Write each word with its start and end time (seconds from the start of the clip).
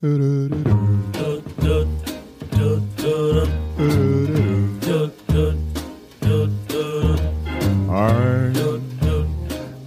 I'm 0.00 0.12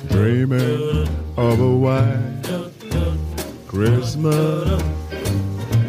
dreaming 0.10 1.08
of 1.38 1.60
a 1.62 1.76
white 1.78 2.44
Christmas, 3.68 4.82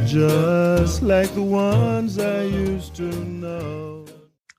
just 0.09 1.03
like 1.03 1.35
the 1.35 1.43
ones 1.43 2.19
I 2.19 2.43
used 2.43 2.95
to 2.97 3.03
know. 3.03 4.07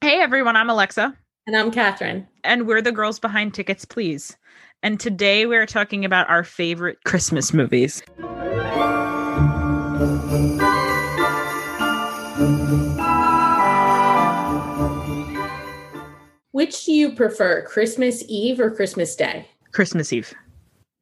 Hey 0.01 0.19
everyone, 0.19 0.57
I'm 0.57 0.69
Alexa, 0.69 1.15
And 1.47 1.55
I'm 1.55 1.71
Kathryn. 1.71 2.27
and 2.43 2.67
we're 2.67 2.81
the 2.81 2.91
girls 2.91 3.17
behind 3.19 3.53
Tickets 3.53 3.85
Please. 3.85 4.35
And 4.81 4.99
today 4.99 5.45
we're 5.45 5.65
talking 5.65 6.03
about 6.03 6.29
our 6.29 6.43
favorite 6.43 6.97
Christmas 7.05 7.53
movies. 7.53 8.03
Which 16.51 16.85
do 16.85 16.91
you 16.91 17.15
prefer, 17.15 17.61
Christmas 17.63 18.23
Eve 18.27 18.59
or 18.59 18.69
Christmas 18.69 19.15
Day? 19.15 19.47
Christmas 19.71 20.13
Eve. 20.13 20.33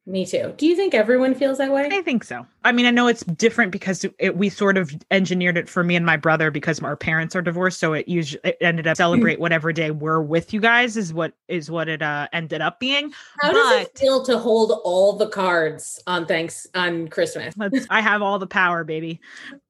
Me 0.04 0.26
too. 0.26 0.52
Do 0.56 0.66
you 0.66 0.74
think 0.74 0.94
everyone 0.94 1.32
feels 1.32 1.58
that 1.58 1.70
way? 1.70 1.88
I 1.92 2.02
think 2.02 2.24
so. 2.24 2.44
I 2.64 2.72
mean, 2.72 2.86
I 2.86 2.90
know 2.90 3.06
it's 3.06 3.22
different 3.22 3.70
because 3.70 4.04
it, 4.18 4.36
we 4.36 4.48
sort 4.48 4.76
of 4.76 4.92
engineered 5.12 5.56
it 5.56 5.68
for 5.68 5.84
me 5.84 5.94
and 5.94 6.04
my 6.04 6.16
brother 6.16 6.50
because 6.50 6.80
our 6.80 6.96
parents 6.96 7.36
are 7.36 7.42
divorced. 7.42 7.78
So 7.78 7.92
it 7.92 8.08
usually 8.08 8.40
it 8.42 8.56
ended 8.60 8.88
up 8.88 8.96
celebrate 8.96 9.38
whatever 9.38 9.72
day 9.72 9.92
we're 9.92 10.20
with 10.20 10.52
you 10.52 10.60
guys 10.60 10.96
is 10.96 11.14
what 11.14 11.34
is 11.46 11.70
what 11.70 11.88
it 11.88 12.02
uh, 12.02 12.26
ended 12.32 12.60
up 12.60 12.80
being. 12.80 13.12
How 13.40 13.52
does 13.52 13.82
it 13.82 13.96
feel 13.96 14.24
to 14.24 14.38
hold 14.38 14.80
all 14.82 15.12
the 15.12 15.28
cards 15.28 16.02
on 16.08 16.26
thanks 16.26 16.66
on 16.74 17.06
Christmas? 17.06 17.54
I 17.88 18.00
have 18.00 18.22
all 18.22 18.40
the 18.40 18.46
power, 18.48 18.82
baby. 18.82 19.20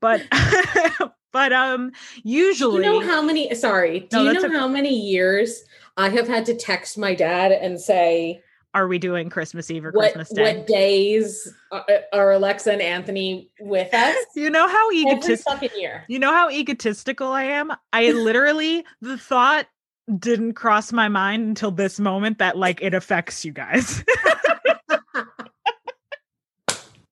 But 0.00 0.22
but 1.32 1.52
um 1.52 1.90
Do 1.90 2.20
usually 2.24 2.76
you 2.76 2.90
know 2.90 3.00
how 3.00 3.20
many 3.20 3.54
sorry, 3.54 4.00
do 4.00 4.16
No, 4.16 4.22
you 4.22 4.32
know 4.32 4.46
okay. 4.46 4.56
how 4.56 4.66
many 4.66 4.94
years 4.98 5.62
I 5.98 6.08
have 6.08 6.26
had 6.26 6.46
to 6.46 6.54
text 6.54 6.96
my 6.96 7.14
dad 7.14 7.52
and 7.52 7.78
say 7.78 8.40
are 8.74 8.88
we 8.88 8.98
doing 8.98 9.28
Christmas 9.28 9.70
Eve 9.70 9.84
or 9.84 9.90
what 9.90 10.12
Christmas 10.12 10.30
Day? 10.30 10.56
what 10.56 10.66
days 10.66 11.52
are, 11.70 11.84
are 12.12 12.32
Alexa 12.32 12.72
and 12.72 12.82
Anthony 12.82 13.50
with 13.60 13.92
us? 13.94 14.16
You 14.34 14.50
know 14.50 14.66
how 14.66 14.90
egotistical 14.90 15.68
you 16.08 16.18
know 16.18 16.32
how 16.32 16.50
egotistical 16.50 17.28
I 17.28 17.44
am? 17.44 17.72
I 17.92 18.12
literally 18.12 18.84
the 19.00 19.18
thought 19.18 19.66
didn't 20.18 20.54
cross 20.54 20.92
my 20.92 21.08
mind 21.08 21.46
until 21.46 21.70
this 21.70 22.00
moment 22.00 22.38
that 22.38 22.56
like 22.56 22.82
it 22.82 22.94
affects 22.94 23.44
you 23.44 23.52
guys. 23.52 24.02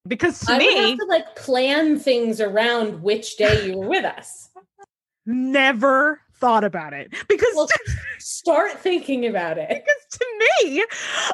because 0.06 0.40
to 0.40 0.52
I 0.52 0.58
me, 0.58 0.74
have 0.74 0.98
to 0.98 1.04
like 1.04 1.36
plan 1.36 1.98
things 1.98 2.40
around 2.40 3.02
which 3.02 3.36
day 3.36 3.66
you 3.66 3.78
were 3.78 3.88
with 3.88 4.04
us. 4.04 4.48
never 5.26 6.20
thought 6.40 6.64
about 6.64 6.92
it. 6.92 7.12
Because 7.28 7.52
Well, 7.54 7.68
start 8.18 8.72
thinking 8.80 9.26
about 9.26 9.58
it. 9.58 9.68
because 9.68 10.18
to 10.18 10.26
me, 10.64 10.84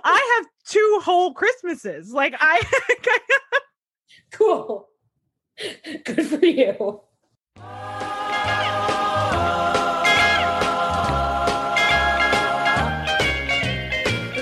I 0.05 0.37
have 0.39 0.47
two 0.67 1.01
whole 1.05 1.33
Christmases. 1.33 2.13
Like 2.13 2.35
I 2.39 2.61
Cool. 4.33 4.89
Good 6.05 6.27
for 6.27 6.45
you. 6.45 7.01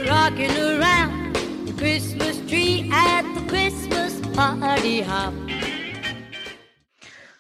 rocking 0.09 0.51
around 0.59 1.35
the 1.67 1.75
Christmas 1.79 2.39
tree 2.49 2.89
at 2.93 3.23
the 3.35 3.41
Christmas 3.49 4.21
party 4.35 5.01
hop. 5.01 5.33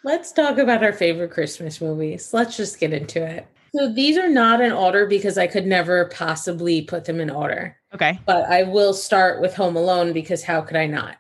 Let's 0.05 0.33
talk 0.33 0.59
about 0.59 0.85
our 0.85 0.93
favorite 0.93 1.31
Christmas 1.31 1.81
movies. 1.81 2.33
Let's 2.35 2.57
just 2.57 2.79
get 2.79 2.93
into 2.93 3.25
it. 3.25 3.47
So 3.75 3.91
these 3.93 4.17
are 4.19 4.29
not 4.29 4.61
in 4.61 4.71
order 4.71 5.07
because 5.07 5.37
I 5.39 5.47
could 5.47 5.67
never 5.67 6.05
possibly 6.07 6.83
put 6.83 7.07
them 7.07 7.21
in 7.21 7.31
order. 7.31 7.77
Okay. 7.95 8.21
But 8.27 8.45
I 8.45 8.63
will 8.65 8.93
start 8.95 9.41
with 9.41 9.55
Home 9.55 9.77
Alone 9.77 10.13
because 10.13 10.45
how 10.45 10.61
could 10.61 10.77
I 10.77 10.87
not? 10.87 11.17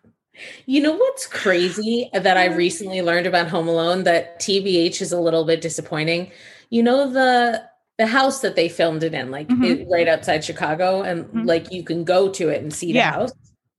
You 0.66 0.82
know 0.82 0.92
what's 0.92 1.26
crazy 1.26 2.10
that 2.12 2.36
I 2.36 2.46
recently 2.46 3.02
learned 3.02 3.26
about 3.26 3.48
Home 3.48 3.68
Alone 3.68 4.04
that 4.04 4.38
TBH 4.40 5.00
is 5.00 5.12
a 5.12 5.20
little 5.20 5.44
bit 5.44 5.60
disappointing. 5.60 6.30
You 6.70 6.82
know 6.82 7.10
the 7.10 7.62
the 7.96 8.06
house 8.08 8.40
that 8.40 8.56
they 8.56 8.68
filmed 8.68 9.04
it 9.04 9.14
in, 9.14 9.30
like 9.30 9.46
Mhm. 9.46 9.64
it- 9.82 9.86
right 9.88 10.08
outside 10.08 10.42
Chicago, 10.44 11.02
and 11.02 11.26
Mhm. 11.26 11.46
like 11.46 11.70
you 11.72 11.84
can 11.84 12.02
go 12.02 12.28
to 12.28 12.48
it 12.48 12.60
and 12.60 12.74
see 12.74 12.88
the 12.88 12.94
Yeah. 12.98 13.12
house. 13.12 13.30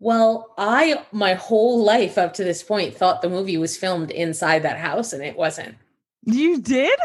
Well, 0.06 0.54
I 0.60 1.04
my 1.12 1.34
whole 1.34 1.84
life 1.84 2.20
up 2.20 2.36
to 2.36 2.44
this 2.44 2.62
point 2.62 2.96
thought 2.96 3.24
the 3.24 3.30
movie 3.30 3.58
was 3.58 3.76
filmed 3.76 4.12
inside 4.12 4.60
that 4.62 4.78
house, 4.78 5.14
and 5.14 5.24
it 5.24 5.36
wasn't. 5.36 5.78
You 6.24 6.62
did? 6.62 7.00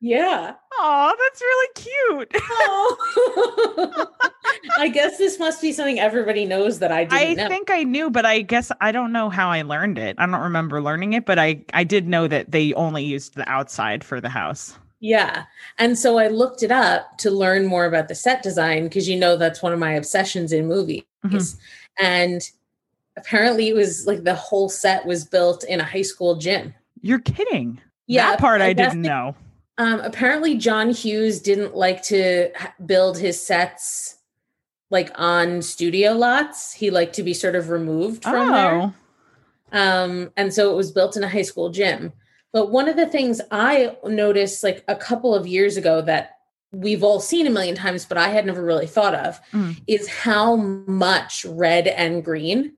Yeah. 0.00 0.54
Oh, 0.72 1.14
that's 1.16 1.40
really 1.40 1.68
cute. 1.76 2.42
Oh. 2.52 4.06
I 4.78 4.88
guess 4.88 5.16
this 5.16 5.38
must 5.38 5.62
be 5.62 5.70
something 5.72 6.00
everybody 6.00 6.44
knows 6.44 6.80
that 6.80 6.90
I 6.90 7.02
I 7.02 7.04
didn't 7.04 7.36
know. 7.36 7.48
think 7.48 7.70
I 7.70 7.84
knew, 7.84 8.10
but 8.10 8.26
I 8.26 8.40
guess 8.40 8.72
I 8.80 8.90
don't 8.90 9.12
know 9.12 9.30
how 9.30 9.48
I 9.50 9.62
learned 9.62 9.96
it. 9.98 10.16
I 10.18 10.26
don't 10.26 10.40
remember 10.40 10.82
learning 10.82 11.12
it, 11.12 11.26
but 11.26 11.38
I 11.38 11.64
I 11.72 11.84
did 11.84 12.08
know 12.08 12.26
that 12.26 12.50
they 12.50 12.74
only 12.74 13.04
used 13.04 13.36
the 13.36 13.48
outside 13.48 14.02
for 14.02 14.20
the 14.20 14.28
house. 14.28 14.76
Yeah. 14.98 15.44
And 15.78 15.96
so 15.96 16.18
I 16.18 16.26
looked 16.26 16.64
it 16.64 16.72
up 16.72 17.16
to 17.18 17.30
learn 17.30 17.66
more 17.66 17.84
about 17.86 18.08
the 18.08 18.14
set 18.16 18.42
design 18.42 18.84
because 18.84 19.08
you 19.08 19.16
know 19.18 19.36
that's 19.36 19.62
one 19.62 19.72
of 19.72 19.78
my 19.78 19.92
obsessions 19.92 20.52
in 20.52 20.66
movies. 20.66 21.04
Mhm. 21.24 21.56
And 22.00 22.42
apparently 23.16 23.68
it 23.68 23.74
was 23.74 24.06
like 24.06 24.24
the 24.24 24.34
whole 24.34 24.68
set 24.68 25.06
was 25.06 25.24
built 25.24 25.64
in 25.64 25.80
a 25.80 25.84
high 25.84 26.02
school 26.02 26.36
gym. 26.36 26.74
You're 27.02 27.20
kidding. 27.20 27.80
Yeah. 28.06 28.30
that 28.30 28.40
part 28.40 28.60
I, 28.60 28.72
guess 28.72 28.92
didn't 28.92 29.02
know. 29.02 29.34
Um, 29.78 30.00
apparently 30.00 30.56
John 30.56 30.90
Hughes 30.90 31.40
didn't 31.40 31.74
like 31.74 32.02
to 32.04 32.50
build 32.84 33.18
his 33.18 33.40
sets 33.44 34.16
like 34.90 35.10
on 35.14 35.62
studio 35.62 36.12
lots. 36.12 36.72
He 36.72 36.90
liked 36.90 37.14
to 37.14 37.22
be 37.22 37.32
sort 37.32 37.54
of 37.54 37.70
removed 37.70 38.24
from 38.24 38.50
there. 38.50 38.80
Oh, 38.80 38.94
Um, 39.72 40.32
and 40.36 40.52
so 40.52 40.72
it 40.72 40.76
was 40.76 40.90
built 40.90 41.16
in 41.16 41.24
a 41.24 41.28
high 41.28 41.42
school 41.42 41.70
gym. 41.70 42.12
But 42.52 42.70
one 42.70 42.88
of 42.88 42.96
the 42.96 43.06
things 43.06 43.40
I 43.52 43.96
noticed 44.04 44.64
like 44.64 44.84
a 44.88 44.96
couple 44.96 45.34
of 45.34 45.46
years 45.46 45.76
ago 45.76 46.02
that 46.02 46.39
we've 46.72 47.02
all 47.02 47.20
seen 47.20 47.46
a 47.46 47.50
million 47.50 47.74
times, 47.74 48.04
but 48.04 48.16
I 48.18 48.28
had 48.28 48.46
never 48.46 48.62
really 48.62 48.86
thought 48.86 49.14
of 49.14 49.40
Mm. 49.52 49.80
is 49.86 50.08
how 50.08 50.56
much 50.56 51.44
red 51.44 51.88
and 51.88 52.24
green 52.24 52.74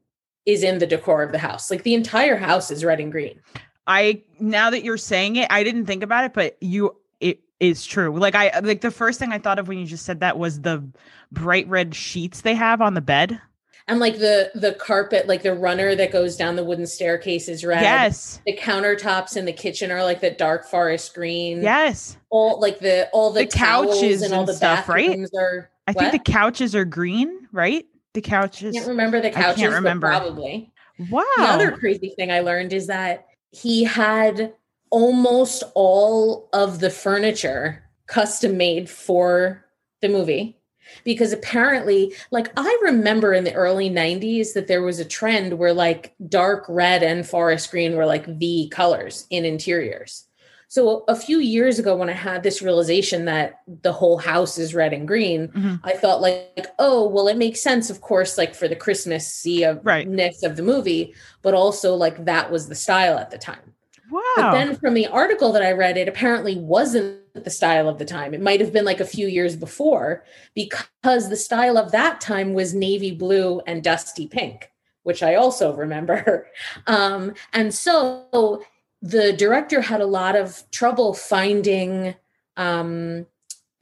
is 0.46 0.62
in 0.62 0.78
the 0.78 0.86
decor 0.86 1.22
of 1.22 1.32
the 1.32 1.38
house. 1.38 1.70
Like 1.70 1.82
the 1.82 1.94
entire 1.94 2.36
house 2.36 2.70
is 2.70 2.84
red 2.84 3.00
and 3.00 3.12
green. 3.12 3.40
I 3.86 4.22
now 4.38 4.70
that 4.70 4.84
you're 4.84 4.96
saying 4.96 5.36
it, 5.36 5.48
I 5.50 5.62
didn't 5.62 5.86
think 5.86 6.02
about 6.02 6.24
it, 6.24 6.32
but 6.32 6.56
you 6.60 6.96
it 7.20 7.40
is 7.60 7.84
true. 7.84 8.16
Like 8.18 8.34
I 8.34 8.58
like 8.60 8.80
the 8.80 8.90
first 8.90 9.18
thing 9.18 9.32
I 9.32 9.38
thought 9.38 9.58
of 9.58 9.68
when 9.68 9.78
you 9.78 9.86
just 9.86 10.04
said 10.04 10.20
that 10.20 10.38
was 10.38 10.60
the 10.60 10.82
bright 11.30 11.68
red 11.68 11.94
sheets 11.94 12.40
they 12.40 12.54
have 12.54 12.80
on 12.80 12.94
the 12.94 13.00
bed. 13.00 13.40
And 13.88 13.98
like 13.98 14.18
the 14.18 14.50
the 14.54 14.74
carpet, 14.74 15.26
like 15.26 15.42
the 15.42 15.54
runner 15.54 15.94
that 15.96 16.12
goes 16.12 16.36
down 16.36 16.56
the 16.56 16.64
wooden 16.64 16.86
staircase 16.86 17.48
is 17.48 17.64
red. 17.64 17.82
Yes. 17.82 18.40
The 18.46 18.56
countertops 18.56 19.36
in 19.36 19.44
the 19.44 19.52
kitchen 19.52 19.90
are 19.90 20.04
like 20.04 20.20
the 20.20 20.30
dark 20.30 20.64
forest 20.64 21.14
green. 21.14 21.62
Yes. 21.62 22.16
All 22.30 22.60
like 22.60 22.78
the 22.78 23.08
all 23.12 23.30
the, 23.32 23.40
The 23.44 23.46
couches 23.50 24.22
and 24.22 24.32
all 24.32 24.44
the 24.44 24.54
stuff, 24.54 24.88
right? 24.88 25.18
are 25.36 25.70
I 25.88 25.92
what? 25.92 26.10
think 26.12 26.24
the 26.24 26.32
couches 26.32 26.74
are 26.76 26.84
green, 26.84 27.48
right? 27.50 27.84
The 28.14 28.20
couches. 28.20 28.76
I 28.76 28.78
can't 28.78 28.88
remember 28.88 29.20
the 29.20 29.30
couches 29.30 29.58
I 29.60 29.62
can't 29.62 29.74
remember. 29.74 30.06
probably. 30.06 30.72
Wow. 31.10 31.24
The 31.38 31.42
other 31.44 31.72
crazy 31.72 32.10
thing 32.16 32.30
I 32.30 32.40
learned 32.40 32.72
is 32.72 32.86
that 32.86 33.26
he 33.50 33.82
had 33.82 34.52
almost 34.90 35.64
all 35.74 36.48
of 36.52 36.78
the 36.78 36.90
furniture 36.90 37.82
custom 38.06 38.56
made 38.56 38.88
for 38.88 39.64
the 40.02 40.08
movie. 40.08 40.58
Because 41.04 41.32
apparently, 41.32 42.14
like 42.30 42.50
I 42.56 42.78
remember 42.82 43.34
in 43.34 43.44
the 43.44 43.54
early 43.54 43.88
90s 43.90 44.52
that 44.54 44.66
there 44.68 44.82
was 44.82 44.98
a 44.98 45.04
trend 45.04 45.58
where 45.58 45.72
like 45.74 46.14
dark 46.28 46.64
red 46.68 47.02
and 47.02 47.26
forest 47.26 47.70
green 47.70 47.96
were 47.96 48.06
like 48.06 48.38
the 48.38 48.68
colors 48.70 49.26
in 49.30 49.44
interiors. 49.44 50.24
So 50.68 51.04
a 51.06 51.14
few 51.14 51.38
years 51.38 51.78
ago, 51.78 51.94
when 51.94 52.08
I 52.08 52.14
had 52.14 52.42
this 52.42 52.62
realization 52.62 53.26
that 53.26 53.60
the 53.82 53.92
whole 53.92 54.16
house 54.16 54.56
is 54.56 54.74
red 54.74 54.94
and 54.94 55.06
green, 55.06 55.48
Mhm. 55.48 55.80
I 55.84 55.92
thought 55.92 56.22
like, 56.22 56.68
oh, 56.78 57.06
well, 57.08 57.28
it 57.28 57.36
makes 57.36 57.60
sense, 57.60 57.90
of 57.90 58.00
course, 58.00 58.38
like 58.38 58.54
for 58.54 58.68
the 58.68 58.76
Christmassy 58.76 59.64
of 59.64 59.80
Right. 59.84 60.08
of 60.42 60.56
the 60.56 60.62
movie, 60.62 61.14
but 61.42 61.52
also 61.52 61.94
like 61.94 62.24
that 62.24 62.50
was 62.50 62.68
the 62.68 62.74
style 62.74 63.18
at 63.18 63.30
the 63.30 63.36
time. 63.36 63.71
Wow. 64.12 64.20
But 64.36 64.52
then 64.52 64.76
from 64.76 64.92
the 64.92 65.06
article 65.06 65.52
that 65.52 65.62
I 65.62 65.72
read, 65.72 65.96
it 65.96 66.06
apparently 66.06 66.56
wasn't 66.56 67.18
the 67.32 67.50
style 67.50 67.88
of 67.88 67.98
the 67.98 68.04
time. 68.04 68.34
It 68.34 68.42
might 68.42 68.60
have 68.60 68.70
been 68.70 68.84
like 68.84 69.00
a 69.00 69.06
few 69.06 69.26
years 69.26 69.56
before 69.56 70.22
because 70.54 71.30
the 71.30 71.36
style 71.36 71.78
of 71.78 71.92
that 71.92 72.20
time 72.20 72.52
was 72.52 72.74
navy 72.74 73.12
blue 73.12 73.60
and 73.66 73.82
dusty 73.82 74.26
pink, 74.26 74.70
which 75.02 75.22
I 75.22 75.34
also 75.34 75.74
remember. 75.74 76.46
Um, 76.86 77.34
and 77.52 77.72
so 77.72 78.62
the 79.00 79.32
director 79.32 79.80
had 79.80 80.00
a 80.00 80.06
lot 80.06 80.36
of 80.36 80.62
trouble 80.70 81.14
finding 81.14 82.14
um 82.56 83.26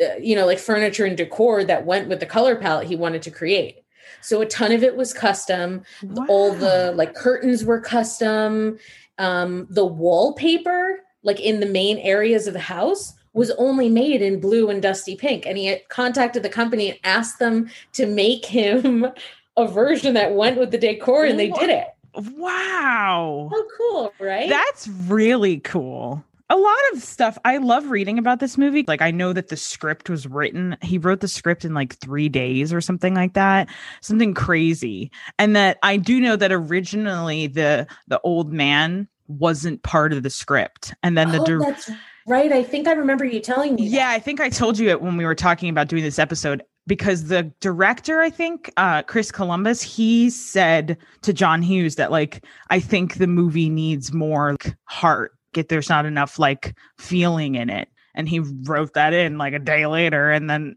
uh, 0.02 0.14
you 0.20 0.34
know 0.34 0.46
like 0.46 0.58
furniture 0.58 1.04
and 1.04 1.16
decor 1.16 1.64
that 1.64 1.84
went 1.84 2.08
with 2.08 2.20
the 2.20 2.26
color 2.26 2.56
palette 2.56 2.86
he 2.86 2.96
wanted 2.96 3.20
to 3.20 3.30
create 3.30 3.82
so 4.22 4.40
a 4.40 4.46
ton 4.46 4.72
of 4.72 4.82
it 4.82 4.96
was 4.96 5.12
custom 5.12 5.82
all 6.28 6.54
the 6.54 6.92
like 6.94 7.14
curtains 7.14 7.64
were 7.64 7.80
custom 7.80 8.78
um, 9.20 9.66
the 9.70 9.84
wallpaper, 9.84 11.00
like 11.22 11.38
in 11.38 11.60
the 11.60 11.66
main 11.66 11.98
areas 11.98 12.46
of 12.46 12.54
the 12.54 12.58
house, 12.58 13.14
was 13.32 13.50
only 13.52 13.88
made 13.88 14.22
in 14.22 14.40
blue 14.40 14.70
and 14.70 14.82
dusty 14.82 15.14
pink. 15.14 15.46
And 15.46 15.56
he 15.56 15.66
had 15.66 15.88
contacted 15.88 16.42
the 16.42 16.48
company 16.48 16.90
and 16.90 16.98
asked 17.04 17.38
them 17.38 17.70
to 17.92 18.06
make 18.06 18.44
him 18.44 19.06
a 19.56 19.68
version 19.68 20.14
that 20.14 20.34
went 20.34 20.58
with 20.58 20.70
the 20.70 20.78
decor, 20.78 21.26
and 21.26 21.38
they 21.38 21.50
did 21.50 21.70
it. 21.70 21.86
Wow. 22.14 23.50
Oh, 23.52 23.68
cool, 23.76 24.12
right? 24.18 24.48
That's 24.48 24.88
really 24.88 25.60
cool. 25.60 26.24
A 26.48 26.56
lot 26.56 26.78
of 26.92 27.00
stuff. 27.00 27.38
I 27.44 27.58
love 27.58 27.90
reading 27.90 28.18
about 28.18 28.40
this 28.40 28.58
movie. 28.58 28.84
Like 28.88 29.02
I 29.02 29.12
know 29.12 29.32
that 29.32 29.48
the 29.48 29.56
script 29.56 30.10
was 30.10 30.26
written. 30.26 30.76
He 30.82 30.98
wrote 30.98 31.20
the 31.20 31.28
script 31.28 31.64
in 31.64 31.74
like 31.74 31.96
3 31.98 32.28
days 32.28 32.72
or 32.72 32.80
something 32.80 33.14
like 33.14 33.34
that. 33.34 33.68
Something 34.00 34.34
crazy. 34.34 35.12
And 35.38 35.54
that 35.54 35.78
I 35.84 35.96
do 35.96 36.20
know 36.20 36.34
that 36.34 36.50
originally 36.50 37.46
the 37.46 37.86
the 38.08 38.20
old 38.22 38.52
man 38.52 39.06
wasn't 39.30 39.82
part 39.82 40.12
of 40.12 40.22
the 40.22 40.30
script. 40.30 40.94
And 41.02 41.16
then 41.16 41.30
the 41.30 41.40
oh, 41.40 41.44
dir- 41.44 41.60
that's 41.60 41.90
right. 42.26 42.52
I 42.52 42.62
think 42.62 42.88
I 42.88 42.92
remember 42.92 43.24
you 43.24 43.40
telling 43.40 43.76
me. 43.76 43.86
Yeah, 43.86 44.10
I 44.10 44.18
think 44.18 44.40
I 44.40 44.48
told 44.48 44.78
you 44.78 44.88
it 44.88 45.00
when 45.00 45.16
we 45.16 45.24
were 45.24 45.34
talking 45.34 45.68
about 45.68 45.88
doing 45.88 46.02
this 46.02 46.18
episode 46.18 46.62
because 46.86 47.28
the 47.28 47.52
director, 47.60 48.20
I 48.20 48.30
think, 48.30 48.72
uh, 48.76 49.02
Chris 49.02 49.30
Columbus, 49.30 49.82
he 49.82 50.30
said 50.30 50.96
to 51.22 51.32
John 51.32 51.62
Hughes 51.62 51.96
that 51.96 52.10
like 52.10 52.44
I 52.70 52.80
think 52.80 53.14
the 53.14 53.26
movie 53.26 53.68
needs 53.68 54.12
more 54.12 54.52
like, 54.52 54.74
heart. 54.84 55.32
Get 55.52 55.68
there's 55.68 55.88
not 55.88 56.06
enough 56.06 56.38
like 56.38 56.76
feeling 56.98 57.56
in 57.56 57.70
it, 57.70 57.88
and 58.14 58.28
he 58.28 58.40
wrote 58.40 58.94
that 58.94 59.12
in 59.12 59.38
like 59.38 59.52
a 59.52 59.58
day 59.58 59.86
later, 59.86 60.30
and 60.30 60.48
then 60.48 60.76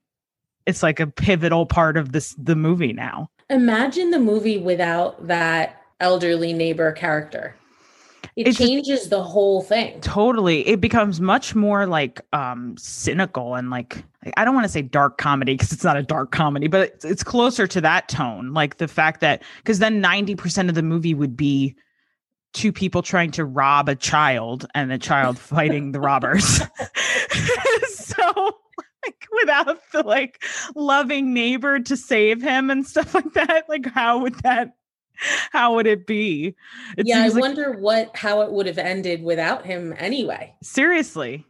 it's 0.65 0.83
like 0.83 0.99
a 0.99 1.07
pivotal 1.07 1.65
part 1.65 1.97
of 1.97 2.11
this 2.11 2.35
the 2.37 2.55
movie 2.55 2.93
now. 2.93 3.29
Imagine 3.49 4.11
the 4.11 4.19
movie 4.19 4.57
without 4.57 5.27
that 5.27 5.81
elderly 5.99 6.53
neighbor 6.53 6.91
character. 6.91 7.55
It 8.35 8.45
just- 8.45 8.59
changes 8.59 9.09
the 9.09 9.21
whole 9.23 9.61
thing. 9.61 10.01
Totally, 10.01 10.67
it 10.67 10.81
becomes 10.81 11.21
much 11.21 11.53
more 11.55 11.85
like 11.85 12.21
um 12.33 12.75
cynical 12.77 13.55
and 13.55 13.69
like 13.69 14.03
I 14.37 14.45
don't 14.45 14.55
want 14.55 14.65
to 14.65 14.71
say 14.71 14.81
dark 14.81 15.17
comedy 15.17 15.53
because 15.53 15.71
it's 15.71 15.83
not 15.83 15.97
a 15.97 16.03
dark 16.03 16.31
comedy, 16.31 16.67
but 16.67 16.81
it's, 16.81 17.05
it's 17.05 17.23
closer 17.23 17.67
to 17.67 17.81
that 17.81 18.07
tone. 18.09 18.53
Like 18.53 18.77
the 18.77 18.87
fact 18.87 19.19
that 19.21 19.43
because 19.57 19.79
then 19.79 20.01
ninety 20.01 20.35
percent 20.35 20.69
of 20.69 20.75
the 20.75 20.83
movie 20.83 21.13
would 21.13 21.37
be 21.37 21.75
two 22.53 22.71
people 22.71 23.01
trying 23.01 23.31
to 23.31 23.43
rob 23.45 23.89
a 23.89 23.95
child 23.95 24.65
and 24.73 24.89
the 24.89 24.97
child 24.97 25.37
fighting 25.39 25.91
the 25.91 25.99
robbers. 25.99 26.61
so 27.89 28.57
like 29.05 29.27
without 29.41 29.79
the 29.91 30.03
like 30.03 30.43
loving 30.75 31.33
neighbor 31.33 31.79
to 31.79 31.97
save 31.97 32.41
him 32.41 32.69
and 32.69 32.87
stuff 32.87 33.13
like 33.13 33.33
that, 33.33 33.67
like 33.69 33.85
how 33.87 34.19
would 34.19 34.35
that? 34.43 34.73
How 35.51 35.75
would 35.75 35.87
it 35.87 36.05
be? 36.07 36.55
It 36.97 37.07
yeah, 37.07 37.23
I 37.23 37.27
like- 37.27 37.41
wonder 37.41 37.71
what 37.77 38.15
how 38.15 38.41
it 38.41 38.51
would 38.51 38.65
have 38.67 38.77
ended 38.77 39.23
without 39.23 39.65
him 39.65 39.93
anyway. 39.97 40.53
seriously. 40.61 41.45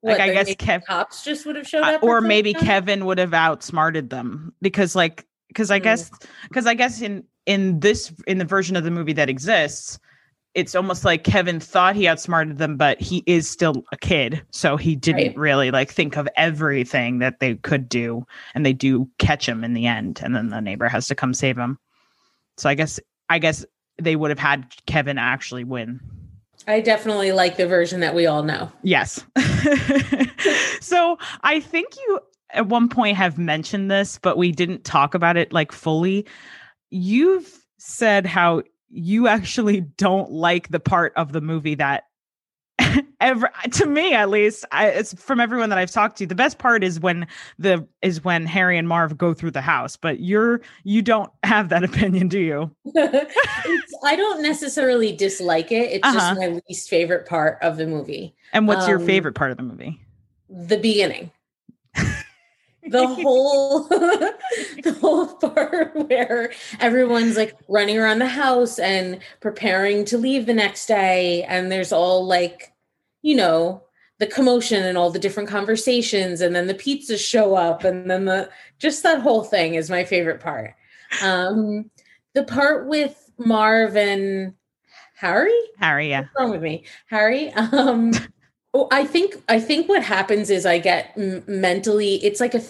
What, 0.00 0.18
Like, 0.18 0.20
I 0.20 0.32
guess 0.32 0.46
maybe 0.46 0.56
Kev- 0.56 0.84
cops 0.84 1.22
just 1.24 1.46
would 1.46 1.54
have 1.56 1.68
showed 1.68 1.82
up, 1.84 2.02
or 2.02 2.20
maybe 2.20 2.52
something? 2.52 2.66
Kevin 2.66 3.04
would 3.06 3.18
have 3.18 3.32
outsmarted 3.34 4.10
them 4.10 4.52
because 4.60 4.96
like 4.96 5.26
because 5.48 5.70
I 5.70 5.78
Mm. 5.78 5.82
guess 5.84 6.10
because 6.48 6.66
I 6.66 6.74
guess 6.74 7.00
in 7.02 7.24
in 7.46 7.78
this 7.80 8.12
in 8.26 8.38
the 8.38 8.44
version 8.44 8.74
of 8.76 8.84
the 8.84 8.90
movie 8.90 9.12
that 9.12 9.28
exists 9.30 9.98
it's 10.54 10.74
almost 10.74 11.02
like 11.04 11.24
Kevin 11.24 11.58
thought 11.60 11.96
he 11.96 12.06
outsmarted 12.06 12.58
them 12.58 12.76
but 12.76 13.00
he 13.00 13.22
is 13.26 13.48
still 13.48 13.84
a 13.92 13.96
kid 13.96 14.42
so 14.50 14.76
he 14.76 14.94
didn't 14.94 15.28
Right. 15.28 15.36
really 15.38 15.70
like 15.70 15.90
think 15.90 16.16
of 16.16 16.28
everything 16.36 17.20
that 17.20 17.40
they 17.40 17.54
could 17.54 17.88
do 17.88 18.26
and 18.54 18.66
they 18.66 18.72
do 18.74 19.08
catch 19.18 19.48
him 19.48 19.64
in 19.64 19.72
the 19.72 19.86
end 19.86 20.20
and 20.22 20.34
then 20.36 20.48
the 20.50 20.60
neighbor 20.60 20.88
has 20.88 21.06
to 21.08 21.14
come 21.14 21.32
save 21.32 21.56
him 21.56 21.78
so 22.56 22.68
I 22.68 22.74
guess 22.74 23.00
I 23.28 23.38
guess 23.38 23.64
they 24.00 24.16
would 24.16 24.30
have 24.30 24.38
had 24.38 24.66
Kevin 24.86 25.18
actually 25.18 25.64
win 25.64 26.00
I 26.66 26.80
definitely 26.80 27.32
like 27.32 27.56
the 27.56 27.66
version 27.66 28.00
that 28.00 28.14
we 28.14 28.26
all 28.26 28.42
know. 28.42 28.70
Yes. 28.82 29.24
so 30.80 31.18
I 31.42 31.60
think 31.60 31.96
you 31.96 32.20
at 32.50 32.66
one 32.66 32.88
point 32.88 33.16
have 33.16 33.38
mentioned 33.38 33.90
this, 33.90 34.18
but 34.22 34.36
we 34.36 34.52
didn't 34.52 34.84
talk 34.84 35.14
about 35.14 35.36
it 35.36 35.52
like 35.52 35.72
fully. 35.72 36.26
You've 36.90 37.50
said 37.78 38.26
how 38.26 38.62
you 38.90 39.26
actually 39.26 39.80
don't 39.80 40.30
like 40.30 40.68
the 40.68 40.80
part 40.80 41.12
of 41.16 41.32
the 41.32 41.40
movie 41.40 41.74
that 41.76 42.04
ever 43.20 43.50
to 43.70 43.86
me 43.86 44.14
at 44.14 44.28
least 44.30 44.64
I, 44.72 44.88
it's 44.88 45.14
from 45.22 45.40
everyone 45.40 45.68
that 45.68 45.78
i've 45.78 45.90
talked 45.90 46.18
to 46.18 46.26
the 46.26 46.34
best 46.34 46.58
part 46.58 46.82
is 46.82 46.98
when 47.00 47.26
the 47.58 47.86
is 48.02 48.24
when 48.24 48.46
harry 48.46 48.76
and 48.78 48.88
marv 48.88 49.16
go 49.16 49.32
through 49.34 49.52
the 49.52 49.60
house 49.60 49.96
but 49.96 50.20
you're 50.20 50.60
you 50.84 51.02
don't 51.02 51.30
have 51.44 51.68
that 51.68 51.84
opinion 51.90 52.28
do 52.28 52.40
you 52.40 52.70
it's, 52.94 53.94
I 54.04 54.16
don't 54.16 54.42
necessarily 54.42 55.14
dislike 55.14 55.70
it. 55.70 55.90
It's 55.92 56.06
Uh-huh. 56.08 56.18
just 56.18 56.40
my 56.40 56.60
least 56.68 56.88
favorite 56.90 57.26
part 57.26 57.58
of 57.62 57.76
the 57.76 57.86
movie. 57.86 58.34
and 58.52 58.66
what's 58.66 58.88
your 58.88 58.98
Um, 58.98 59.06
favorite 59.06 59.34
part 59.34 59.50
of 59.52 59.56
the 59.56 59.62
movie 59.62 60.00
The 60.50 60.78
beginning. 60.78 61.30
The 62.88 63.06
whole 63.22 63.84
the 63.88 64.96
whole 65.00 65.26
part 65.36 65.94
where 66.08 66.52
everyone's 66.80 67.36
like 67.36 67.56
running 67.68 67.98
around 67.98 68.18
the 68.18 68.26
house 68.26 68.78
and 68.78 69.20
preparing 69.40 70.04
to 70.04 70.18
leave 70.18 70.46
the 70.46 70.54
next 70.54 70.86
day 70.86 71.44
and 71.44 71.70
there's 71.70 71.92
all 71.92 72.26
like 72.26 72.72
you 73.22 73.36
know 73.36 73.82
the 74.18 74.26
commotion 74.28 74.84
and 74.84 74.96
all 74.96 75.10
the 75.10 75.18
different 75.18 75.48
conversations 75.48 76.40
and 76.40 76.54
then 76.54 76.68
the 76.68 76.74
pizzas 76.74 77.18
show 77.18 77.56
up 77.56 77.82
and 77.82 78.08
then 78.08 78.24
the 78.24 78.48
just 78.78 79.02
that 79.02 79.20
whole 79.20 79.42
thing 79.42 79.74
is 79.74 79.90
my 79.90 80.04
favorite 80.04 80.40
part. 80.40 80.74
Um 81.22 81.90
the 82.34 82.44
part 82.44 82.86
with 82.86 83.30
marv 83.36 83.96
and 83.96 84.54
harry? 85.16 85.58
Harry 85.78 86.10
yeah. 86.10 86.20
What's 86.20 86.30
wrong 86.38 86.50
with 86.50 86.62
me? 86.62 86.84
Harry 87.06 87.52
um 87.52 88.12
oh, 88.74 88.88
i 88.90 89.04
think 89.04 89.36
i 89.48 89.58
think 89.60 89.88
what 89.88 90.02
happens 90.02 90.50
is 90.50 90.64
i 90.66 90.78
get 90.78 91.12
m- 91.16 91.42
mentally 91.46 92.14
it's 92.24 92.40
like 92.40 92.54
a 92.54 92.62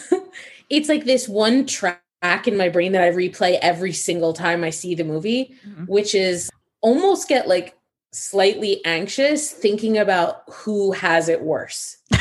it's 0.70 0.88
like 0.88 1.04
this 1.04 1.28
one 1.28 1.66
track 1.66 2.00
in 2.46 2.56
my 2.56 2.68
brain 2.68 2.92
that 2.92 3.02
i 3.02 3.10
replay 3.10 3.58
every 3.62 3.92
single 3.92 4.32
time 4.32 4.64
i 4.64 4.70
see 4.70 4.94
the 4.94 5.04
movie 5.04 5.54
Mhm. 5.66 5.88
which 5.88 6.14
is 6.14 6.50
almost 6.80 7.28
get 7.28 7.48
like 7.48 7.76
slightly 8.12 8.84
anxious 8.84 9.50
thinking 9.50 9.98
about 9.98 10.42
who 10.48 10.92
has 10.92 11.28
it 11.28 11.40
worse. 11.42 11.96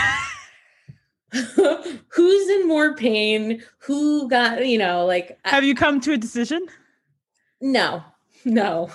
Who's 2.09 2.49
in 2.49 2.67
more 2.67 2.95
pain? 2.95 3.63
Who 3.79 4.29
got 4.29 4.65
you 4.67 4.77
know 4.77 5.05
like 5.05 5.37
I- 5.45 5.49
have 5.49 5.63
you 5.63 5.75
come 5.75 5.99
to 6.01 6.13
a 6.13 6.17
decision? 6.17 6.65
No, 7.61 8.03
no. 8.45 8.89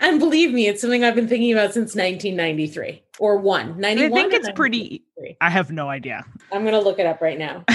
and 0.00 0.18
believe 0.18 0.52
me, 0.52 0.66
it's 0.68 0.80
something 0.80 1.04
I've 1.04 1.14
been 1.14 1.28
thinking 1.28 1.52
about 1.52 1.72
since 1.74 1.94
1993 1.94 3.02
or 3.18 3.36
one. 3.38 3.84
I 3.84 3.94
think 4.08 4.32
it's 4.32 4.50
pretty 4.52 5.04
I 5.40 5.50
have 5.50 5.70
no 5.70 5.88
idea. 5.88 6.24
I'm 6.52 6.62
going 6.62 6.74
to 6.74 6.80
look 6.80 6.98
it 6.98 7.06
up 7.06 7.20
right 7.20 7.38
now. 7.38 7.64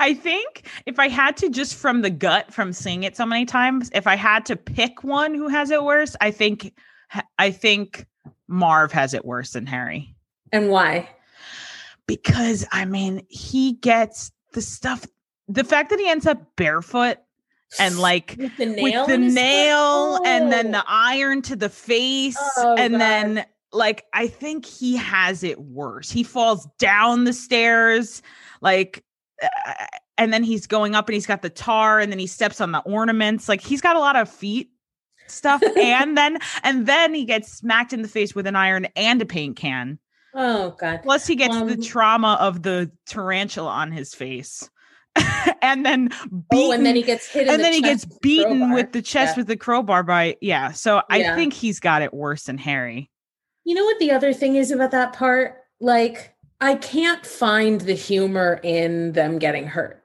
I 0.00 0.14
think 0.20 0.68
if 0.86 0.98
I 0.98 1.08
had 1.08 1.36
to 1.38 1.50
just 1.50 1.74
from 1.76 2.02
the 2.02 2.10
gut 2.10 2.52
from 2.52 2.72
seeing 2.72 3.02
it 3.04 3.16
so 3.16 3.24
many 3.26 3.44
times, 3.44 3.90
if 3.94 4.06
I 4.06 4.16
had 4.16 4.44
to 4.46 4.56
pick 4.56 5.04
one 5.04 5.34
who 5.34 5.48
has 5.48 5.70
it 5.70 5.82
worse, 5.84 6.16
I 6.20 6.30
think 6.30 6.74
I 7.38 7.50
think 7.50 8.06
Marv 8.48 8.92
has 8.92 9.14
it 9.14 9.24
worse 9.24 9.52
than 9.52 9.66
Harry. 9.66 10.14
And 10.52 10.68
why? 10.70 11.08
Because 12.06 12.66
I 12.72 12.84
mean, 12.84 13.24
he 13.28 13.74
gets 13.74 14.32
the 14.52 14.62
stuff 14.62 15.06
the 15.48 15.64
fact 15.64 15.90
that 15.90 15.98
he 15.98 16.08
ends 16.08 16.26
up 16.26 16.56
barefoot 16.56 17.18
and 17.78 17.98
like 17.98 18.34
with 18.38 18.56
the 18.56 18.66
nail, 18.66 18.82
with 18.82 19.06
the 19.08 19.14
in 19.14 19.22
his 19.24 19.34
foot? 19.34 19.40
nail 19.42 20.20
and 20.24 20.52
then 20.52 20.66
Oh. 20.68 20.72
the 20.72 20.84
iron 20.86 21.42
to 21.42 21.56
the 21.56 21.68
face 21.68 22.38
Oh, 22.56 22.76
and 22.78 22.94
God. 22.94 23.00
then 23.00 23.46
like 23.72 24.04
i 24.14 24.26
think 24.26 24.64
he 24.64 24.96
has 24.96 25.42
it 25.44 25.60
worse 25.60 26.10
he 26.10 26.22
falls 26.22 26.66
down 26.78 27.24
the 27.24 27.32
stairs 27.32 28.22
like 28.60 29.04
uh, 29.42 29.74
and 30.16 30.32
then 30.32 30.42
he's 30.42 30.66
going 30.66 30.94
up 30.94 31.06
and 31.08 31.14
he's 31.14 31.26
got 31.26 31.42
the 31.42 31.50
tar 31.50 32.00
and 32.00 32.10
then 32.10 32.18
he 32.18 32.26
steps 32.26 32.60
on 32.60 32.72
the 32.72 32.80
ornaments 32.80 33.48
like 33.48 33.60
he's 33.60 33.80
got 33.80 33.94
a 33.94 34.00
lot 34.00 34.16
of 34.16 34.28
feet 34.28 34.70
stuff 35.26 35.62
and 35.78 36.16
then 36.16 36.38
and 36.62 36.86
then 36.86 37.12
he 37.14 37.24
gets 37.24 37.52
smacked 37.52 37.92
in 37.92 38.02
the 38.02 38.08
face 38.08 38.34
with 38.34 38.46
an 38.46 38.56
iron 38.56 38.86
and 38.96 39.20
a 39.22 39.26
paint 39.26 39.56
can 39.56 39.98
Oh 40.34 40.74
God. 40.78 41.00
plus 41.02 41.26
he 41.26 41.34
gets 41.36 41.54
the 41.56 41.72
Um, 41.74 41.82
trauma 41.82 42.36
of 42.40 42.62
the 42.62 42.90
tarantula 43.06 43.70
on 43.70 43.90
his 43.92 44.14
face 44.14 44.68
and 45.62 45.84
then 45.84 46.08
beaten 46.08 46.44
Oh, 46.52 46.72
and 46.72 46.84
then 46.86 46.94
he 46.96 47.02
gets 47.02 47.26
hit. 47.28 47.44
in 47.44 47.48
and 47.48 47.58
the 47.60 47.62
then 47.64 47.72
he 47.72 47.80
gets 47.82 48.04
the 48.04 48.16
beaten 48.22 48.58
crowbar. 48.58 48.74
with 48.74 48.92
the 48.92 49.02
chest 49.02 49.36
Yeah. 49.36 49.40
with 49.40 49.46
the 49.48 49.56
crowbar 49.56 50.02
by 50.04 50.36
yeah 50.40 50.72
so 50.72 51.02
i 51.10 51.18
Yeah. 51.18 51.34
think 51.34 51.52
he's 51.52 51.80
got 51.80 52.02
it 52.02 52.12
worse 52.14 52.44
than 52.44 52.58
harry 52.58 53.10
You 53.68 53.74
know 53.74 53.84
what 53.84 53.98
the 53.98 54.12
other 54.12 54.32
thing 54.32 54.56
is 54.56 54.70
about 54.70 54.92
that 54.92 55.12
part? 55.12 55.62
Like, 55.78 56.34
I 56.58 56.76
can't 56.76 57.26
find 57.26 57.78
the 57.82 57.92
humor 57.92 58.60
in 58.62 59.12
them 59.12 59.38
getting 59.38 59.66
hurt. 59.66 60.02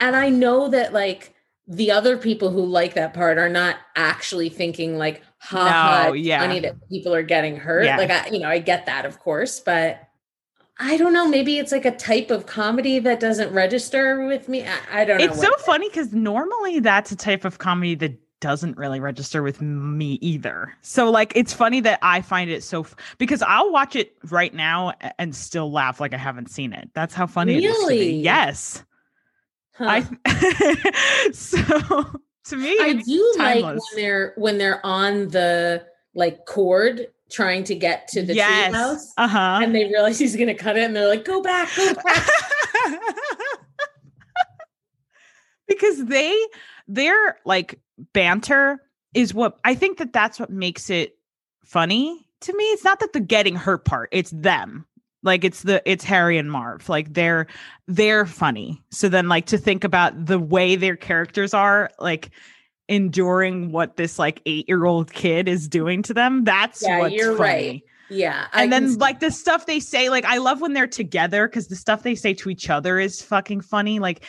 And 0.00 0.16
I 0.16 0.30
know 0.30 0.68
that, 0.70 0.92
like, 0.92 1.32
the 1.68 1.92
other 1.92 2.18
people 2.18 2.50
who 2.50 2.66
like 2.66 2.94
that 2.94 3.14
part 3.14 3.38
are 3.38 3.48
not 3.48 3.76
actually 3.94 4.48
thinking, 4.48 4.98
like, 4.98 5.22
ha 5.38 5.60
ha, 5.60 6.04
No, 6.08 6.14
it's 6.14 6.26
yeah. 6.26 6.40
funny 6.40 6.58
that 6.58 6.74
people 6.88 7.14
are 7.14 7.22
getting 7.22 7.56
hurt. 7.56 7.84
Yeah. 7.84 7.98
Like, 7.98 8.10
I, 8.10 8.26
you 8.30 8.40
know, 8.40 8.48
I 8.48 8.58
get 8.58 8.84
that, 8.86 9.06
of 9.06 9.20
course, 9.20 9.60
but 9.60 10.08
I 10.80 10.96
don't 10.96 11.12
know. 11.12 11.28
Maybe 11.28 11.58
it's 11.58 11.70
like 11.70 11.84
a 11.84 11.96
type 11.96 12.32
of 12.32 12.46
comedy 12.46 12.98
that 12.98 13.20
doesn't 13.20 13.52
register 13.52 14.26
with 14.26 14.48
me. 14.48 14.66
I, 14.66 15.02
I 15.02 15.04
don't 15.04 15.18
know. 15.18 15.24
it's 15.26 15.40
so 15.40 15.52
funny 15.58 15.88
because 15.88 16.12
normally 16.12 16.80
that's 16.80 17.12
a 17.12 17.16
type 17.16 17.44
of 17.44 17.58
comedy 17.58 17.94
that 17.94 18.18
doesn't 18.44 18.76
really 18.76 19.00
register 19.00 19.42
with 19.42 19.62
me 19.62 20.18
either. 20.20 20.70
So 20.82 21.10
like 21.10 21.32
it's 21.34 21.54
funny 21.54 21.80
that 21.80 21.98
I 22.02 22.20
find 22.20 22.50
it 22.50 22.62
so 22.62 22.82
f- 22.82 22.94
because 23.16 23.40
I'll 23.40 23.72
watch 23.72 23.96
it 23.96 24.14
right 24.30 24.52
now 24.52 24.92
and 25.18 25.34
still 25.34 25.72
laugh 25.72 25.98
like 25.98 26.12
I 26.12 26.18
haven't 26.18 26.50
seen 26.50 26.74
it. 26.74 26.90
That's 26.92 27.14
how 27.14 27.26
funny 27.26 27.54
it 27.54 27.64
is. 27.64 27.74
Really? 27.78 28.16
Yes. 28.16 28.84
Huh. 29.72 30.02
I 30.26 31.30
so 31.32 31.56
to 32.44 32.56
me 32.56 32.78
I 32.82 33.02
do 33.02 33.34
like 33.38 33.64
when 33.64 33.78
they're 33.96 34.34
when 34.36 34.58
they're 34.58 34.84
on 34.84 35.28
the 35.28 35.86
like 36.14 36.44
cord 36.44 37.06
trying 37.30 37.64
to 37.64 37.74
get 37.74 38.08
to 38.08 38.22
the 38.22 38.34
yes. 38.34 38.74
treehouse 38.74 39.06
Uh-huh. 39.16 39.60
and 39.62 39.74
they 39.74 39.84
realize 39.86 40.18
he's 40.18 40.36
gonna 40.36 40.54
cut 40.54 40.76
it 40.76 40.82
and 40.84 40.94
they're 40.94 41.08
like, 41.08 41.24
go 41.24 41.40
back, 41.40 41.70
go 41.74 41.94
back. 42.04 42.28
because 45.66 46.04
they 46.04 46.36
they're 46.86 47.38
like 47.46 47.80
banter 48.12 48.80
is 49.14 49.32
what 49.34 49.58
I 49.64 49.74
think 49.74 49.98
that 49.98 50.12
that's 50.12 50.40
what 50.40 50.50
makes 50.50 50.90
it 50.90 51.16
funny 51.64 52.26
to 52.40 52.56
me. 52.56 52.64
It's 52.64 52.84
not 52.84 53.00
that 53.00 53.12
the 53.12 53.20
getting 53.20 53.56
hurt 53.56 53.84
part; 53.84 54.08
it's 54.12 54.30
them. 54.30 54.86
Like 55.22 55.44
it's 55.44 55.62
the 55.62 55.82
it's 55.90 56.04
Harry 56.04 56.36
and 56.36 56.50
Marv. 56.50 56.88
Like 56.88 57.14
they're 57.14 57.46
they're 57.88 58.26
funny. 58.26 58.82
So 58.90 59.08
then 59.08 59.28
like 59.28 59.46
to 59.46 59.58
think 59.58 59.82
about 59.84 60.26
the 60.26 60.38
way 60.38 60.76
their 60.76 60.96
characters 60.96 61.54
are 61.54 61.90
like 61.98 62.30
enduring 62.88 63.72
what 63.72 63.96
this 63.96 64.18
like 64.18 64.42
eight 64.46 64.68
year 64.68 64.84
old 64.84 65.12
kid 65.12 65.48
is 65.48 65.68
doing 65.68 66.02
to 66.02 66.14
them. 66.14 66.44
That's 66.44 66.82
Yeah, 66.82 66.98
what's 66.98 67.14
you're 67.14 67.36
funny 67.36 67.40
right. 67.40 67.82
yeah. 68.10 68.46
And 68.52 68.70
can 68.70 68.70
then 68.70 68.90
see- 68.90 68.98
like 68.98 69.20
the 69.20 69.30
stuff 69.30 69.64
they 69.64 69.80
say 69.80 70.10
like 70.10 70.26
i 70.26 70.36
love 70.36 70.60
when 70.60 70.74
they're 70.74 70.86
together 70.86 71.48
because 71.48 71.68
the 71.68 71.76
stuff 71.76 72.02
they 72.02 72.14
say 72.14 72.34
to 72.34 72.50
each 72.50 72.68
other 72.68 72.98
is 72.98 73.22
fucking 73.22 73.62
funny 73.62 73.98
like 74.00 74.22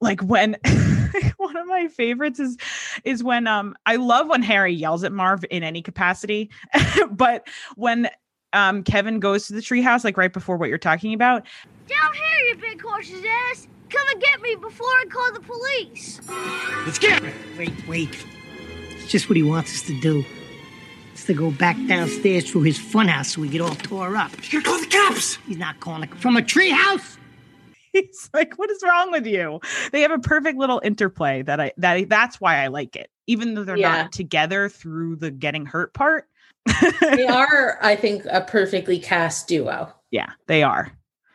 like 0.00 0.20
when 0.22 0.56
one 1.36 1.56
of 1.56 1.66
my 1.66 1.88
favorites 1.88 2.38
is 2.38 2.56
is 3.04 3.22
when 3.24 3.46
um 3.46 3.74
i 3.86 3.96
love 3.96 4.28
when 4.28 4.42
harry 4.42 4.72
yells 4.72 5.04
at 5.04 5.12
marv 5.12 5.44
in 5.50 5.62
any 5.62 5.80
capacity 5.82 6.50
but 7.10 7.46
when 7.76 8.08
um 8.52 8.82
kevin 8.82 9.20
goes 9.20 9.46
to 9.46 9.52
the 9.52 9.60
treehouse 9.60 10.04
like 10.04 10.16
right 10.16 10.32
before 10.32 10.56
what 10.56 10.68
you're 10.68 10.78
talking 10.78 11.14
about 11.14 11.44
Down 11.88 12.12
here, 12.14 12.48
you 12.48 12.56
big 12.56 12.80
horse's 12.82 13.24
ass! 13.50 13.68
Come 13.88 14.06
and 14.12 14.20
get 14.20 14.40
me 14.40 14.56
before 14.56 14.86
I 14.88 15.04
call 15.08 15.32
the 15.32 15.40
police! 15.40 16.20
Let's 16.84 16.98
get 16.98 17.22
him. 17.22 17.32
Wait, 17.56 17.72
wait. 17.86 18.26
It's 18.90 19.06
just 19.10 19.28
what 19.28 19.36
he 19.36 19.44
wants 19.44 19.72
us 19.72 19.82
to 19.82 20.00
do. 20.00 20.24
It's 21.12 21.24
to 21.26 21.34
go 21.34 21.52
back 21.52 21.76
downstairs 21.86 22.50
through 22.50 22.62
his 22.62 22.78
funhouse 22.78 23.26
so 23.26 23.40
we 23.40 23.48
get 23.48 23.60
all 23.60 23.76
tore 23.76 24.16
up. 24.16 24.32
You're 24.52 24.60
gonna 24.62 24.78
call 24.78 24.80
the 24.80 24.96
cops. 25.14 25.36
He's 25.46 25.56
not 25.56 25.78
calling 25.78 26.02
it 26.02 26.14
from 26.16 26.36
a 26.36 26.42
treehouse. 26.42 27.16
He's 28.00 28.30
like 28.34 28.58
what 28.58 28.70
is 28.70 28.82
wrong 28.84 29.10
with 29.10 29.26
you 29.26 29.60
they 29.92 30.00
have 30.02 30.10
a 30.10 30.18
perfect 30.18 30.58
little 30.58 30.80
interplay 30.84 31.42
that 31.42 31.60
i 31.60 31.72
that 31.76 32.08
that's 32.08 32.40
why 32.40 32.62
i 32.62 32.66
like 32.68 32.96
it 32.96 33.10
even 33.26 33.54
though 33.54 33.64
they're 33.64 33.76
Yeah. 33.76 34.02
not 34.02 34.12
together 34.12 34.68
through 34.68 35.16
the 35.16 35.30
getting 35.30 35.66
hurt 35.66 35.94
part 35.94 36.28
they 37.14 37.26
are, 37.30 37.78
I 37.80 37.96
think, 37.96 38.24
a 38.26 38.40
perfectly 38.40 38.98
cast 38.98 39.48
duo. 39.48 39.92
Yeah, 40.10 40.30
they 40.46 40.62
are. 40.62 40.90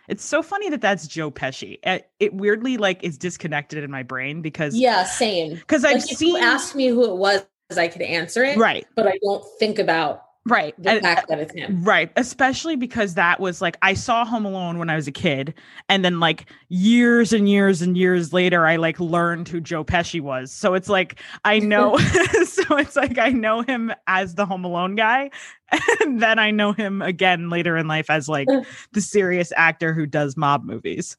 It's 0.08 0.26
so 0.26 0.44
funny 0.44 0.70
that 0.70 0.82
that's 0.82 1.08
Joe 1.08 1.32
Pesci. 1.32 1.80
It, 2.20 2.34
weirdly 2.34 2.78
like 2.78 3.04
is 3.04 3.18
disconnected 3.18 3.84
in 3.84 3.90
my 3.90 4.04
brain 4.04 4.42
because 4.42 4.76
Yeah, 4.76 5.04
same. 5.06 5.56
because 5.56 5.86
I've 5.86 6.02
Like 6.02 6.04
seen 6.04 6.36
you 6.36 6.42
asked 6.42 6.76
me 6.76 6.88
who 6.88 7.06
it 7.06 7.16
was, 7.16 7.46
I 7.78 7.88
could 7.88 8.02
answer 8.02 8.44
it. 8.44 8.58
right, 8.58 8.86
But 8.96 9.08
I 9.08 9.18
don't 9.24 9.44
think 9.58 9.80
about 9.80 10.24
right, 10.46 10.74
the 10.78 11.00
fact 11.02 11.24
uh, 11.24 11.36
that 11.36 11.40
it's 11.40 11.54
him. 11.54 11.84
right. 11.84 12.12
Especially 12.16 12.76
because 12.76 13.14
that 13.16 13.40
was 13.40 13.62
like 13.62 13.78
I 13.82 13.94
saw 13.94 14.26
Home 14.26 14.46
Alone 14.46 14.80
when 14.80 14.90
I 14.90 14.96
was 14.96 15.08
a 15.08 15.12
kid, 15.12 15.54
and 15.90 16.04
then 16.04 16.20
like 16.20 16.46
years 16.70 17.34
and 17.34 17.48
years 17.50 17.82
and 17.82 17.98
years 17.98 18.34
later, 18.34 18.66
I 18.66 18.76
like 18.76 19.00
learned 19.00 19.48
who 19.48 19.60
Joe 19.62 19.84
Pesci 19.84 20.22
was. 20.22 20.52
So 20.52 20.74
it's 20.74 20.90
like 20.90 21.20
I 21.46 21.60
know. 21.60 21.98
so 22.46 22.78
it's 22.78 22.96
like 22.96 23.18
I 23.18 23.30
know 23.30 23.62
him 23.62 23.94
as 24.08 24.36
the 24.36 24.46
Home 24.46 24.66
Alone 24.66 24.96
guy, 24.96 25.30
and 26.02 26.22
then 26.22 26.40
I 26.40 26.52
know 26.52 26.74
him 26.74 27.02
again 27.02 27.50
later 27.50 27.78
in 27.78 27.88
life 27.88 28.10
as 28.10 28.28
like 28.30 28.48
the 28.92 29.02
serious 29.02 29.52
actor 29.56 29.94
who 29.94 30.06
does 30.06 30.38
mob 30.38 30.64
movies. 30.64 31.18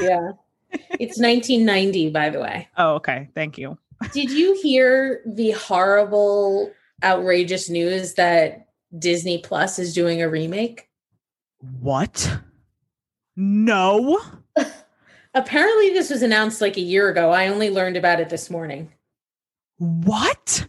yeah. 0.00 0.32
It's 0.98 1.18
1990, 1.18 2.10
by 2.10 2.30
the 2.30 2.40
way. 2.40 2.68
Oh, 2.78 2.94
okay. 2.94 3.28
Thank 3.34 3.58
you. 3.58 3.76
Did 4.12 4.30
you 4.30 4.58
hear 4.62 5.20
the 5.26 5.52
horrible, 5.52 6.72
outrageous 7.02 7.68
news 7.68 8.14
that 8.14 8.68
Disney 8.98 9.38
Plus 9.38 9.78
is 9.78 9.94
doing 9.94 10.22
a 10.22 10.28
remake? 10.28 10.88
What? 11.80 12.38
No. 13.36 14.20
Apparently, 15.34 15.90
this 15.90 16.10
was 16.10 16.22
announced 16.22 16.60
like 16.60 16.76
a 16.76 16.82
year 16.82 17.08
ago. 17.08 17.30
I 17.30 17.48
only 17.48 17.70
learned 17.70 17.96
about 17.96 18.20
it 18.20 18.28
this 18.28 18.50
morning. 18.50 18.92
What? 19.78 20.66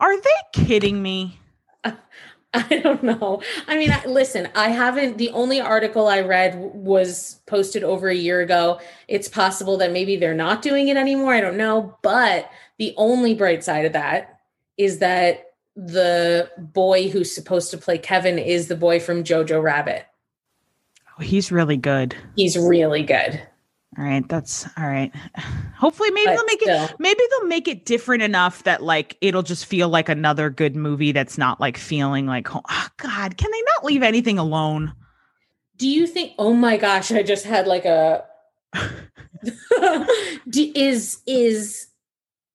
Are 0.00 0.20
they 0.20 0.64
kidding 0.64 1.02
me? 1.02 1.38
I 2.54 2.78
don't 2.82 3.02
know. 3.02 3.42
I 3.66 3.76
mean, 3.76 3.90
I, 3.92 4.04
listen, 4.06 4.48
I 4.54 4.70
haven't. 4.70 5.18
The 5.18 5.30
only 5.30 5.60
article 5.60 6.08
I 6.08 6.20
read 6.20 6.56
was 6.58 7.40
posted 7.46 7.84
over 7.84 8.08
a 8.08 8.14
year 8.14 8.40
ago. 8.40 8.80
It's 9.06 9.28
possible 9.28 9.76
that 9.78 9.92
maybe 9.92 10.16
they're 10.16 10.34
not 10.34 10.62
doing 10.62 10.88
it 10.88 10.96
anymore. 10.96 11.34
I 11.34 11.42
don't 11.42 11.58
know. 11.58 11.98
But 12.02 12.50
the 12.78 12.94
only 12.96 13.34
bright 13.34 13.62
side 13.62 13.84
of 13.84 13.92
that 13.92 14.37
is 14.78 14.98
that 14.98 15.52
the 15.76 16.50
boy 16.56 17.08
who's 17.08 17.34
supposed 17.34 17.70
to 17.70 17.78
play 17.78 17.98
Kevin 17.98 18.38
is 18.38 18.68
the 18.68 18.76
boy 18.76 18.98
from 18.98 19.22
Jojo 19.22 19.62
Rabbit. 19.62 20.06
Oh, 21.18 21.22
he's 21.22 21.52
really 21.52 21.76
good. 21.76 22.16
He's 22.36 22.56
really 22.56 23.02
good. 23.02 23.40
All 23.96 24.04
right, 24.04 24.28
that's 24.28 24.66
all 24.76 24.86
right. 24.86 25.12
Hopefully, 25.76 26.10
maybe 26.10 26.26
But 26.26 26.36
they'll 26.36 26.44
make 26.44 26.62
it. 26.62 26.94
Maybe 26.98 27.20
they'll 27.30 27.46
make 27.46 27.68
it 27.68 27.84
different 27.84 28.22
enough 28.22 28.64
that 28.64 28.82
like 28.82 29.16
it'll 29.20 29.42
just 29.42 29.66
feel 29.66 29.88
like 29.88 30.08
another 30.08 30.50
good 30.50 30.74
movie. 30.74 31.12
That's 31.12 31.38
not 31.38 31.60
like 31.60 31.76
feeling 31.76 32.26
like, 32.26 32.48
oh 32.54 32.88
God, 32.96 33.36
can 33.36 33.50
they 33.50 33.62
not 33.62 33.84
leave 33.84 34.02
anything 34.02 34.38
alone? 34.38 34.92
Do 35.76 35.88
you 35.88 36.06
think? 36.06 36.32
Oh 36.38 36.52
my 36.54 36.76
gosh! 36.76 37.12
I 37.12 37.22
just 37.22 37.44
had 37.44 37.66
like 37.66 37.84
a. 37.84 38.24
Do, 40.50 40.72
is 40.74 41.20
is 41.26 41.86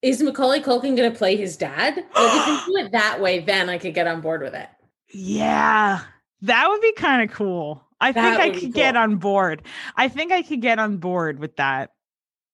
is 0.03 0.21
Macaulay 0.21 0.59
Culkin 0.59 0.95
going 0.95 1.11
to 1.11 1.17
play 1.17 1.35
his 1.35 1.57
dad? 1.57 1.95
Like 1.95 2.05
if 2.15 2.45
they 2.45 2.65
do 2.71 2.77
it 2.85 2.91
that 2.91 3.21
way, 3.21 3.39
then 3.39 3.69
I 3.69 3.77
could 3.77 3.93
get 3.93 4.05
on 4.05 4.21
board 4.21 4.41
with 4.41 4.53
it. 4.53 4.67
Yeah, 5.13 6.01
that 6.41 6.67
would 6.69 6.81
be 6.81 6.91
kind 6.93 7.27
of 7.27 7.35
cool. 7.35 7.81
I 8.01 8.11
That 8.11 8.37
think 8.37 8.55
I 8.55 8.59
could 8.59 8.73
get 8.73 8.97
on 8.97 9.15
board. 9.15 9.61
I 9.95 10.09
think 10.09 10.33
I 10.33 10.41
could 10.41 10.61
get 10.61 10.77
on 10.77 10.97
board 10.97 11.39
with 11.39 11.55
that 11.55 11.91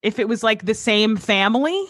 if 0.04 0.20
it 0.20 0.30
was 0.30 0.44
like 0.44 0.66
the 0.66 0.76
same 0.76 1.18
family. 1.18 1.86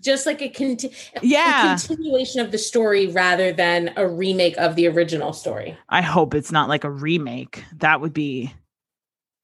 Just 0.00 0.24
like 0.26 0.40
a, 0.42 0.48
conti- 0.48 0.92
a 1.16 1.20
continuation 1.20 2.40
of 2.40 2.50
the 2.50 2.58
story 2.58 3.06
rather 3.08 3.52
than 3.52 3.92
a 3.96 4.06
remake 4.06 4.56
of 4.58 4.74
the 4.74 4.86
original 4.88 5.32
story. 5.32 5.76
I 5.88 6.02
hope 6.02 6.34
it's 6.34 6.52
not 6.52 6.68
like 6.68 6.84
a 6.84 6.90
remake. 6.90 7.64
That 7.76 8.00
would 8.00 8.12
be 8.12 8.52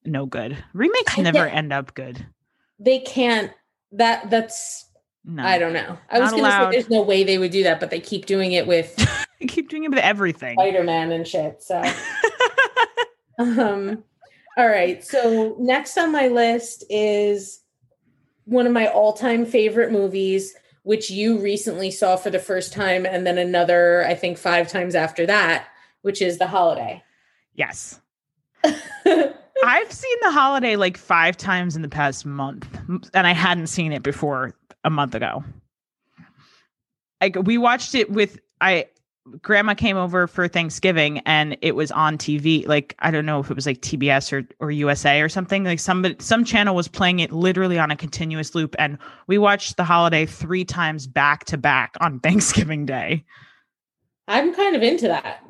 no 0.04 0.26
good. 0.26 0.56
Remakes 0.72 1.18
never 1.18 1.46
end 1.46 1.72
up 1.72 1.94
good. 1.94 2.26
They 2.78 3.00
can't. 3.00 3.52
That 3.92 4.30
that's. 4.30 4.86
No, 5.24 5.44
I 5.44 5.58
don't 5.58 5.72
know. 5.72 5.98
I 6.08 6.18
was 6.18 6.30
going 6.30 6.44
to 6.44 6.50
say 6.50 6.70
there's 6.70 6.90
no 6.90 7.02
way 7.02 7.24
they 7.24 7.38
would 7.38 7.50
do 7.50 7.62
that, 7.64 7.78
but 7.78 7.90
they 7.90 8.00
keep 8.00 8.26
doing 8.26 8.52
it 8.52 8.66
with 8.66 8.96
keep 9.48 9.68
doing 9.68 9.84
it 9.84 9.90
with 9.90 9.98
everything. 9.98 10.56
Spider 10.56 10.82
Man 10.82 11.12
and 11.12 11.26
shit. 11.26 11.62
So. 11.62 11.82
Um, 13.38 14.04
all 14.58 14.68
right. 14.68 15.02
So 15.02 15.56
next 15.58 15.96
on 15.96 16.12
my 16.12 16.28
list 16.28 16.84
is 16.90 17.62
one 18.44 18.66
of 18.66 18.72
my 18.72 18.86
all-time 18.88 19.46
favorite 19.46 19.90
movies, 19.90 20.54
which 20.82 21.10
you 21.10 21.38
recently 21.38 21.90
saw 21.90 22.16
for 22.16 22.28
the 22.28 22.38
first 22.38 22.72
time, 22.72 23.06
and 23.06 23.26
then 23.26 23.38
another, 23.38 24.04
I 24.06 24.14
think, 24.14 24.36
five 24.36 24.68
times 24.68 24.94
after 24.94 25.24
that, 25.24 25.68
which 26.02 26.20
is 26.20 26.36
The 26.36 26.48
Holiday. 26.48 27.02
yes. 27.54 28.00
I've 28.64 29.92
seen 29.92 30.16
The 30.22 30.32
Holiday 30.32 30.76
like 30.76 30.98
five 30.98 31.36
times 31.38 31.76
in 31.76 31.82
the 31.82 31.88
past 31.88 32.26
month, 32.26 32.66
and 33.14 33.26
I 33.26 33.32
hadn't 33.32 33.68
seen 33.68 33.92
it 33.92 34.02
before 34.02 34.54
a 34.84 34.90
month 34.90 35.14
ago. 35.14 35.44
Like 37.20 37.36
we 37.42 37.58
watched 37.58 37.94
it 37.94 38.10
with 38.10 38.38
I 38.60 38.86
grandma 39.42 39.74
came 39.74 39.96
over 39.96 40.26
for 40.26 40.48
Thanksgiving 40.48 41.18
and 41.20 41.56
it 41.60 41.74
was 41.76 41.90
on 41.90 42.18
TV. 42.18 42.66
Like 42.66 42.94
I 43.00 43.10
don't 43.10 43.26
know 43.26 43.40
if 43.40 43.50
it 43.50 43.54
was 43.54 43.66
like 43.66 43.80
TBS 43.80 44.32
or 44.32 44.46
or 44.58 44.70
USA 44.70 45.20
or 45.20 45.28
something. 45.28 45.64
Like 45.64 45.80
some 45.80 46.14
some 46.18 46.44
channel 46.44 46.74
was 46.74 46.88
playing 46.88 47.20
it 47.20 47.32
literally 47.32 47.78
on 47.78 47.90
a 47.90 47.96
continuous 47.96 48.54
loop, 48.54 48.74
and 48.78 48.98
we 49.26 49.38
watched 49.38 49.76
The 49.76 49.84
Holiday 49.84 50.26
three 50.26 50.64
times 50.64 51.06
back 51.06 51.44
to 51.46 51.58
back 51.58 51.94
on 52.00 52.20
Thanksgiving 52.22 52.86
Day. 52.86 53.24
I'm 54.28 54.54
kind 54.54 54.76
of 54.76 54.82
into 54.82 55.08
that. 55.08 55.44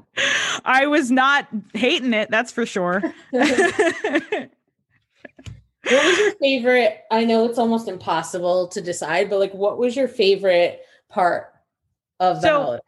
I 0.64 0.86
was 0.86 1.10
not 1.10 1.46
hating 1.74 2.14
it, 2.14 2.30
that's 2.30 2.50
for 2.50 2.66
sure. 2.66 3.02
What 5.90 6.04
was 6.04 6.18
your 6.18 6.32
favorite? 6.36 7.00
I 7.10 7.24
know 7.24 7.44
it's 7.46 7.58
almost 7.58 7.88
impossible 7.88 8.68
to 8.68 8.80
decide, 8.80 9.28
but 9.30 9.38
like, 9.38 9.52
what 9.54 9.78
was 9.78 9.96
your 9.96 10.08
favorite 10.08 10.80
part 11.08 11.52
of 12.20 12.36
the 12.36 12.48
So- 12.48 12.62
holiday? 12.62 12.82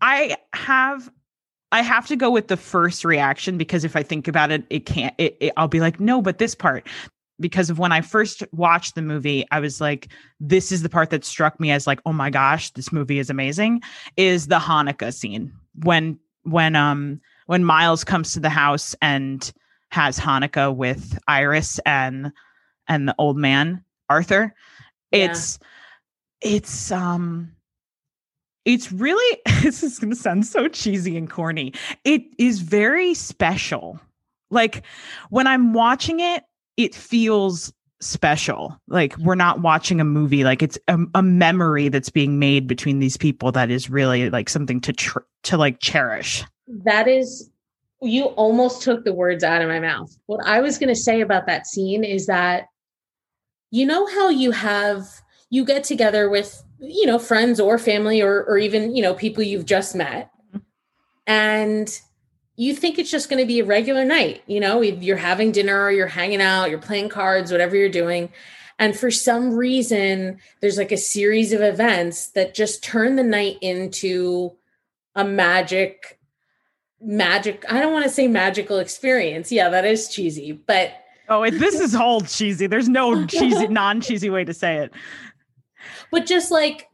I 0.00 0.36
have 0.54 1.10
I 1.70 1.82
have 1.82 2.06
to 2.06 2.16
go 2.16 2.30
with 2.30 2.48
the 2.48 2.56
first 2.56 3.04
reaction 3.04 3.58
because 3.58 3.84
if 3.84 3.94
I 3.96 4.02
think 4.02 4.26
about 4.26 4.50
it, 4.50 4.64
it 4.70 4.86
can't 4.86 5.14
it, 5.18 5.36
it- 5.40 5.52
I'll 5.56 5.68
be 5.68 5.80
like, 5.80 6.00
no, 6.00 6.22
but 6.22 6.38
this 6.38 6.54
part. 6.54 6.86
because 7.40 7.70
of 7.70 7.78
when 7.78 7.92
I 7.92 8.00
first 8.00 8.42
watched 8.50 8.96
the 8.96 9.02
movie, 9.02 9.46
I 9.52 9.60
was 9.60 9.80
like, 9.80 10.08
this 10.40 10.72
is 10.72 10.82
the 10.82 10.88
part 10.88 11.10
that 11.10 11.24
struck 11.24 11.60
me 11.60 11.70
as 11.70 11.86
like, 11.86 12.00
oh 12.04 12.12
my 12.12 12.30
gosh, 12.30 12.70
this 12.70 12.90
movie 12.92 13.20
is 13.20 13.30
amazing. 13.30 13.80
Is 14.16 14.48
the 14.48 14.58
Hanukkah 14.58 15.14
scene 15.14 15.52
when 15.84 16.18
when 16.42 16.74
um 16.74 17.20
when 17.46 17.62
Miles 17.64 18.02
comes 18.02 18.32
to 18.32 18.40
the 18.40 18.50
house 18.50 18.94
and 19.02 19.52
has 19.90 20.18
Hanukkah 20.18 20.74
with 20.74 21.18
Iris 21.28 21.78
and 21.86 22.32
and 22.86 23.08
the 23.08 23.14
old 23.18 23.36
man 23.36 23.84
Arthur. 24.08 24.54
Yeah. 25.10 25.30
It's 25.30 25.58
it's 26.40 26.92
um 26.92 27.52
it's 28.64 28.92
really 28.92 29.40
this 29.62 29.82
is 29.82 29.98
going 29.98 30.10
to 30.10 30.16
sound 30.16 30.46
so 30.46 30.68
cheesy 30.68 31.16
and 31.16 31.30
corny. 31.30 31.72
It 32.04 32.22
is 32.38 32.60
very 32.60 33.14
special. 33.14 34.00
Like 34.50 34.84
when 35.30 35.46
I'm 35.46 35.72
watching 35.72 36.20
it, 36.20 36.44
it 36.76 36.94
feels 36.94 37.72
special. 38.00 38.78
Like 38.86 39.16
we're 39.18 39.34
not 39.34 39.60
watching 39.60 40.00
a 40.00 40.04
movie. 40.04 40.44
Like 40.44 40.62
it's 40.62 40.78
a, 40.88 40.98
a 41.14 41.22
memory 41.22 41.88
that's 41.88 42.10
being 42.10 42.38
made 42.38 42.66
between 42.66 42.98
these 42.98 43.16
people 43.16 43.52
that 43.52 43.70
is 43.70 43.90
really 43.90 44.30
like 44.30 44.48
something 44.48 44.80
to 44.82 44.92
tr- 44.92 45.18
to 45.44 45.56
like 45.56 45.80
cherish. 45.80 46.44
That 46.84 47.08
is, 47.08 47.50
you 48.00 48.24
almost 48.24 48.82
took 48.82 49.04
the 49.04 49.12
words 49.12 49.42
out 49.42 49.62
of 49.62 49.68
my 49.68 49.80
mouth. 49.80 50.16
What 50.26 50.44
I 50.46 50.60
was 50.60 50.78
going 50.78 50.88
to 50.88 50.96
say 50.96 51.20
about 51.20 51.46
that 51.46 51.66
scene 51.66 52.04
is 52.04 52.26
that, 52.26 52.66
you 53.70 53.86
know, 53.86 54.06
how 54.06 54.28
you 54.28 54.52
have, 54.52 55.06
you 55.50 55.64
get 55.64 55.84
together 55.84 56.30
with, 56.30 56.62
you 56.78 57.06
know, 57.06 57.18
friends 57.18 57.58
or 57.58 57.78
family 57.78 58.22
or, 58.22 58.44
or 58.44 58.58
even, 58.58 58.94
you 58.94 59.02
know, 59.02 59.14
people 59.14 59.42
you've 59.42 59.66
just 59.66 59.94
met. 59.94 60.30
And 61.26 61.90
you 62.56 62.74
think 62.74 62.98
it's 62.98 63.10
just 63.10 63.28
going 63.28 63.42
to 63.42 63.46
be 63.46 63.60
a 63.60 63.64
regular 63.64 64.04
night. 64.04 64.42
You 64.46 64.60
know, 64.60 64.80
you're 64.80 65.16
having 65.16 65.52
dinner 65.52 65.82
or 65.84 65.90
you're 65.90 66.06
hanging 66.06 66.40
out, 66.40 66.70
you're 66.70 66.78
playing 66.78 67.08
cards, 67.08 67.52
whatever 67.52 67.76
you're 67.76 67.88
doing. 67.88 68.30
And 68.78 68.96
for 68.96 69.10
some 69.10 69.52
reason, 69.54 70.38
there's 70.60 70.78
like 70.78 70.92
a 70.92 70.96
series 70.96 71.52
of 71.52 71.60
events 71.60 72.28
that 72.30 72.54
just 72.54 72.82
turn 72.82 73.16
the 73.16 73.24
night 73.24 73.58
into 73.60 74.56
a 75.14 75.24
magic, 75.24 76.17
magic. 77.00 77.64
I 77.68 77.80
don't 77.80 77.92
want 77.92 78.04
to 78.04 78.10
say 78.10 78.28
magical 78.28 78.78
experience. 78.78 79.50
Yeah, 79.52 79.68
that 79.70 79.84
is 79.84 80.08
cheesy, 80.08 80.52
but 80.52 80.92
Oh, 81.30 81.42
it, 81.42 81.52
this 81.52 81.78
is 81.78 81.94
all 81.94 82.22
cheesy. 82.22 82.66
There's 82.66 82.88
no 82.88 83.26
cheesy, 83.28 83.68
non-cheesy 83.68 84.30
way 84.30 84.44
to 84.44 84.54
say 84.54 84.76
it. 84.78 84.92
but 86.10 86.24
just 86.26 86.50
like 86.50 86.88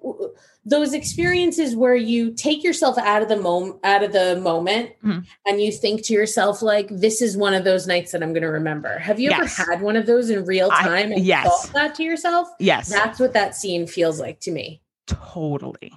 those 0.67 0.93
experiences 0.95 1.77
where 1.77 1.95
you 1.95 2.33
take 2.33 2.65
yourself 2.65 2.97
out 2.99 3.23
of 3.23 3.29
the 3.29 3.37
moment 3.37 3.77
out 3.85 4.03
of 4.03 4.13
the 4.13 4.37
moment 4.41 4.91
Mhm. 5.05 5.25
and 5.47 5.61
you 5.61 5.71
think 5.73 6.03
to 6.07 6.13
yourself 6.15 6.63
like 6.63 6.89
this 6.91 7.21
is 7.23 7.37
one 7.37 7.53
of 7.55 7.65
those 7.65 7.87
nights 7.87 8.13
that 8.13 8.23
i'm 8.23 8.33
going 8.33 8.43
to 8.43 8.49
remember 8.49 8.99
have 8.99 9.19
you 9.21 9.31
Yes. 9.31 9.59
ever 9.61 9.71
had 9.73 9.81
one 9.83 9.97
of 9.97 10.07
those 10.07 10.31
in 10.31 10.45
real 10.47 10.71
I- 10.73 10.83
time 10.83 11.13
and 11.13 11.25
yes. 11.25 11.45
thought 11.47 11.73
that 11.75 11.95
to 11.97 12.03
yourself 12.03 12.49
Yes, 12.59 12.89
that's 12.89 13.19
what 13.21 13.33
that 13.35 13.55
scene 13.55 13.87
feels 13.87 14.19
like 14.21 14.41
to 14.41 14.51
me 14.51 14.81
totally. 15.07 15.93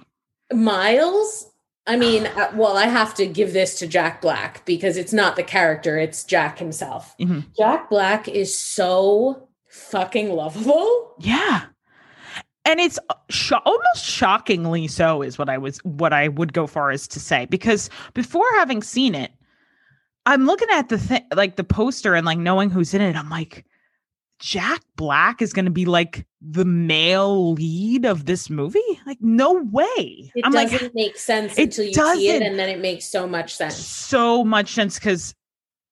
miles 0.52 1.47
i 1.88 1.96
mean 1.96 2.26
uh, 2.26 2.50
well 2.54 2.76
i 2.76 2.84
have 2.86 3.12
to 3.14 3.26
give 3.26 3.52
this 3.52 3.78
to 3.78 3.86
jack 3.86 4.22
black 4.22 4.64
because 4.64 4.96
it's 4.96 5.12
not 5.12 5.34
the 5.34 5.42
character 5.42 5.98
it's 5.98 6.22
jack 6.24 6.58
himself 6.58 7.16
Mhm. 7.18 7.44
jack 7.56 7.90
black 7.90 8.28
is 8.28 8.56
so 8.58 9.48
fucking 9.68 10.30
lovable 10.30 11.14
Yeah. 11.18 11.64
And 12.64 12.80
it's 12.80 12.98
sho- 13.30 13.62
almost 13.64 14.04
shockingly 14.04 14.88
so 14.88 15.22
is 15.22 15.38
what 15.38 15.48
I 15.48 15.56
was 15.56 15.78
what 15.84 16.12
I 16.12 16.28
would 16.28 16.52
go 16.52 16.66
far 16.66 16.90
as 16.90 17.08
to 17.08 17.18
say 17.20 17.46
because 17.46 17.88
before 18.12 18.44
having 18.56 18.82
seen 18.82 19.14
it 19.14 19.32
I'm 20.26 20.44
looking 20.44 20.68
at 20.72 20.90
the 20.90 20.98
thing 20.98 21.24
like 21.34 21.56
the 21.56 21.64
poster 21.64 22.14
and 22.14 22.26
like 22.26 22.38
knowing 22.38 22.68
who's 22.70 22.92
in 22.92 23.00
it 23.00 23.16
I'm 23.16 23.30
like 23.30 23.64
Jack 24.38 24.82
Black 24.96 25.42
is 25.42 25.52
going 25.52 25.64
to 25.64 25.70
be 25.70 25.84
like 25.84 26.26
the 26.40 26.64
male 26.64 27.52
lead 27.52 28.04
of 28.04 28.26
this 28.26 28.48
movie? 28.48 28.80
Like 29.06 29.18
no 29.20 29.52
way. 29.52 30.32
it 30.34 30.44
I'm 30.44 30.52
like 30.52 30.70
doesn't 30.70 30.94
make 30.94 31.16
sense 31.16 31.58
until 31.58 31.84
you 31.84 31.94
see 31.94 32.30
it 32.30 32.42
and 32.42 32.58
then 32.58 32.68
it 32.68 32.80
makes 32.80 33.06
so 33.06 33.26
much 33.26 33.54
sense 33.54 33.76
so 33.76 34.44
much 34.44 34.72
sense 34.72 34.98
because 34.98 35.34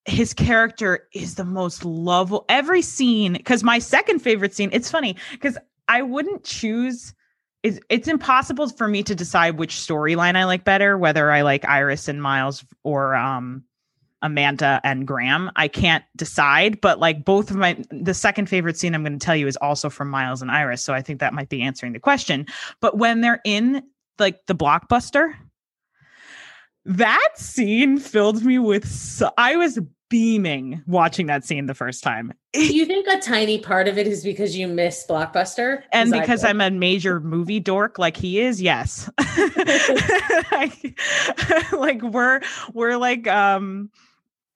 his 0.06 0.32
character 0.32 1.08
is 1.12 1.34
the 1.34 1.44
most 1.44 1.84
lovable 1.84 2.44
every 2.48 2.82
scene 2.82 3.32
because 3.32 3.64
my 3.64 3.78
second 3.78 4.20
favorite 4.20 4.54
scene 4.54 4.70
it's 4.72 4.90
funny 4.90 5.16
because 5.32 5.58
i 5.88 6.00
wouldn't 6.00 6.44
choose 6.44 7.12
it's, 7.62 7.80
it's 7.88 8.06
impossible 8.06 8.68
for 8.68 8.86
me 8.86 9.02
to 9.02 9.14
decide 9.14 9.58
which 9.58 9.74
storyline 9.74 10.36
i 10.36 10.44
like 10.44 10.64
better 10.64 10.96
whether 10.96 11.32
i 11.32 11.42
like 11.42 11.64
iris 11.64 12.06
and 12.06 12.22
miles 12.22 12.64
or 12.84 13.16
um 13.16 13.64
amanda 14.22 14.80
and 14.82 15.06
graham 15.06 15.50
i 15.56 15.68
can't 15.68 16.04
decide 16.16 16.80
but 16.80 16.98
like 16.98 17.24
both 17.24 17.50
of 17.50 17.56
my 17.56 17.76
the 17.90 18.14
second 18.14 18.48
favorite 18.48 18.78
scene 18.78 18.94
i'm 18.94 19.02
going 19.02 19.18
to 19.18 19.24
tell 19.24 19.36
you 19.36 19.46
is 19.46 19.56
also 19.58 19.90
from 19.90 20.08
miles 20.08 20.40
and 20.42 20.50
iris 20.50 20.82
so 20.82 20.94
i 20.94 21.02
think 21.02 21.20
that 21.20 21.34
might 21.34 21.48
be 21.48 21.60
answering 21.62 21.92
the 21.92 22.00
question. 22.00 22.46
But 22.80 22.96
when 22.96 23.20
they're 23.20 23.40
in 23.44 23.82
like 24.18 24.46
the 24.46 24.54
blockbuster 24.54 25.34
that 26.84 27.28
scene 27.34 27.98
filled 27.98 28.42
me 28.44 28.58
with 28.58 28.88
so- 28.88 29.32
i 29.36 29.56
was 29.56 29.78
beaming 30.08 30.82
watching 30.86 31.26
that 31.26 31.44
scene 31.44 31.66
the 31.66 31.74
first 31.74 32.04
time. 32.04 32.32
Do 32.52 32.64
you 32.64 32.86
think 32.86 33.08
a 33.08 33.18
tiny 33.20 33.58
part 33.58 33.88
of 33.88 33.98
it 33.98 34.06
is 34.06 34.22
because 34.22 34.56
you 34.56 34.68
miss 34.68 35.04
Blockbuster? 35.08 35.82
and 35.92 36.12
because 36.12 36.44
i'm 36.44 36.60
a 36.60 36.70
major 36.70 37.18
movie 37.34 37.60
dork 37.60 37.98
like 37.98 38.16
he 38.16 38.40
is 38.40 38.62
yes. 38.62 39.10
Like, 40.52 41.00
like 41.72 42.02
we're 42.02 42.40
we're 42.72 42.96
like 42.96 43.26
um 43.26 43.90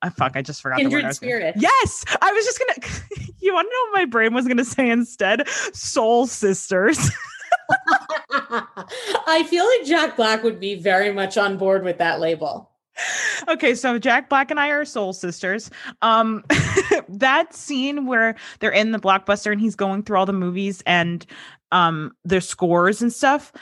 I 0.03 0.09
fuck, 0.11 0.33
I 0.37 0.43
just 0.43 0.63
forgot 0.63 0.79
the 0.79 0.85
word. 0.85 0.91
Kindred 0.91 1.03
gonna- 1.03 1.15
spirit. 1.15 1.55
Yes, 1.59 2.05
I 2.23 2.33
was 2.33 2.45
just 2.45 2.59
gonna. 2.59 2.95
You 3.43 3.55
want 3.55 3.69
to 3.69 3.71
know 3.73 3.91
what 3.91 4.01
my 4.01 4.05
brain 4.05 4.35
was 4.35 4.47
gonna 4.47 4.67
say 4.67 4.91
instead? 4.91 5.49
Soul 5.73 6.27
sisters. 6.27 6.99
I 9.27 9.47
feel 9.49 9.65
like 9.65 9.87
Jack 9.87 10.17
Black 10.17 10.43
would 10.43 10.61
be 10.61 10.75
very 10.75 11.13
much 11.13 11.37
on 11.39 11.57
board 11.57 11.83
with 11.83 11.99
that 11.99 12.21
label. 12.21 12.71
okay, 13.49 13.75
so 13.75 13.99
Jack 13.99 14.29
Black 14.29 14.51
and 14.51 14.61
I 14.61 14.69
are 14.69 14.85
soul 14.85 15.13
sisters. 15.13 15.71
Um 16.03 16.45
that 17.09 17.55
scene 17.55 18.07
where 18.07 18.37
they're 18.59 18.71
in 18.71 18.93
the 18.93 18.99
blockbuster 18.99 19.51
and 19.53 19.61
he's 19.61 19.75
going 19.77 20.03
through 20.03 20.19
all 20.19 20.27
the 20.27 20.33
movies 20.35 20.83
and 20.87 21.25
um 21.73 22.13
their 22.25 22.43
scores 22.43 23.01
and 23.01 23.13
stuff. 23.13 23.53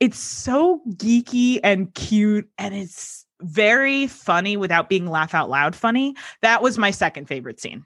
It's 0.00 0.18
so 0.18 0.80
geeky 0.94 1.60
and 1.62 1.94
cute 1.94 2.48
and 2.58 2.74
it's 2.74 3.24
very 3.40 4.06
funny 4.06 4.56
without 4.56 4.88
being 4.88 5.06
laugh 5.06 5.34
out 5.34 5.48
loud 5.50 5.74
funny. 5.76 6.14
That 6.42 6.62
was 6.62 6.78
my 6.78 6.90
second 6.90 7.26
favorite 7.26 7.60
scene. 7.60 7.84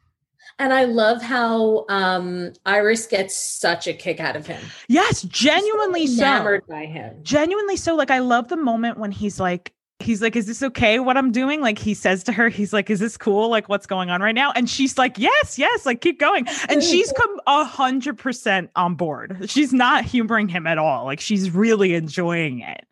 And 0.58 0.72
I 0.72 0.84
love 0.84 1.22
how 1.22 1.86
um 1.88 2.52
Iris 2.66 3.06
gets 3.06 3.36
such 3.36 3.86
a 3.86 3.94
kick 3.94 4.20
out 4.20 4.36
of 4.36 4.46
him. 4.46 4.62
Yes, 4.88 5.22
genuinely 5.22 6.06
so. 6.06 6.22
enamored 6.22 6.66
by 6.66 6.84
him. 6.86 7.16
genuinely 7.22 7.76
so 7.76 7.94
like 7.94 8.10
i 8.10 8.18
love 8.18 8.48
the 8.48 8.56
moment 8.56 8.98
when 8.98 9.10
he's 9.12 9.40
like 9.40 9.72
he's 9.98 10.20
like 10.20 10.34
is 10.36 10.46
this 10.46 10.62
okay 10.62 10.98
what 10.98 11.16
i'm 11.16 11.30
doing 11.30 11.60
like 11.60 11.78
he 11.78 11.94
says 11.94 12.24
to 12.24 12.32
her 12.32 12.48
he's 12.48 12.72
like 12.72 12.90
is 12.90 12.98
this 12.98 13.16
cool 13.16 13.48
like 13.48 13.68
what's 13.68 13.86
going 13.86 14.10
on 14.10 14.20
right 14.20 14.34
now 14.34 14.50
and 14.52 14.68
she's 14.68 14.98
like 14.98 15.16
yes 15.18 15.58
yes 15.58 15.86
like 15.86 16.00
keep 16.00 16.18
going 16.18 16.46
and 16.68 16.82
she's 16.90 17.12
come 17.12 17.40
a 17.46 17.64
hundred 17.64 18.18
percent 18.18 18.70
on 18.76 18.94
board 18.94 19.48
she's 19.48 19.72
not 19.72 20.04
humoring 20.04 20.48
him 20.48 20.66
at 20.66 20.76
all 20.76 21.04
like 21.04 21.20
she's 21.20 21.50
really 21.50 21.94
enjoying 21.94 22.60
it 22.60 22.84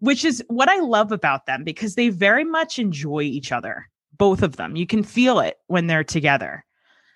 which 0.00 0.24
is 0.24 0.42
what 0.48 0.68
i 0.68 0.78
love 0.78 1.12
about 1.12 1.46
them 1.46 1.64
because 1.64 1.94
they 1.94 2.08
very 2.08 2.44
much 2.44 2.78
enjoy 2.78 3.20
each 3.20 3.52
other 3.52 3.88
both 4.16 4.42
of 4.42 4.56
them 4.56 4.76
you 4.76 4.86
can 4.86 5.02
feel 5.02 5.40
it 5.40 5.58
when 5.66 5.86
they're 5.86 6.04
together 6.04 6.64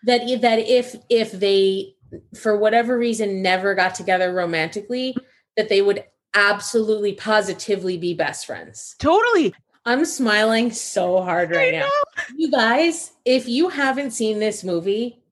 That 0.04 0.20
that 0.42 0.58
if 0.60 0.96
if 1.08 1.32
they 1.32 1.94
for 2.38 2.56
whatever 2.56 2.96
reason 2.96 3.42
never 3.42 3.74
got 3.74 3.94
together 3.94 4.32
romantically, 4.32 5.10
mm-hmm. 5.12 5.24
that 5.56 5.68
they 5.68 5.82
would 5.82 6.04
absolutely 6.34 7.14
positively 7.14 7.96
be 7.96 8.14
best 8.14 8.46
friends. 8.46 8.94
totally 8.98 9.54
I'm 9.84 10.04
smiling 10.04 10.70
so 10.70 11.22
hard 11.22 11.50
right 11.50 11.72
now. 11.72 11.88
You 12.36 12.50
guys, 12.50 13.12
if 13.24 13.48
you 13.48 13.70
haven't 13.70 14.10
seen 14.10 14.38
this 14.38 14.62
movie 14.62 15.22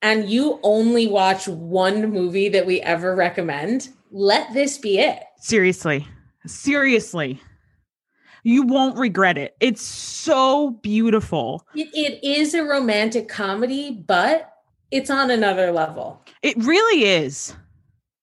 and 0.00 0.30
you 0.30 0.58
only 0.62 1.06
watch 1.06 1.46
one 1.46 2.10
movie 2.10 2.48
that 2.48 2.64
we 2.64 2.80
ever 2.80 3.14
recommend, 3.14 3.90
let 4.10 4.54
this 4.54 4.78
be 4.78 4.98
it. 4.98 5.22
Seriously. 5.38 6.08
Seriously. 6.46 7.40
You 8.42 8.62
won't 8.62 8.96
regret 8.96 9.38
it. 9.38 9.56
It's 9.58 9.82
so 9.82 10.70
beautiful. 10.82 11.66
It, 11.74 11.88
it 11.94 12.24
is 12.24 12.54
a 12.54 12.62
romantic 12.62 13.28
comedy, 13.28 13.90
but 13.90 14.52
it's 14.90 15.10
on 15.10 15.30
another 15.30 15.72
level. 15.72 16.22
It 16.42 16.56
really 16.58 17.04
is. 17.04 17.54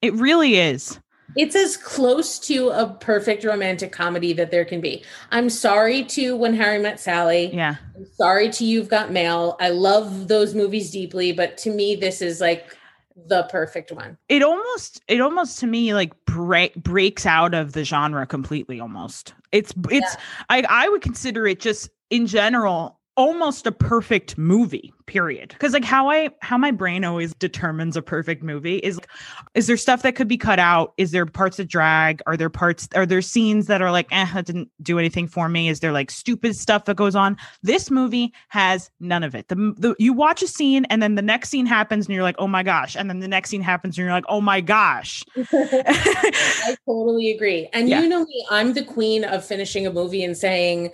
It 0.02 0.14
really 0.14 0.56
is. 0.56 1.00
It's 1.36 1.56
as 1.56 1.78
close 1.78 2.38
to 2.40 2.70
a 2.70 2.88
perfect 2.88 3.44
romantic 3.44 3.92
comedy 3.92 4.34
that 4.34 4.52
there 4.52 4.66
can 4.66 4.82
be. 4.82 5.04
I'm 5.32 5.50
sorry 5.50 6.04
to 6.06 6.36
When 6.38 6.54
Harry 6.54 6.80
Met 6.80 7.00
Sally. 7.00 7.54
Yeah. 7.54 7.76
I'm 7.96 8.06
sorry 8.16 8.50
to 8.52 8.66
You've 8.66 8.88
Got 8.88 9.12
Mail. 9.12 9.58
I 9.60 9.70
love 9.70 10.28
those 10.28 10.54
movies 10.54 10.92
deeply, 10.92 11.32
but 11.32 11.58
to 11.60 11.72
me, 11.72 11.96
this 11.96 12.22
is 12.22 12.40
like 12.40 12.78
the 13.16 13.44
perfect 13.44 13.92
one. 13.92 14.18
It 14.30 14.44
almost 14.44 15.02
it 15.08 15.22
almost 15.22 15.60
to 15.60 15.68
me 15.68 15.94
like 15.94 16.14
break, 16.26 16.76
breaks 16.76 17.26
out 17.26 17.54
of 17.54 17.74
the 17.74 17.84
genre 17.84 18.26
completely 18.26 18.80
almost. 18.80 19.34
It's 19.52 19.74
it's 19.90 20.16
I 20.50 20.64
I 20.68 20.90
would 20.90 21.02
consider 21.02 21.46
it 21.48 21.60
just 21.60 21.90
in 22.10 22.28
general 22.28 23.00
almost 23.16 23.68
a 23.68 23.72
perfect 23.72 24.38
movie 24.38 24.92
period. 25.06 25.50
Because 25.50 25.74
like 25.74 25.84
how 25.84 26.10
i 26.10 26.30
how 26.42 26.58
my 26.58 26.72
brain 26.72 27.04
always 27.04 27.34
determines 27.36 27.96
a 27.98 28.02
perfect 28.02 28.42
movie 28.42 28.78
is 28.78 28.96
like, 28.98 29.08
is 29.54 29.68
there 29.68 29.78
stuff 29.78 30.02
that 30.02 30.16
could 30.16 30.28
be 30.28 30.38
cut 30.38 30.60
out? 30.60 30.94
Is 30.98 31.12
there 31.12 31.26
parts 31.26 31.58
that 31.58 31.68
drag? 31.68 32.22
Are 32.26 32.36
there 32.38 32.50
parts 32.50 32.88
are 32.96 33.06
there 33.06 33.22
scenes 33.22 33.68
that 33.68 33.82
are 33.82 33.92
like 33.92 34.08
eh 34.12 34.26
that 34.34 34.46
didn't 34.46 34.70
do 34.82 34.98
anything 34.98 35.28
for 35.28 35.50
me? 35.50 35.70
Is 35.70 35.80
there 35.82 35.92
like 35.92 36.10
stupid 36.10 36.56
stuff 36.56 36.86
that 36.86 36.96
goes 36.96 37.16
on? 37.16 37.38
This 37.62 37.92
movie 37.92 38.34
has 38.48 38.90
none 39.00 39.24
of 39.24 39.36
it. 39.36 39.48
The, 39.50 39.56
the 39.78 39.96
you 40.00 40.14
watch 40.14 40.42
a 40.42 40.48
scene 40.48 40.86
and 40.86 41.04
then 41.04 41.16
the 41.16 41.22
next 41.22 41.50
scene 41.50 41.66
happens 41.66 42.08
and 42.08 42.16
you're 42.16 42.24
like 42.24 42.36
oh 42.40 42.48
my 42.48 42.64
gosh. 42.64 42.96
And 42.96 43.10
then 43.10 43.20
the 43.20 43.28
next 43.28 43.50
scene 43.50 43.62
happens 43.62 43.98
and 43.98 44.04
you're 44.06 44.14
like 44.14 44.26
oh 44.30 44.42
my 44.42 44.62
gosh. 44.62 45.24
I 45.38 46.76
totally 46.88 47.32
agree. 47.32 47.70
And 47.74 47.90
Yeah. 47.90 48.02
you 48.02 48.10
know 48.10 48.24
me, 48.26 48.46
I'm 48.50 48.74
the 48.74 48.84
queen 48.84 49.24
of 49.24 49.46
finishing 49.46 49.86
a 49.86 49.92
movie 49.92 50.24
and 50.24 50.36
saying 50.38 50.92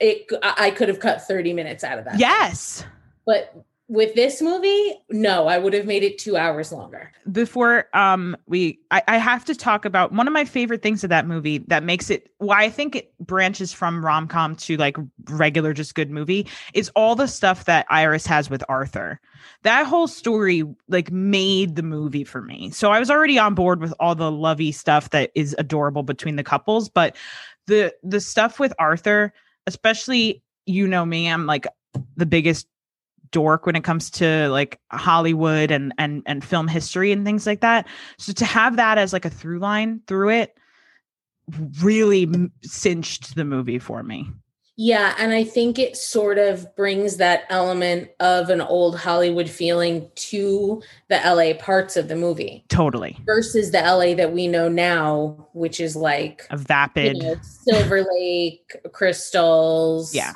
it 0.00 0.26
I 0.42 0.70
could 0.70 0.88
have 0.88 1.00
cut 1.00 1.26
30 1.26 1.52
minutes 1.52 1.84
out 1.84 1.98
of 1.98 2.04
that. 2.04 2.18
yes 2.18 2.84
But 3.26 3.54
with 3.90 4.14
this 4.14 4.42
movie, 4.42 4.92
no, 5.08 5.46
I 5.46 5.56
would 5.56 5.72
have 5.72 5.86
made 5.86 6.02
it 6.02 6.18
two 6.18 6.36
hours 6.36 6.72
longer. 6.72 7.10
before 7.32 7.88
um 7.96 8.36
we 8.46 8.78
I, 8.90 9.02
I 9.08 9.16
have 9.16 9.46
to 9.46 9.54
talk 9.54 9.86
about 9.86 10.12
one 10.12 10.26
of 10.26 10.32
my 10.34 10.44
favorite 10.44 10.82
things 10.82 11.04
of 11.04 11.10
that 11.10 11.26
movie 11.26 11.58
that 11.68 11.82
makes 11.82 12.10
it 12.10 12.30
why 12.36 12.64
I 12.64 12.68
think 12.70 12.96
it 12.96 13.12
branches 13.18 13.72
from 13.72 14.04
rom-com 14.04 14.56
to 14.56 14.76
like 14.76 14.98
regular 15.30 15.72
just 15.72 15.94
good 15.94 16.10
movie 16.10 16.46
is 16.74 16.90
all 16.94 17.16
the 17.16 17.26
stuff 17.26 17.64
that 17.64 17.86
Iris 17.88 18.26
has 18.26 18.50
with 18.50 18.62
Arthur. 18.68 19.20
That 19.62 19.86
whole 19.86 20.06
story 20.06 20.64
like 20.88 21.10
made 21.10 21.76
the 21.76 21.82
movie 21.82 22.24
for 22.24 22.42
me. 22.42 22.70
So 22.70 22.92
I 22.92 22.98
was 22.98 23.10
already 23.10 23.38
on 23.38 23.54
board 23.54 23.80
with 23.80 23.94
all 23.98 24.14
the 24.14 24.30
lovey 24.30 24.70
stuff 24.70 25.10
that 25.10 25.30
is 25.34 25.56
adorable 25.58 26.02
between 26.02 26.36
the 26.36 26.44
couples, 26.44 26.90
but 26.90 27.16
the 27.66 27.94
the 28.02 28.20
stuff 28.20 28.60
with 28.60 28.74
Arthur, 28.78 29.32
especially 29.68 30.42
you 30.66 30.88
know 30.88 31.04
me, 31.06 31.30
I'm 31.30 31.46
like 31.46 31.66
the 32.16 32.26
biggest 32.26 32.66
dork 33.30 33.66
when 33.66 33.76
it 33.76 33.84
comes 33.84 34.10
to 34.10 34.48
like 34.48 34.80
Hollywood 34.90 35.70
and 35.70 35.92
and 35.98 36.22
and 36.26 36.42
film 36.44 36.66
history 36.66 37.12
and 37.12 37.24
things 37.24 37.46
like 37.46 37.60
that. 37.60 37.86
So 38.16 38.32
to 38.32 38.44
have 38.44 38.76
that 38.76 38.98
as 38.98 39.12
like 39.12 39.24
a 39.24 39.30
through 39.30 39.58
line 39.60 40.00
through 40.06 40.30
it 40.30 40.56
really 41.82 42.28
cinched 42.62 43.34
the 43.34 43.44
movie 43.44 43.78
for 43.78 44.02
me. 44.02 44.26
Yeah, 44.80 45.16
and 45.18 45.32
I 45.32 45.42
think 45.42 45.76
it 45.76 45.96
sort 45.96 46.38
of 46.38 46.74
brings 46.76 47.16
that 47.16 47.42
element 47.50 48.10
of 48.20 48.48
an 48.48 48.60
old 48.60 48.96
Hollywood 48.96 49.50
feeling 49.50 50.08
to 50.14 50.80
the 51.08 51.16
LA 51.16 51.54
parts 51.60 51.96
of 51.96 52.06
the 52.06 52.14
movie 52.14 52.64
Totally. 52.68 53.18
versus 53.26 53.72
the 53.72 53.78
LA 53.80 54.14
that 54.14 54.32
we 54.32 54.46
know 54.46 54.68
now, 54.68 55.48
which 55.52 55.80
is 55.80 55.96
like 55.96 56.46
A 56.50 56.56
you 56.56 56.62
vapid. 56.62 57.16
know, 57.18 57.34
Silver 57.42 58.04
Lake, 58.18 58.76
crystals, 58.92 60.14
Yeah. 60.14 60.34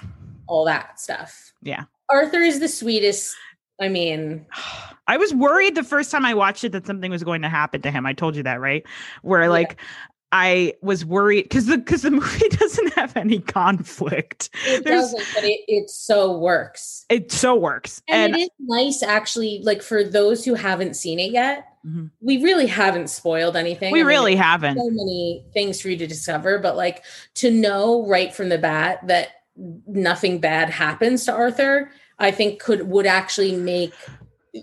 all 0.48 0.64
that 0.64 0.98
stuff. 0.98 1.52
Yeah. 1.62 1.84
Arthur 2.10 2.40
is 2.40 2.58
the 2.58 2.66
sweetest. 2.68 3.36
I 3.80 3.88
mean, 3.88 4.44
I 5.06 5.18
was 5.18 5.32
worried 5.32 5.76
the 5.76 5.84
first 5.84 6.10
time 6.10 6.24
I 6.24 6.34
watched 6.34 6.64
it 6.64 6.72
that 6.72 6.84
something 6.86 7.12
was 7.12 7.22
going 7.22 7.42
to 7.42 7.48
happen 7.48 7.80
to 7.82 7.90
him. 7.92 8.06
I 8.06 8.12
told 8.12 8.34
you 8.34 8.42
that, 8.42 8.60
right? 8.60 8.84
Where 9.22 9.42
Yeah. 9.42 9.48
I 10.32 10.74
was 10.80 11.04
worried 11.04 11.42
because 11.42 11.66
the 11.66 11.76
because 11.78 12.02
the 12.02 12.10
movie 12.22 12.48
doesn't 12.48 12.94
have 12.94 13.16
any 13.16 13.38
conflict. 13.40 14.48
it 14.66 14.82
There's- 14.84 15.12
doesn't, 15.12 15.34
but 15.34 15.44
it, 15.44 15.60
it 15.68 15.90
so 15.90 16.36
works. 16.38 17.04
It 17.10 17.30
so 17.30 17.54
works. 17.54 18.02
And, 18.08 18.32
And, 18.34 18.42
it 18.42 18.44
is 18.44 18.50
nice, 18.60 19.02
actually, 19.02 19.60
like 19.62 19.82
for 19.82 20.02
those 20.02 20.44
who 20.44 20.54
haven't 20.54 20.94
seen 20.96 21.18
it 21.20 21.32
yet, 21.32 21.66
Mhm. 21.86 22.10
we 22.20 22.42
really 22.42 22.66
haven't 22.66 23.08
spoiled 23.10 23.56
anything. 23.56 23.92
we 23.92 24.00
I 24.00 24.02
mean, 24.04 24.08
really 24.08 24.36
haven't. 24.36 24.78
so 24.78 24.88
many 24.88 25.44
things 25.52 25.80
for 25.80 25.88
you 25.90 25.96
to 25.98 26.06
discover, 26.06 26.58
but 26.58 26.76
like 26.76 27.02
to 27.34 27.50
know 27.50 28.06
right 28.06 28.32
from 28.32 28.48
the 28.48 28.58
bat 28.58 29.06
that 29.08 29.28
nothing 29.86 30.38
bad 30.38 30.70
happens 30.70 31.24
to 31.26 31.32
Arthur, 31.32 31.90
I 32.18 32.30
think 32.30 32.60
could 32.60 32.88
would 32.88 33.04
actually 33.06 33.54
make 33.56 33.92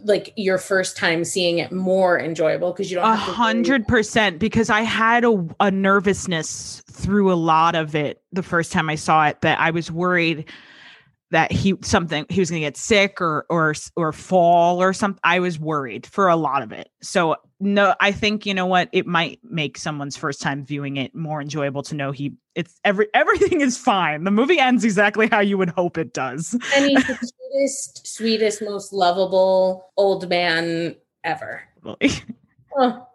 like 0.04 0.34
your 0.36 0.58
first 0.58 0.96
time 0.98 1.24
seeing 1.24 1.58
it 1.58 1.72
more 1.72 2.20
enjoyable 2.20 2.72
because 2.72 2.92
you 2.92 2.96
don't 2.96 3.10
A 3.10 3.16
hundred 3.16 3.88
percent 3.88 4.38
because 4.38 4.70
I 4.70 4.82
had 4.82 5.26
a, 5.26 5.48
a 5.60 5.72
nervousness 5.72 6.84
through 6.92 7.32
a 7.32 7.36
lot 7.36 7.76
of 7.76 7.96
it 7.96 8.22
the 8.32 8.44
first 8.44 8.72
time 8.72 8.90
I 8.90 8.96
saw 8.96 9.28
it 9.28 9.42
that 9.42 9.60
I 9.60 9.72
was 9.72 9.92
worried 9.92 10.46
that 11.32 11.52
he 11.52 11.76
something 11.82 12.26
he 12.30 12.40
was 12.40 12.50
going 12.50 12.62
to 12.62 12.66
get 12.66 12.78
sick 12.78 13.22
or 13.22 13.46
or 13.50 13.74
or 13.96 14.12
fall 14.12 14.82
or 14.82 14.94
something. 14.94 15.20
I 15.24 15.40
was 15.40 15.60
worried 15.60 16.06
for 16.06 16.28
a 16.28 16.36
lot 16.36 16.64
of 16.64 16.72
it. 16.72 16.90
So 17.02 17.36
no, 17.60 17.94
I 18.00 18.12
think 18.12 18.46
you 18.46 18.54
know 18.54 18.66
what 18.66 18.90
it 18.92 19.06
might 19.06 19.40
make 19.44 19.78
someone's 19.78 20.18
first 20.18 20.42
time 20.42 20.64
viewing 20.64 20.98
it 20.98 21.14
more 21.14 21.42
enjoyable 21.42 21.84
to 21.84 21.96
know 21.96 22.12
he 22.12 22.34
it's 22.56 22.80
every 22.84 23.08
everything 23.14 23.62
is 23.62 23.78
fine. 23.78 24.24
The 24.24 24.32
movie 24.32 24.60
ends 24.60 24.84
exactly 24.84 25.28
how 25.28 25.40
you 25.40 25.58
would 25.58 25.70
hope 25.70 25.98
it 25.98 26.14
does. 26.14 26.58
And 26.76 26.86
he's 26.86 27.06
the 27.08 27.16
sweetest, 27.16 28.08
sweetest, 28.08 28.62
most 28.62 28.94
lovable 28.94 29.92
old 29.98 30.30
man 30.30 30.96
ever. 31.24 31.62
Oh. 32.78 33.08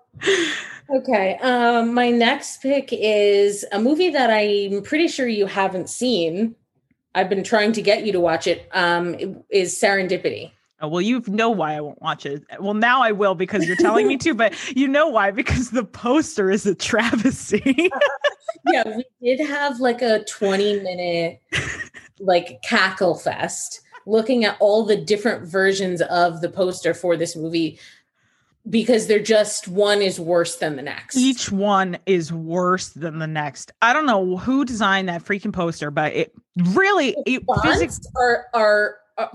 Okay. 0.91 1.37
Um, 1.37 1.95
my 1.95 2.11
next 2.11 2.61
pick 2.61 2.89
is 2.93 3.65
a 3.73 3.81
movie 3.81 4.11
that 4.11 4.31
I'm 4.31 4.83
pretty 4.83 5.09
sure 5.09 5.29
you 5.29 5.47
haven't 5.47 5.89
seen. 5.89 6.57
I've 7.15 7.29
been 7.29 7.45
trying 7.45 7.73
to 7.73 7.83
get 7.83 8.05
you 8.05 8.13
to 8.13 8.21
watch 8.21 8.47
it. 8.47 8.69
Um, 8.73 9.15
it 9.15 9.37
is 9.51 9.75
Serendipity. 9.75 10.51
Oh, 10.81 10.89
well, 10.89 11.01
you 11.01 11.23
know 11.29 11.51
why 11.51 11.77
I 11.77 11.81
won't 11.81 12.03
watch 12.03 12.27
it. 12.27 12.45
Well, 12.61 12.75
now 12.75 13.01
I 13.03 13.13
will 13.13 13.35
because 13.35 13.67
you're 13.67 13.77
telling 13.77 14.07
me 14.07 14.17
to, 14.19 14.35
but 14.35 14.55
you 14.77 14.89
know 14.89 15.09
why? 15.09 15.31
Because 15.31 15.71
the 15.71 15.85
poster 15.85 16.51
is 16.51 16.67
a 16.67 16.75
travesty. 16.75 17.91
Yeah, 18.67 18.97
we 18.97 19.05
did 19.37 19.47
have 19.47 19.81
like 19.81 20.01
a 20.01 20.25
20 20.25 20.81
minute 20.81 21.43
like 22.19 22.63
cackle 22.63 23.15
fest 23.15 23.81
looking 24.07 24.45
at 24.45 24.57
all 24.61 24.85
the 24.85 24.97
different 24.97 25.47
versions 25.47 26.01
of 26.03 26.41
the 26.41 26.49
poster 26.49 26.95
for 26.95 27.17
this 27.17 27.37
movie 27.37 27.79
because 28.69 29.07
they're 29.07 29.19
just 29.19 29.69
one 29.69 30.01
is 30.01 30.19
worse 30.19 30.57
than 30.57 30.77
the 30.77 30.83
next. 30.83 31.17
Each 31.17 31.51
one 31.51 31.99
is 32.07 32.33
worse 32.33 32.91
than 32.91 33.19
the 33.19 33.27
next. 33.27 33.73
I 33.83 33.93
don't 33.93 34.07
know 34.07 34.37
who 34.37 34.65
designed 34.65 35.09
that 35.09 35.25
freaking 35.25 35.53
poster, 35.53 35.91
but 35.91 36.13
it 36.13 36.33
really 36.57 37.15
it 37.27 37.43
physics 37.63 38.01
are, 38.17 38.47
are 38.55 38.97
are 39.19 39.31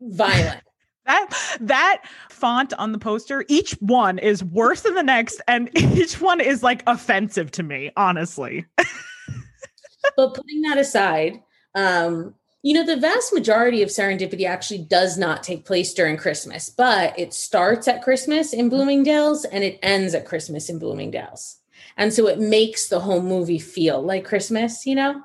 violent. 0.00 0.62
that 1.06 1.56
that 1.60 2.02
font 2.30 2.72
on 2.74 2.92
the 2.92 2.98
poster, 2.98 3.44
each 3.48 3.72
one 3.80 4.18
is 4.18 4.44
worse 4.44 4.82
than 4.82 4.94
the 4.94 5.02
next, 5.02 5.40
and 5.48 5.70
each 5.76 6.20
one 6.20 6.40
is 6.40 6.62
like 6.62 6.82
offensive 6.86 7.50
to 7.52 7.62
me, 7.62 7.90
honestly. 7.96 8.66
but 8.76 10.34
putting 10.34 10.62
that 10.62 10.78
aside, 10.78 11.40
um, 11.74 12.34
you 12.62 12.74
know, 12.74 12.84
the 12.84 13.00
vast 13.00 13.32
majority 13.32 13.82
of 13.82 13.90
serendipity 13.90 14.46
actually 14.46 14.78
does 14.78 15.16
not 15.16 15.42
take 15.42 15.64
place 15.64 15.94
during 15.94 16.16
Christmas, 16.16 16.68
but 16.68 17.16
it 17.18 17.32
starts 17.32 17.86
at 17.86 18.02
Christmas 18.02 18.52
in 18.52 18.68
Bloomingdale's 18.68 19.44
and 19.44 19.62
it 19.62 19.78
ends 19.82 20.14
at 20.14 20.26
Christmas 20.26 20.68
in 20.68 20.78
Bloomingdale's. 20.78 21.58
And 21.96 22.12
so 22.12 22.26
it 22.26 22.38
makes 22.38 22.88
the 22.88 23.00
whole 23.00 23.22
movie 23.22 23.58
feel 23.58 24.02
like 24.02 24.24
Christmas, 24.24 24.84
you 24.84 24.94
know? 24.94 25.22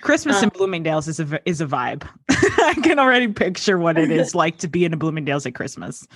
Christmas 0.00 0.38
in 0.38 0.44
Um, 0.44 0.52
Bloomingdale's 0.54 1.08
is 1.08 1.18
a 1.18 1.40
is 1.48 1.60
a 1.62 1.66
vibe. 1.66 2.06
I 2.28 2.74
can 2.82 2.98
already 2.98 3.28
picture 3.28 3.78
what 3.78 3.98
it 3.98 4.10
is 4.10 4.34
like 4.34 4.58
to 4.58 4.68
be 4.68 4.84
in 4.84 4.92
a 4.92 4.98
Bloomingdale's 4.98 5.46
at 5.46 5.54
Christmas. 5.54 6.06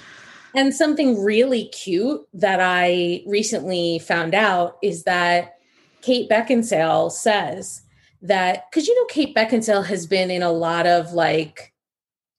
And 0.54 0.74
something 0.74 1.22
really 1.22 1.68
cute 1.68 2.20
that 2.34 2.60
I 2.60 3.22
recently 3.26 3.98
found 3.98 4.34
out 4.34 4.76
is 4.82 5.04
that 5.04 5.58
Kate 6.02 6.28
Beckinsale 6.28 7.10
says 7.10 7.82
that 8.22 8.64
because 8.70 8.86
you 8.86 8.94
know 8.94 9.06
Kate 9.06 9.34
Beckinsale 9.34 9.86
has 9.86 10.06
been 10.06 10.30
in 10.30 10.42
a 10.42 10.52
lot 10.52 10.86
of 10.86 11.12
like, 11.12 11.72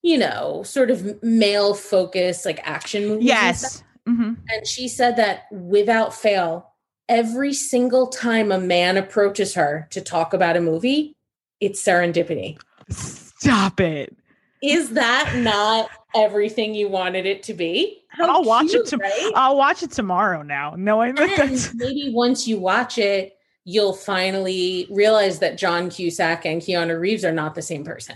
you 0.01 0.17
know, 0.17 0.63
sort 0.63 0.91
of 0.91 1.21
male 1.23 1.73
focused 1.73 2.45
like 2.45 2.59
action 2.63 3.03
movies. 3.03 3.19
and. 3.19 3.23
Yes. 3.27 3.83
hmm 4.05 4.33
And 4.49 4.67
she 4.67 4.87
said 4.87 5.15
that 5.17 5.43
without 5.51 6.13
fail, 6.13 6.71
every 7.07 7.53
single 7.53 8.07
time 8.07 8.51
a 8.51 8.59
man 8.59 8.97
approaches 8.97 9.53
her 9.55 9.87
to 9.91 10.01
talk 10.01 10.33
about 10.33 10.57
a 10.57 10.61
movie, 10.61 11.15
it's 11.59 11.83
serendipity. 11.83 12.57
Stop 12.89 13.79
it. 13.79 14.15
Is 14.61 14.91
that 14.91 15.33
not 15.37 15.89
everything 16.15 16.75
you 16.75 16.89
wanted 16.89 17.25
it 17.25 17.43
to 17.43 17.53
be? 17.53 18.03
How 18.09 18.27
I'll 18.35 18.43
watch 18.43 18.73
it. 18.73 18.85
To- 18.87 18.97
right? 18.97 19.31
I'll 19.35 19.55
watch 19.57 19.83
it 19.83 19.91
tomorrow. 19.91 20.41
Now, 20.41 20.75
knowing 20.77 21.15
that 21.15 21.71
maybe 21.75 22.11
once 22.13 22.47
you 22.47 22.59
watch 22.59 22.97
it, 22.97 23.38
you'll 23.65 23.93
finally 23.93 24.87
realize 24.89 25.39
that 25.39 25.57
John 25.57 25.89
Cusack 25.89 26.45
and 26.45 26.61
Keanu 26.61 26.99
Reeves 26.99 27.23
are 27.23 27.31
not 27.31 27.55
the 27.55 27.61
same 27.61 27.83
person. 27.83 28.15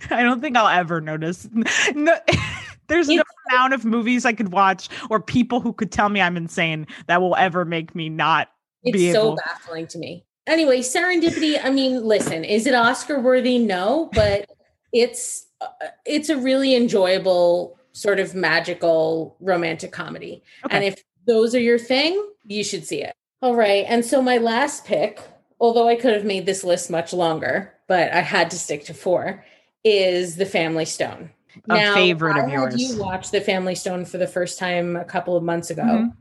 I 0.10 0.22
don't 0.22 0.40
think 0.40 0.56
I'll 0.56 0.68
ever 0.68 1.00
notice. 1.00 1.48
No, 1.94 2.16
there's 2.88 3.08
no 3.08 3.22
amount 3.50 3.74
of 3.74 3.84
movies 3.84 4.24
I 4.24 4.32
could 4.32 4.52
watch 4.52 4.88
or 5.10 5.20
people 5.20 5.60
who 5.60 5.72
could 5.72 5.90
tell 5.90 6.08
me 6.08 6.20
I'm 6.20 6.36
insane 6.36 6.86
that 7.06 7.20
will 7.20 7.34
ever 7.36 7.64
make 7.64 7.94
me 7.94 8.08
not. 8.08 8.48
It's 8.84 8.92
Be 8.96 9.12
so 9.12 9.22
able- 9.22 9.36
baffling 9.36 9.86
to 9.88 9.98
me. 9.98 10.24
Anyway, 10.46 10.78
Serendipity, 10.78 11.58
I 11.62 11.70
mean, 11.70 12.04
listen, 12.04 12.44
is 12.44 12.66
it 12.66 12.74
Oscar 12.74 13.20
worthy? 13.20 13.58
No, 13.58 14.10
but 14.12 14.48
it's 14.92 15.46
uh, 15.60 15.66
it's 16.04 16.28
a 16.28 16.36
really 16.36 16.76
enjoyable 16.76 17.76
sort 17.92 18.20
of 18.20 18.34
magical 18.34 19.36
romantic 19.40 19.90
comedy. 19.90 20.42
Okay. 20.64 20.76
And 20.76 20.84
if 20.84 21.02
those 21.26 21.54
are 21.54 21.60
your 21.60 21.78
thing, 21.78 22.24
you 22.44 22.62
should 22.62 22.86
see 22.86 23.02
it. 23.02 23.14
All 23.46 23.54
right. 23.54 23.84
And 23.88 24.04
so 24.04 24.20
my 24.20 24.38
last 24.38 24.84
pick, 24.84 25.20
although 25.60 25.86
I 25.86 25.94
could 25.94 26.12
have 26.14 26.24
made 26.24 26.46
this 26.46 26.64
list 26.64 26.90
much 26.90 27.12
longer, 27.12 27.72
but 27.86 28.12
I 28.12 28.20
had 28.20 28.50
to 28.50 28.58
stick 28.58 28.84
to 28.86 28.92
four, 28.94 29.44
is 29.84 30.34
The 30.34 30.44
Family 30.44 30.84
Stone. 30.84 31.30
A 31.70 31.94
favorite 31.94 32.42
of 32.42 32.50
yours. 32.50 32.74
You 32.74 33.00
watched 33.00 33.30
The 33.30 33.40
Family 33.40 33.76
Stone 33.76 34.06
for 34.06 34.18
the 34.18 34.26
first 34.26 34.58
time 34.58 34.96
a 34.96 35.04
couple 35.04 35.36
of 35.36 35.44
months 35.44 35.70
ago. 35.70 35.84
Mhm. 35.84 36.12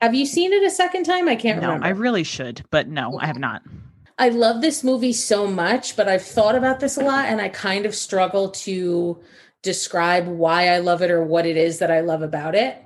Have 0.00 0.16
you 0.16 0.26
seen 0.26 0.52
it 0.52 0.64
a 0.64 0.70
second 0.70 1.04
time? 1.04 1.28
I 1.28 1.36
can't 1.36 1.60
No, 1.60 1.68
remember. 1.68 1.86
I 1.86 1.90
really 1.90 2.24
should, 2.24 2.62
but 2.72 2.88
no, 2.88 3.16
I 3.20 3.26
have 3.26 3.38
not. 3.38 3.62
I 4.18 4.30
love 4.30 4.60
this 4.60 4.82
movie 4.82 5.12
so 5.12 5.46
much, 5.46 5.94
but 5.94 6.08
I've 6.08 6.22
thought 6.24 6.56
about 6.56 6.80
this 6.80 6.96
a 6.96 7.04
lot 7.04 7.26
and 7.26 7.40
I 7.40 7.48
kind 7.48 7.86
of 7.86 7.94
struggle 7.94 8.48
to 8.50 9.20
describe 9.62 10.26
why 10.26 10.66
I 10.66 10.78
love 10.78 11.00
it 11.00 11.12
or 11.12 11.22
what 11.22 11.46
it 11.46 11.56
is 11.56 11.78
that 11.78 11.92
I 11.92 12.00
love 12.00 12.22
about 12.22 12.56
it. 12.56 12.76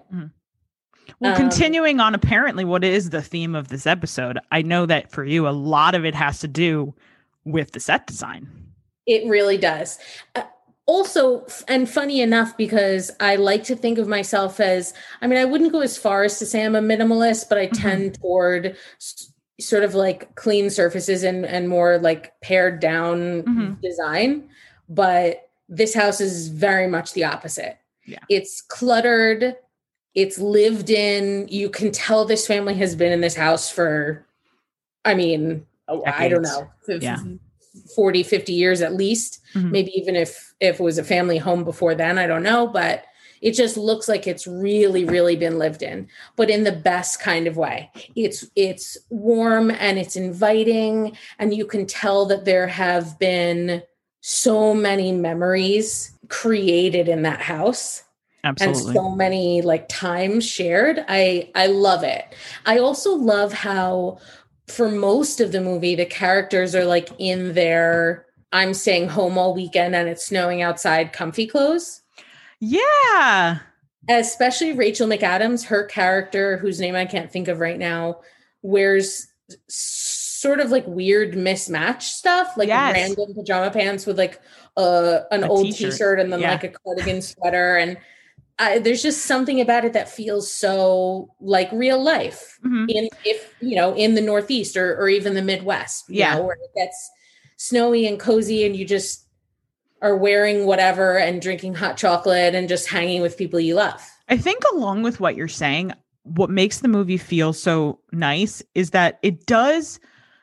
Well, 1.21 1.33
Um, 1.33 1.37
continuing 1.39 2.01
on 2.01 2.15
apparently 2.15 2.65
what 2.65 2.85
is 2.85 3.11
the 3.11 3.23
theme 3.23 3.55
of 3.55 3.69
this 3.69 3.87
episode, 3.87 4.39
I 4.53 4.63
know 4.63 4.87
that 4.87 5.11
for 5.11 5.25
you, 5.25 5.49
a 5.49 5.51
lot 5.51 5.95
of 5.95 6.05
it 6.05 6.15
has 6.15 6.41
to 6.41 6.49
do 6.49 6.95
with 7.45 7.73
the 7.73 7.81
set 7.81 8.07
design. 8.07 8.49
It 9.07 9.27
really 9.29 9.57
does. 9.57 9.99
Uh, 10.35 10.43
also, 10.87 11.47
and 11.69 11.89
funny 11.89 12.21
enough, 12.21 12.57
because 12.57 13.11
I 13.21 13.37
like 13.37 13.65
to 13.65 13.77
think 13.77 13.99
of 13.99 14.07
myself 14.09 14.61
as, 14.61 14.95
I 15.21 15.27
mean, 15.27 15.39
I 15.39 15.45
wouldn't 15.45 15.73
go 15.73 15.81
as 15.81 15.97
far 15.99 16.23
as 16.25 16.39
to 16.39 16.47
say 16.47 16.65
I'm 16.65 16.77
a 16.77 16.81
minimalist, 16.81 17.49
but 17.49 17.59
I 17.59 17.67
Mhm. 17.69 17.81
tend 17.83 18.15
toward 18.21 18.77
s- 19.01 19.33
sort 19.61 19.83
of 19.85 19.95
like 19.95 20.35
clean 20.35 20.71
surfaces 20.71 21.23
and, 21.23 21.45
and 21.47 21.69
more 21.69 21.99
like 21.99 22.33
pared 22.41 22.79
down 22.79 23.43
Mhm. 23.43 23.81
design. 23.81 24.49
But 24.89 25.49
this 25.69 25.95
house 25.95 26.21
is 26.21 26.49
very 26.49 26.87
much 26.87 27.15
the 27.15 27.25
opposite. 27.25 27.79
Yeah. 28.05 28.19
It's 28.29 28.61
cluttered, 28.61 29.57
it's 30.17 30.39
lived 30.39 30.91
in. 30.91 31.47
You 31.49 31.69
can 31.71 31.93
tell 31.93 32.25
this 32.25 32.47
family 32.47 32.75
has 32.75 32.97
been 32.97 33.13
in 33.13 33.21
this 33.21 33.37
house 33.37 33.71
for, 33.71 34.27
I 35.05 35.15
mean, 35.15 35.65
oh, 35.87 36.03
I 36.07 36.29
don't 36.29 36.43
know, 36.43 36.69
fif- 36.85 37.03
Yeah. 37.03 37.19
40, 37.95 38.23
50 38.23 38.55
years 38.55 38.81
at 38.81 38.95
least. 38.95 39.41
Mhm. 39.55 39.71
Maybe 39.71 39.93
even 39.95 40.17
if 40.17 40.55
if 40.59 40.81
it 40.81 40.83
was 40.83 40.97
a 40.97 41.05
family 41.05 41.37
home 41.37 41.63
before 41.63 41.95
then, 41.95 42.19
I 42.19 42.27
don't 42.27 42.43
know, 42.43 42.67
but 42.67 43.05
it 43.43 43.53
just 43.53 43.77
looks 43.77 44.09
like 44.09 44.27
it's 44.27 44.47
really 44.47 45.05
really 45.05 45.37
been 45.37 45.59
lived 45.59 45.83
in, 45.83 46.09
but 46.37 46.49
in 46.49 46.65
the 46.65 46.73
best 46.73 47.21
kind 47.21 47.47
of 47.47 47.59
way. 47.59 47.91
It's 48.17 48.47
it's 48.57 48.97
warm 49.11 49.71
and 49.71 49.99
it's 49.99 50.17
inviting 50.17 51.15
and 51.39 51.53
you 51.55 51.67
can 51.67 51.85
tell 51.87 52.25
that 52.27 52.47
there 52.47 52.67
have 52.67 53.19
been 53.19 53.83
so 54.23 54.73
many 54.73 55.13
memories 55.13 56.13
created 56.29 57.07
in 57.09 57.21
that 57.23 57.43
house 57.43 58.03
Absolutely. 58.47 58.83
and 58.89 58.95
so 58.95 59.11
many 59.11 59.61
like 59.63 59.87
times 59.89 60.47
shared 60.47 61.05
i 61.09 61.51
i 61.55 61.67
love 61.67 62.03
it 62.03 62.25
i 62.65 62.79
also 62.79 63.15
love 63.15 63.53
how 63.53 64.19
for 64.69 64.89
most 64.91 65.41
of 65.41 65.53
the 65.53 65.61
movie 65.61 65.95
the 65.95 66.07
characters 66.07 66.75
are 66.75 66.85
like 66.85 67.09
in 67.19 67.55
their 67.55 68.27
i'm 68.53 68.73
staying 68.73 69.09
home 69.09 69.37
all 69.37 69.55
weekend 69.55 69.95
and 69.95 70.09
it's 70.09 70.25
snowing 70.27 70.63
outside 70.63 71.13
comfy 71.13 71.47
clothes 71.47 72.03
yeah. 72.61 73.59
especially 74.09 74.73
rachel 74.73 75.07
mcadams 75.09 75.67
her 75.67 75.85
character 75.85 76.57
whose 76.59 76.81
name 76.81 76.95
i 76.95 77.05
can't 77.05 77.31
think 77.31 77.49
of 77.49 77.61
right 77.61 77.79
now 77.79 78.21
wears 78.63 79.29
sort 79.69 80.61
of 80.61 80.71
like 80.71 80.87
weird 80.87 81.37
mismatched 81.37 82.13
stuff 82.15 82.57
like 82.57 82.69
Yes. 82.69 82.95
random 82.95 83.35
pajama 83.35 83.71
pants 83.71 84.07
with 84.07 84.19
like 84.19 84.41
uh, 84.77 85.21
an 85.31 85.45
A 85.45 85.49
old 85.49 85.67
t-shirt. 85.67 85.93
t-shirt 85.93 86.21
and 86.21 86.33
then 86.33 86.41
Yeah. 86.41 86.53
like 86.53 86.65
a 86.65 86.69
cardigan 86.69 87.23
sweater 87.23 87.77
and 87.77 87.97
I, 88.59 88.79
there's 88.79 89.03
just 89.03 89.27
something 89.27 89.61
about 89.61 89.85
it 89.85 89.93
that 89.93 90.09
feels 90.09 90.51
so 90.51 91.31
like 91.41 91.71
real 91.73 92.03
life 92.03 92.59
Mhm. 92.65 92.87
in 92.89 93.09
if 93.25 93.55
you 93.61 93.77
know 93.77 93.95
in 93.95 94.15
the 94.15 94.21
northeast 94.23 94.77
or, 94.77 94.97
or 94.97 95.09
even 95.09 95.35
the 95.35 95.43
midwest 95.43 96.09
you 96.09 96.21
Yeah. 96.21 96.35
know, 96.35 96.43
where 96.45 96.57
it 96.57 96.71
gets 96.75 97.11
snowy 97.57 98.07
and 98.07 98.19
cozy 98.19 98.65
and 98.65 98.75
you 98.77 98.85
just 98.87 99.27
are 100.03 100.17
wearing 100.17 100.67
whatever 100.67 101.19
and 101.19 101.41
drinking 101.43 101.75
hot 101.75 101.97
chocolate 101.97 102.55
and 102.55 102.69
just 102.69 102.87
hanging 102.89 103.23
with 103.23 103.37
people 103.37 103.59
you 103.61 103.75
love 103.75 104.03
I 104.29 104.37
think 104.37 104.63
along 104.73 105.03
with 105.03 105.21
what 105.21 105.37
you're 105.37 105.49
saying, 105.49 105.93
what 106.25 106.51
makes 106.51 106.81
the 106.81 106.89
movie 106.89 107.17
feel 107.17 107.53
so 107.53 108.01
nice 108.13 108.63
is 108.75 108.91
that 108.91 109.19
it 109.23 109.47
does 109.47 110.01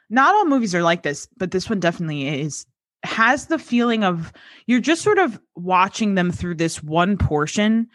not 0.10 0.36
all 0.36 0.46
movies 0.46 0.74
are 0.76 0.84
like 0.84 1.04
this, 1.04 1.28
but 1.38 1.52
this 1.52 1.70
one 1.70 1.80
definitely 1.80 2.28
is 2.28 2.66
has 3.04 3.48
the 3.48 3.60
feeling 3.60 4.04
of 4.04 4.32
you're 4.66 4.80
just 4.80 5.02
sort 5.02 5.20
of 5.20 5.40
watching 5.56 6.16
them 6.16 6.32
through 6.32 6.56
this 6.56 6.82
one 6.82 7.18
portion 7.18 7.88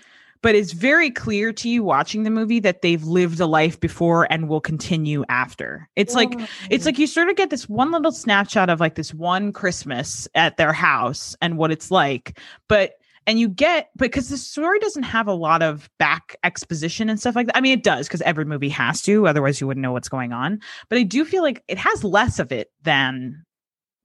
but 0.43 0.55
it's 0.55 0.73
very 0.73 1.11
clear 1.11 1.53
to 1.53 1.69
you 1.69 1.83
watching 1.83 2.23
the 2.23 2.31
movie 2.31 2.61
that 2.61 2.83
they've 2.83 3.03
lived 3.05 3.41
a 3.41 3.47
life 3.47 3.79
before 3.81 4.31
and 4.31 4.49
will 4.49 4.61
continue 4.61 5.25
after. 5.29 5.89
It's 5.97 6.15
like 6.15 6.33
it's 6.71 6.87
like 6.87 6.99
you 6.99 7.07
sort 7.07 7.29
of 7.29 7.37
get 7.37 7.51
this 7.51 7.69
one 7.69 7.91
little 7.91 8.13
snapshot 8.13 8.71
of 8.71 8.81
like 8.81 8.95
this 8.95 9.13
one 9.13 9.53
Christmas 9.53 10.29
at 10.35 10.57
their 10.57 10.73
house 10.73 11.37
and 11.43 11.59
what 11.59 11.73
it's 11.73 11.91
like, 11.91 12.39
but 12.69 12.93
and 13.27 13.39
you 13.39 13.49
get 13.49 13.91
because 13.97 14.31
the 14.31 14.39
story 14.39 14.79
doesn't 14.79 15.03
have 15.03 15.27
a 15.27 15.35
lot 15.35 15.61
of 15.61 15.91
back 15.99 16.37
exposition 16.45 17.11
and 17.11 17.21
stuff 17.21 17.37
like 17.37 17.47
that. 17.47 17.57
I 17.57 17.61
mean, 17.61 17.77
it 17.77 17.85
does 17.85 18.07
because 18.07 18.23
every 18.23 18.47
movie 18.47 18.71
has 18.71 19.03
to, 19.03 19.27
otherwise 19.27 19.61
you 19.61 19.67
wouldn't 19.67 19.83
know 19.83 19.93
what's 19.93 20.09
going 20.09 20.33
on. 20.33 20.61
But 20.89 20.99
I 20.99 21.03
do 21.03 21.25
feel 21.27 21.43
like 21.43 21.63
it 21.69 21.77
has 21.77 22.05
less 22.05 22.39
of 22.39 22.53
it 22.53 22.71
than 22.85 23.45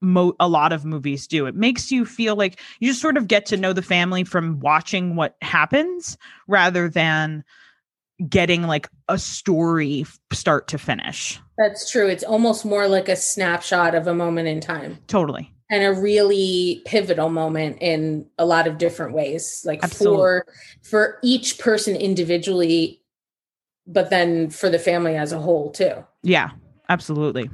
mo- 0.04 0.36
a 0.38 0.48
lot 0.48 0.72
of 0.72 0.84
movies 0.84 1.26
do. 1.26 1.46
It 1.46 1.54
makes 1.54 1.90
you 1.90 2.04
feel 2.04 2.36
like 2.36 2.60
you 2.80 2.88
just 2.90 3.00
sort 3.00 3.16
of 3.16 3.26
get 3.28 3.46
to 3.46 3.56
know 3.56 3.72
the 3.72 3.82
family 3.82 4.24
from 4.24 4.60
watching 4.60 5.16
what 5.16 5.36
happens 5.42 6.16
rather 6.46 6.88
than 6.88 7.44
getting 8.28 8.62
like 8.62 8.88
a 9.08 9.18
story 9.18 10.06
start 10.32 10.68
to 10.68 10.78
finish. 10.78 11.40
that's 11.58 11.90
true 11.90 12.06
it's 12.06 12.22
almost 12.22 12.64
more 12.64 12.86
like 12.86 13.08
a 13.08 13.16
snapshot 13.16 13.94
of 13.94 14.06
a 14.06 14.14
moment 14.14 14.46
in 14.46 14.60
time 14.60 14.98
Totally. 15.08 15.52
and 15.68 15.82
a 15.82 15.92
really 15.92 16.80
pivotal 16.84 17.28
moment 17.28 17.78
in 17.80 18.26
a 18.38 18.46
lot 18.46 18.68
of 18.68 18.78
different 18.78 19.14
ways 19.14 19.62
like 19.66 19.82
Absolutely. 19.82 20.16
for 20.16 20.46
for 20.82 21.18
each 21.24 21.58
person 21.58 21.96
individually 21.96 23.00
but 23.84 24.10
then 24.10 24.48
for 24.48 24.70
the 24.70 24.78
family 24.78 25.16
as 25.16 25.32
a 25.32 25.40
whole 25.40 25.70
too 25.72 26.04
Yeah, 26.22 26.50
absolutely. 26.88 27.50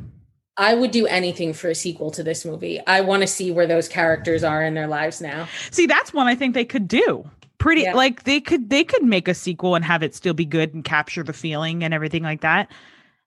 I 0.61 0.73
would 0.75 0.93
do 0.93 1.07
anything 1.09 1.53
for 1.53 1.69
a 1.71 1.75
sequel 1.75 2.11
to 2.13 2.23
this 2.23 2.45
movie 2.45 2.79
i 2.87 3.01
want 3.01 3.23
to 3.23 3.27
see 3.27 3.51
where 3.51 3.67
those 3.67 3.89
characters 3.89 4.45
are 4.45 4.63
in 4.63 4.75
their 4.75 4.87
lives 4.87 5.21
now 5.21 5.49
See, 5.73 5.87
that's 5.87 6.13
one 6.15 6.29
I 6.29 6.35
think 6.37 6.55
they 6.55 6.65
could 6.65 6.87
do. 6.87 7.29
Pretty 7.59 7.83
Yeah. 7.83 7.95
like 7.95 8.23
they 8.25 8.41
could 8.41 8.71
they 8.71 8.85
could 8.85 9.03
make 9.03 9.27
a 9.29 9.35
sequel 9.35 9.75
and 9.75 9.85
have 9.85 10.03
it 10.03 10.15
still 10.15 10.35
be 10.35 10.45
good 10.47 10.73
and 10.75 10.85
capture 10.85 11.23
the 11.23 11.33
feeling 11.33 11.83
and 11.85 11.93
everything 11.93 12.23
like 12.23 12.41
that. 12.43 12.71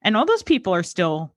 And 0.01 0.15
all 0.17 0.25
those 0.25 0.41
people 0.43 0.73
are 0.73 0.83
still 0.83 1.31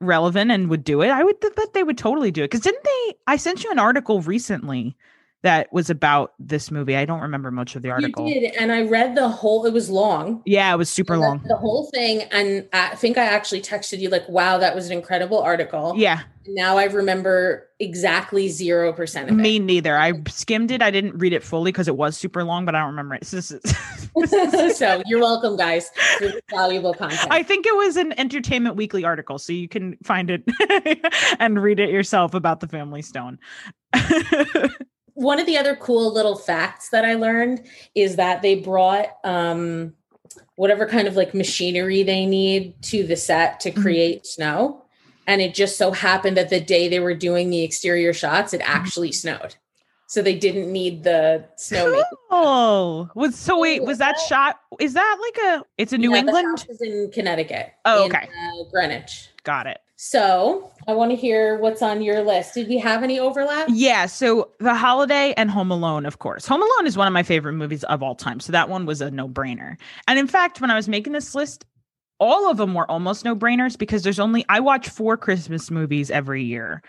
relevant 0.00 0.50
and 0.50 0.68
would 0.68 0.82
do 0.84 1.00
it. 1.02 1.10
I 1.10 1.22
would 1.22 1.38
bet 1.40 1.72
they 1.74 1.84
would 1.84 1.98
totally 1.98 2.30
do 2.32 2.42
it. 2.42 2.50
Cause 2.50 2.60
didn't 2.62 2.82
they 2.84 3.14
I 3.26 3.36
sent 3.36 3.62
you 3.64 3.70
an 3.70 3.78
article 3.78 4.20
recently 4.22 4.96
that 5.42 5.72
was 5.72 5.90
about 5.90 6.32
this 6.38 6.70
movie. 6.70 6.96
I 6.96 7.04
don't 7.04 7.20
remember 7.20 7.50
much 7.50 7.74
of 7.76 7.82
the 7.82 7.90
article. 7.90 8.28
you 8.28 8.40
did 8.40 8.54
and 8.58 8.70
i 8.72 8.82
read 8.82 9.14
the 9.16 9.28
whole 9.28 9.66
it 9.66 9.72
was 9.72 9.90
long 9.90 10.42
Yeah, 10.46 10.72
it 10.72 10.76
was 10.76 10.88
super 10.90 11.16
long. 11.18 11.42
the 11.46 11.56
whole 11.56 11.90
thing 11.92 12.22
and 12.30 12.68
i 12.72 12.94
think 12.94 13.18
i 13.18 13.24
actually 13.24 13.60
texted 13.60 13.98
you 14.00 14.08
like 14.08 14.28
wow 14.28 14.58
that 14.58 14.74
was 14.74 14.86
an 14.86 14.92
incredible 14.92 15.40
article 15.40 15.94
Yeah, 15.96 16.20
now 16.46 16.76
i 16.78 16.84
remember 16.84 17.68
exactly 17.80 18.48
0% 18.48 19.22
of 19.24 19.28
it 19.28 19.32
me 19.32 19.58
neither. 19.58 19.96
I 19.98 20.12
skimmed 20.28 20.70
it. 20.70 20.80
I 20.82 20.92
didn't 20.92 21.18
read 21.18 21.32
it 21.32 21.42
fully 21.42 21.72
because 21.72 21.88
it 21.88 21.96
was 21.96 22.16
super 22.16 22.44
long, 22.44 22.64
but 22.64 22.76
I 22.76 22.78
don't 22.78 22.90
remember 22.90 23.16
it. 23.16 23.26
So 23.26 23.36
this 23.38 23.50
is- 23.50 23.74
so 24.78 25.02
you're 25.06 25.18
welcome, 25.18 25.56
guys, 25.56 25.90
valuable 26.50 26.94
content. 26.94 27.26
I 27.32 27.42
think 27.42 27.66
it 27.66 27.74
was 27.76 27.96
an 27.96 28.16
Entertainment 28.20 28.76
Weekly 28.76 29.02
article, 29.04 29.38
so 29.40 29.52
you 29.52 29.66
can 29.68 29.96
find 30.04 30.30
it 30.30 30.44
and 31.40 31.60
read 31.60 31.80
it 31.80 31.90
yourself 31.90 32.34
about 32.34 32.60
the 32.60 32.68
Family 32.68 33.02
Stone. 33.02 33.40
One 35.14 35.38
of 35.38 35.46
the 35.46 35.56
other 35.58 35.76
cool 35.76 36.12
little 36.12 36.36
facts 36.36 36.88
that 36.90 37.04
I 37.04 37.14
learned 37.14 37.64
is 37.94 38.16
that 38.16 38.42
they 38.42 38.54
brought 38.56 39.08
um, 39.24 39.94
whatever 40.56 40.86
kind 40.86 41.06
of 41.08 41.16
like 41.16 41.34
machinery 41.34 42.02
they 42.02 42.24
need 42.26 42.80
to 42.84 43.06
the 43.06 43.16
set 43.16 43.60
to 43.60 43.70
Mhm. 43.72 43.82
create 43.82 44.26
snow. 44.26 44.84
And 45.26 45.40
it 45.40 45.54
just 45.54 45.76
so 45.78 45.92
happened 45.92 46.36
that 46.36 46.50
the 46.50 46.60
day 46.60 46.88
they 46.88 46.98
were 47.00 47.14
doing 47.14 47.50
the 47.50 47.62
exterior 47.62 48.12
shots, 48.12 48.52
it 48.52 48.60
actually 48.64 49.12
snowed. 49.12 49.54
So 50.08 50.20
they 50.20 50.34
didn't 50.34 50.70
need 50.70 51.04
the 51.04 51.44
snow. 51.56 52.02
oh, 52.30 53.08
was 53.14 53.34
so 53.38 53.58
wait, 53.58 53.82
was 53.84 53.98
that 53.98 54.18
shot? 54.28 54.60
Is 54.80 54.94
that 54.94 55.18
like 55.20 55.44
a? 55.46 55.64
It's 55.78 55.92
a 55.92 55.98
New 55.98 56.12
Yeah, 56.12 56.18
England. 56.20 56.66
is 56.68 56.80
in 56.82 57.10
Connecticut. 57.12 57.72
Oh, 57.84 58.04
in, 58.06 58.10
okay. 58.14 58.24
uh, 58.28 58.64
Greenwich. 58.70 59.28
Got 59.44 59.66
it. 59.68 59.78
So 60.04 60.72
I 60.88 60.94
want 60.94 61.12
to 61.12 61.16
hear 61.16 61.58
what's 61.58 61.80
on 61.80 62.02
your 62.02 62.24
list. 62.24 62.54
Did 62.54 62.66
we 62.66 62.76
have 62.78 63.04
any 63.04 63.20
overlap? 63.20 63.68
Yeah. 63.70 64.06
So 64.06 64.50
The 64.58 64.74
Holiday 64.74 65.32
and 65.36 65.48
Home 65.48 65.70
Alone, 65.70 66.06
of 66.06 66.18
course. 66.18 66.44
Home 66.48 66.60
Alone 66.60 66.88
is 66.88 66.96
one 66.96 67.06
of 67.06 67.12
my 67.12 67.22
favorite 67.22 67.52
movies 67.52 67.84
of 67.84 68.02
all 68.02 68.16
time. 68.16 68.40
So 68.40 68.50
that 68.50 68.68
one 68.68 68.84
was 68.84 69.00
a 69.00 69.12
no 69.12 69.28
brainer. 69.28 69.76
And 70.08 70.18
in 70.18 70.26
fact, 70.26 70.60
when 70.60 70.72
I 70.72 70.74
was 70.74 70.88
making 70.88 71.12
this 71.12 71.36
list, 71.36 71.64
all 72.18 72.50
of 72.50 72.56
them 72.56 72.74
were 72.74 72.90
almost 72.90 73.24
no 73.24 73.36
brainers 73.36 73.78
because 73.78 74.02
there's 74.02 74.18
only, 74.18 74.44
I 74.48 74.58
watch 74.58 74.88
four 74.88 75.16
Christmas 75.16 75.70
movies 75.70 76.10
every 76.10 76.42
year, 76.42 76.82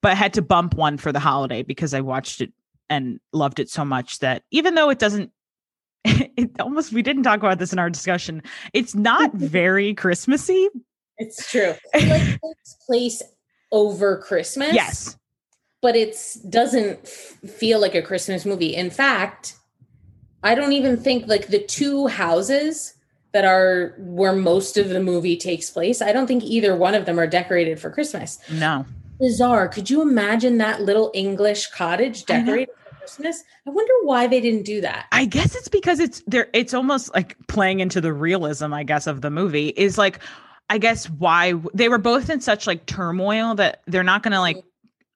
but 0.00 0.12
I 0.12 0.14
had 0.14 0.32
to 0.34 0.40
bump 0.40 0.74
one 0.74 0.98
for 0.98 1.10
the 1.10 1.18
holiday 1.18 1.64
because 1.64 1.92
I 1.92 2.00
watched 2.00 2.40
it 2.40 2.52
and 2.88 3.18
loved 3.32 3.58
it 3.58 3.70
so 3.70 3.84
much 3.84 4.20
that 4.20 4.44
even 4.52 4.76
though 4.76 4.88
it 4.88 5.00
doesn't, 5.00 5.32
it 6.04 6.52
almost, 6.60 6.92
we 6.92 7.02
didn't 7.02 7.24
talk 7.24 7.40
about 7.40 7.58
this 7.58 7.72
in 7.72 7.80
our 7.80 7.90
discussion, 7.90 8.40
it's 8.72 8.94
not 8.94 9.32
very 9.34 9.94
Christmassy. 9.94 10.68
It's 11.18 11.50
true. 11.50 11.74
It 11.94 12.08
like 12.08 12.22
takes 12.22 12.76
place 12.86 13.22
over 13.70 14.18
Christmas. 14.18 14.74
Yes. 14.74 15.16
but 15.80 15.96
it's 15.96 16.34
doesn't 16.34 17.06
feel 17.08 17.80
like 17.80 17.94
a 17.94 18.02
Christmas 18.02 18.44
movie. 18.44 18.74
In 18.74 18.90
fact, 18.90 19.56
I 20.42 20.54
don't 20.54 20.72
even 20.72 20.96
think 20.96 21.26
like 21.28 21.48
the 21.48 21.58
two 21.62 22.06
houses 22.08 22.94
that 23.32 23.44
are 23.44 23.94
where 23.98 24.34
most 24.34 24.76
of 24.76 24.90
the 24.90 25.00
movie 25.00 25.36
takes 25.36 25.70
place. 25.70 26.02
I 26.02 26.12
don't 26.12 26.26
think 26.26 26.44
either 26.44 26.76
one 26.76 26.94
of 26.94 27.06
them 27.06 27.18
are 27.18 27.26
decorated 27.26 27.80
for 27.80 27.90
Christmas. 27.90 28.38
No. 28.50 28.84
Bizarre. 29.18 29.68
Could 29.68 29.88
you 29.88 30.02
imagine 30.02 30.58
that 30.58 30.82
little 30.82 31.10
English 31.14 31.68
cottage 31.68 32.24
decorated 32.26 32.68
for 32.90 32.96
Christmas? 32.96 33.42
I 33.66 33.70
wonder 33.70 33.92
why 34.02 34.26
they 34.26 34.40
didn't 34.40 34.64
do 34.64 34.80
that. 34.82 35.06
I 35.12 35.24
guess 35.24 35.54
it's 35.54 35.68
because 35.68 35.98
it's 36.00 36.22
there. 36.26 36.48
It's 36.52 36.74
almost 36.74 37.14
like 37.14 37.36
playing 37.46 37.80
into 37.80 38.00
the 38.00 38.12
realism, 38.12 38.74
I 38.74 38.82
guess, 38.82 39.06
of 39.06 39.20
the 39.22 39.30
movie 39.30 39.68
is 39.76 39.96
like, 39.96 40.18
I 40.68 40.78
guess 40.78 41.08
why 41.10 41.54
they 41.74 41.88
were 41.88 41.98
both 41.98 42.30
in 42.30 42.40
such 42.40 42.66
like 42.66 42.86
turmoil 42.86 43.54
that 43.56 43.82
they're 43.86 44.02
not 44.02 44.22
going 44.22 44.32
to 44.32 44.40
like 44.40 44.62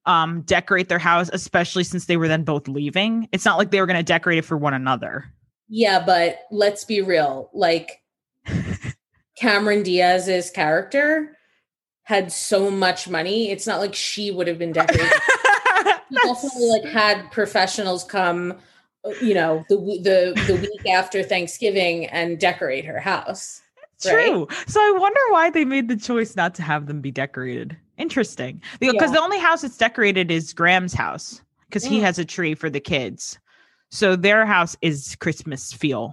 um 0.04 0.42
decorate 0.42 0.88
their 0.88 0.98
house, 0.98 1.30
especially 1.32 1.84
since 1.84 2.06
they 2.06 2.16
were 2.16 2.28
then 2.28 2.44
both 2.44 2.68
leaving. 2.68 3.28
It's 3.32 3.44
not 3.44 3.58
like 3.58 3.70
they 3.70 3.80
were 3.80 3.86
going 3.86 3.98
to 3.98 4.02
decorate 4.02 4.38
it 4.38 4.44
for 4.44 4.56
one 4.56 4.74
another. 4.74 5.24
Yeah, 5.68 6.04
but 6.04 6.40
let's 6.50 6.84
be 6.84 7.00
real. 7.00 7.50
Like 7.52 8.02
Cameron 9.36 9.82
Diaz's 9.82 10.50
character 10.50 11.36
had 12.04 12.30
so 12.30 12.70
much 12.70 13.08
money. 13.08 13.50
It's 13.50 13.66
not 13.66 13.80
like 13.80 13.94
she 13.94 14.30
would 14.30 14.46
have 14.46 14.58
been 14.58 14.72
decorated. 14.72 15.12
He 16.08 16.16
definitely 16.24 16.68
like 16.68 16.84
had 16.84 17.30
professionals 17.32 18.04
come, 18.04 18.54
uh, 19.04 19.10
you 19.20 19.34
know, 19.34 19.64
the 19.68 19.76
the 19.76 20.42
the 20.46 20.54
week 20.54 20.88
after 20.88 21.22
Thanksgiving 21.22 22.06
and 22.06 22.38
decorate 22.38 22.84
her 22.84 23.00
house. 23.00 23.60
Right? 24.04 24.12
True. 24.28 24.48
So 24.66 24.80
I 24.80 24.96
wonder 24.98 25.20
why 25.30 25.50
they 25.50 25.64
made 25.64 25.88
the 25.88 25.96
choice 25.96 26.36
not 26.36 26.54
to 26.56 26.62
have 26.62 26.86
them 26.86 27.00
be 27.00 27.10
decorated. 27.10 27.76
Interesting. 27.98 28.60
Because 28.80 29.10
Yeah. 29.10 29.16
the 29.16 29.22
only 29.22 29.38
house 29.38 29.62
that's 29.62 29.76
decorated 29.78 30.30
is 30.30 30.52
Graham's 30.52 30.92
house 30.92 31.40
because 31.68 31.84
he 31.84 31.98
Mm. 31.98 32.02
has 32.02 32.18
a 32.18 32.24
tree 32.24 32.54
for 32.54 32.68
the 32.68 32.80
kids. 32.80 33.38
So 33.90 34.16
their 34.16 34.44
house 34.44 34.76
is 34.82 35.16
Christmas 35.16 35.72
feel. 35.72 36.12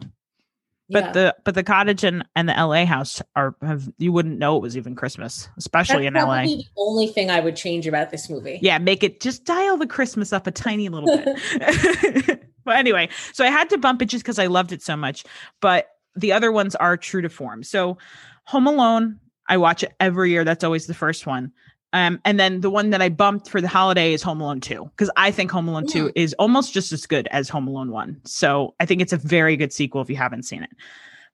But 0.90 1.04
Yeah. 1.06 1.12
the 1.14 1.36
but 1.46 1.56
the 1.56 1.64
cottage 1.64 2.04
and, 2.04 2.24
and 2.36 2.48
the 2.48 2.54
LA 2.54 2.86
house 2.86 3.22
are 3.36 3.56
have 3.62 3.90
you 3.98 4.12
wouldn't 4.12 4.38
know 4.38 4.58
it 4.58 4.62
was 4.62 4.76
even 4.78 4.96
Christmas, 4.96 5.48
especially 5.58 6.04
That's 6.10 6.24
in 6.24 6.28
LA. 6.30 6.44
the 6.44 6.64
only 6.78 7.08
thing 7.08 7.30
I 7.32 7.40
would 7.40 7.56
change 7.56 7.88
about 7.88 8.12
this 8.12 8.30
movie. 8.30 8.60
Yeah, 8.62 8.78
make 8.80 9.02
it 9.02 9.20
just 9.22 9.46
dial 9.46 9.78
the 9.78 9.88
Christmas 9.88 10.34
up 10.34 10.46
a 10.46 10.52
tiny 10.52 10.90
little 10.90 11.10
bit. 11.18 12.40
but 12.66 12.76
anyway, 12.76 13.10
so 13.32 13.44
I 13.46 13.50
had 13.50 13.70
to 13.72 13.78
bump 13.78 14.02
it 14.02 14.06
just 14.08 14.24
because 14.24 14.40
I 14.40 14.48
loved 14.48 14.72
it 14.74 14.82
so 14.84 14.96
much. 14.98 15.24
But 15.62 15.88
the 16.16 16.32
other 16.32 16.52
ones 16.52 16.76
are 16.76 16.98
true 16.98 17.22
to 17.22 17.30
form. 17.30 17.64
So 17.64 17.98
Home 18.46 18.68
Alone, 18.68 19.20
I 19.48 19.58
watch 19.58 19.84
it 19.84 19.94
every 20.00 20.32
year. 20.32 20.44
That's 20.44 20.64
always 20.64 20.88
the 20.88 20.94
first 20.94 21.26
one. 21.26 21.52
Um, 21.94 22.20
and 22.26 22.40
then 22.40 22.62
the 22.62 22.72
one 22.72 22.90
that 22.90 23.04
I 23.04 23.10
bumped 23.10 23.50
for 23.50 23.62
the 23.62 23.68
holiday 23.68 24.14
is 24.14 24.24
Home 24.24 24.42
Alone 24.42 24.60
2, 24.60 24.84
because 24.86 25.12
I 25.16 25.30
think 25.30 25.52
Home 25.52 25.68
Alone 25.68 25.86
2 25.86 26.12
is 26.16 26.34
almost 26.40 26.74
just 26.74 26.92
as 26.92 27.06
good 27.06 27.28
as 27.28 27.50
Home 27.50 27.68
Alone 27.68 27.92
1. 27.92 28.22
So 28.26 28.74
I 28.80 28.86
think 28.88 29.00
it's 29.00 29.14
a 29.14 29.18
very 29.18 29.56
good 29.56 29.72
sequel 29.72 30.02
if 30.02 30.10
you 30.10 30.16
haven't 30.16 30.44
seen 30.44 30.64
it. 30.64 30.72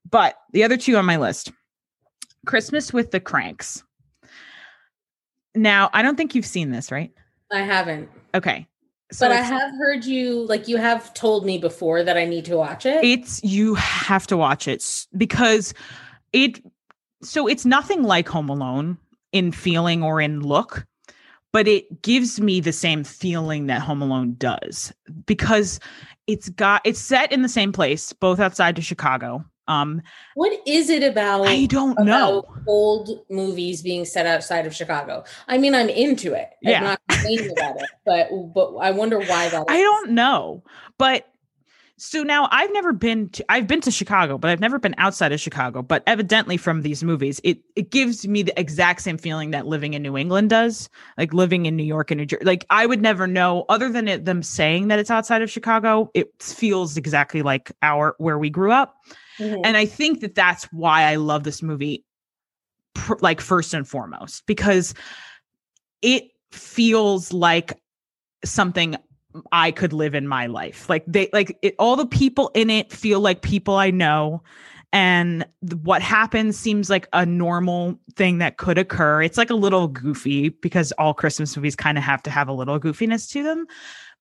But 0.10 0.36
the 0.52 0.64
other 0.64 0.76
two 0.76 0.98
on 0.98 1.06
my 1.06 1.18
list 1.18 1.52
Christmas 2.46 2.94
with 2.94 3.12
the 3.12 3.20
Cranks. 3.20 3.84
Now, 5.56 5.90
I 5.94 6.02
don't 6.02 6.16
think 6.16 6.36
you've 6.36 6.46
seen 6.46 6.72
this, 6.72 6.92
right? 6.92 7.12
I 7.52 7.62
haven't. 7.62 8.10
Okay. 8.36 8.68
So 9.12 9.28
but 9.28 9.36
I 9.38 9.42
have 9.42 9.72
heard 9.72 10.06
you 10.06 10.46
like 10.46 10.68
you 10.68 10.78
have 10.78 11.14
told 11.14 11.46
me 11.46 11.58
before 11.58 12.04
that 12.04 12.16
I 12.18 12.26
need 12.26 12.46
to 12.46 12.58
watch 12.58 12.86
it. 12.86 13.04
it's 13.04 13.44
you 13.44 13.74
have 13.76 14.28
to 14.28 14.38
watch 14.38 14.68
it 14.68 14.84
because 15.18 15.74
it 16.32 16.64
so 17.24 17.48
it's 17.48 17.66
nothing 17.66 18.04
like 18.04 18.28
Home 18.30 18.50
Alone 18.50 18.98
in 19.32 19.52
feeling 19.52 20.04
or 20.04 20.22
in 20.22 20.42
look, 20.42 20.86
but 21.52 21.68
it 21.68 22.02
gives 22.02 22.40
me 22.40 22.60
the 22.60 22.72
same 22.72 23.04
feeling 23.04 23.68
that 23.68 23.82
Home 23.82 24.02
Alone 24.02 24.36
does 24.38 24.94
because 25.26 25.80
it's 26.28 26.50
got 26.50 26.82
it's 26.86 27.00
set 27.00 27.32
in 27.32 27.42
the 27.42 27.50
same 27.50 27.72
place, 27.72 28.14
both 28.14 28.40
outside 28.40 28.78
of 28.78 28.86
Chicago. 28.86 29.44
Um, 29.70 30.02
what 30.34 30.52
is 30.66 30.90
it 30.90 31.04
about? 31.04 31.48
I 31.48 31.68
don't 31.68 31.98
know. 32.04 32.44
old 32.68 33.24
movies 33.30 33.82
being 33.82 34.04
set 34.04 34.26
outside 34.26 34.66
of 34.66 34.76
Chicago. 34.76 35.24
I 35.48 35.60
mean, 35.60 35.76
I'm 35.76 35.90
into 35.90 36.34
it. 36.34 36.50
Yeah. 36.62 36.80
I'm 36.80 36.84
not 36.84 37.02
complaining 37.08 37.52
about 37.52 37.76
it, 37.78 37.90
but 38.06 38.30
but 38.54 38.76
I 38.78 38.92
wonder 38.92 39.20
why 39.20 39.48
that. 39.50 39.66
I 39.70 39.80
don't 39.80 40.12
know. 40.12 40.64
But 40.98 41.28
so 41.98 42.24
now 42.24 42.48
I've 42.52 42.72
never 42.72 42.94
been 42.94 43.30
to 43.30 43.46
I've 43.50 43.68
been 43.68 43.82
to 43.82 43.92
Chicago, 43.92 44.38
but 44.38 44.50
I've 44.50 44.62
never 44.62 44.80
been 44.80 44.96
outside 44.98 45.34
of 45.34 45.40
Chicago. 45.40 45.82
But 45.82 46.02
evidently 46.08 46.56
from 46.56 46.82
these 46.82 47.04
movies, 47.04 47.42
it 47.44 47.60
it 47.76 47.92
gives 47.92 48.28
me 48.28 48.42
the 48.42 48.58
exact 48.60 49.02
same 49.02 49.18
feeling 49.18 49.52
that 49.52 49.68
living 49.68 49.94
in 49.94 50.02
New 50.02 50.18
England 50.18 50.50
does, 50.50 50.90
like 51.18 51.34
living 51.34 51.66
in 51.66 51.76
New 51.76 51.84
York 51.84 52.10
and 52.10 52.20
New 52.20 52.26
Jersey. 52.26 52.46
Like 52.46 52.66
I 52.70 52.86
would 52.86 53.02
never 53.02 53.28
know 53.28 53.66
other 53.70 53.92
than 53.92 54.08
it, 54.08 54.26
them 54.26 54.42
saying 54.42 54.88
that 54.88 54.98
it's 54.98 55.12
outside 55.12 55.42
of 55.42 55.52
Chicago, 55.52 56.10
it 56.14 56.32
feels 56.42 56.96
exactly 56.98 57.42
like 57.42 57.72
our 57.82 58.16
where 58.18 58.40
we 58.40 58.50
grew 58.50 58.72
up. 58.72 58.96
Mhm. 59.40 59.62
And 59.64 59.78
I 59.78 59.86
think 59.86 60.22
that 60.22 60.36
that's 60.36 60.66
why 60.66 61.04
I 61.04 61.16
love 61.16 61.44
this 61.44 61.62
movie, 61.62 62.06
pr- 62.94 63.16
like 63.22 63.42
first 63.42 63.74
and 63.74 63.88
foremost, 63.88 64.46
because 64.46 64.94
it 66.02 66.26
feels 66.52 67.32
like 67.34 67.80
something 68.44 68.96
I 69.52 69.72
could 69.72 69.94
live 69.94 70.16
in 70.16 70.28
my 70.28 70.48
life. 70.48 70.90
Like 70.90 71.04
they, 71.08 71.30
like 71.34 71.58
it, 71.62 71.76
all 71.80 71.96
the 71.96 72.06
people 72.06 72.52
in 72.54 72.70
it 72.70 72.92
feel 72.92 73.20
like 73.20 73.42
people 73.42 73.76
I 73.76 73.92
know. 73.92 74.44
And 74.92 75.46
th- 75.62 75.80
what 75.84 76.02
happens 76.02 76.58
seems 76.58 76.90
like 76.90 77.08
a 77.14 77.26
normal 77.26 78.00
thing 78.16 78.40
that 78.40 78.58
could 78.58 78.80
occur. 78.80 79.22
It's 79.22 79.38
like 79.38 79.52
a 79.52 79.56
little 79.56 79.88
goofy 79.88 80.50
because 80.50 80.92
all 80.94 81.14
Christmas 81.14 81.56
movies 81.56 81.76
kind 81.76 81.98
of 81.98 82.04
have 82.04 82.24
to 82.24 82.32
have 82.32 82.48
a 82.48 82.54
little 82.54 82.80
goofiness 82.80 83.30
to 83.32 83.44
them. 83.44 83.68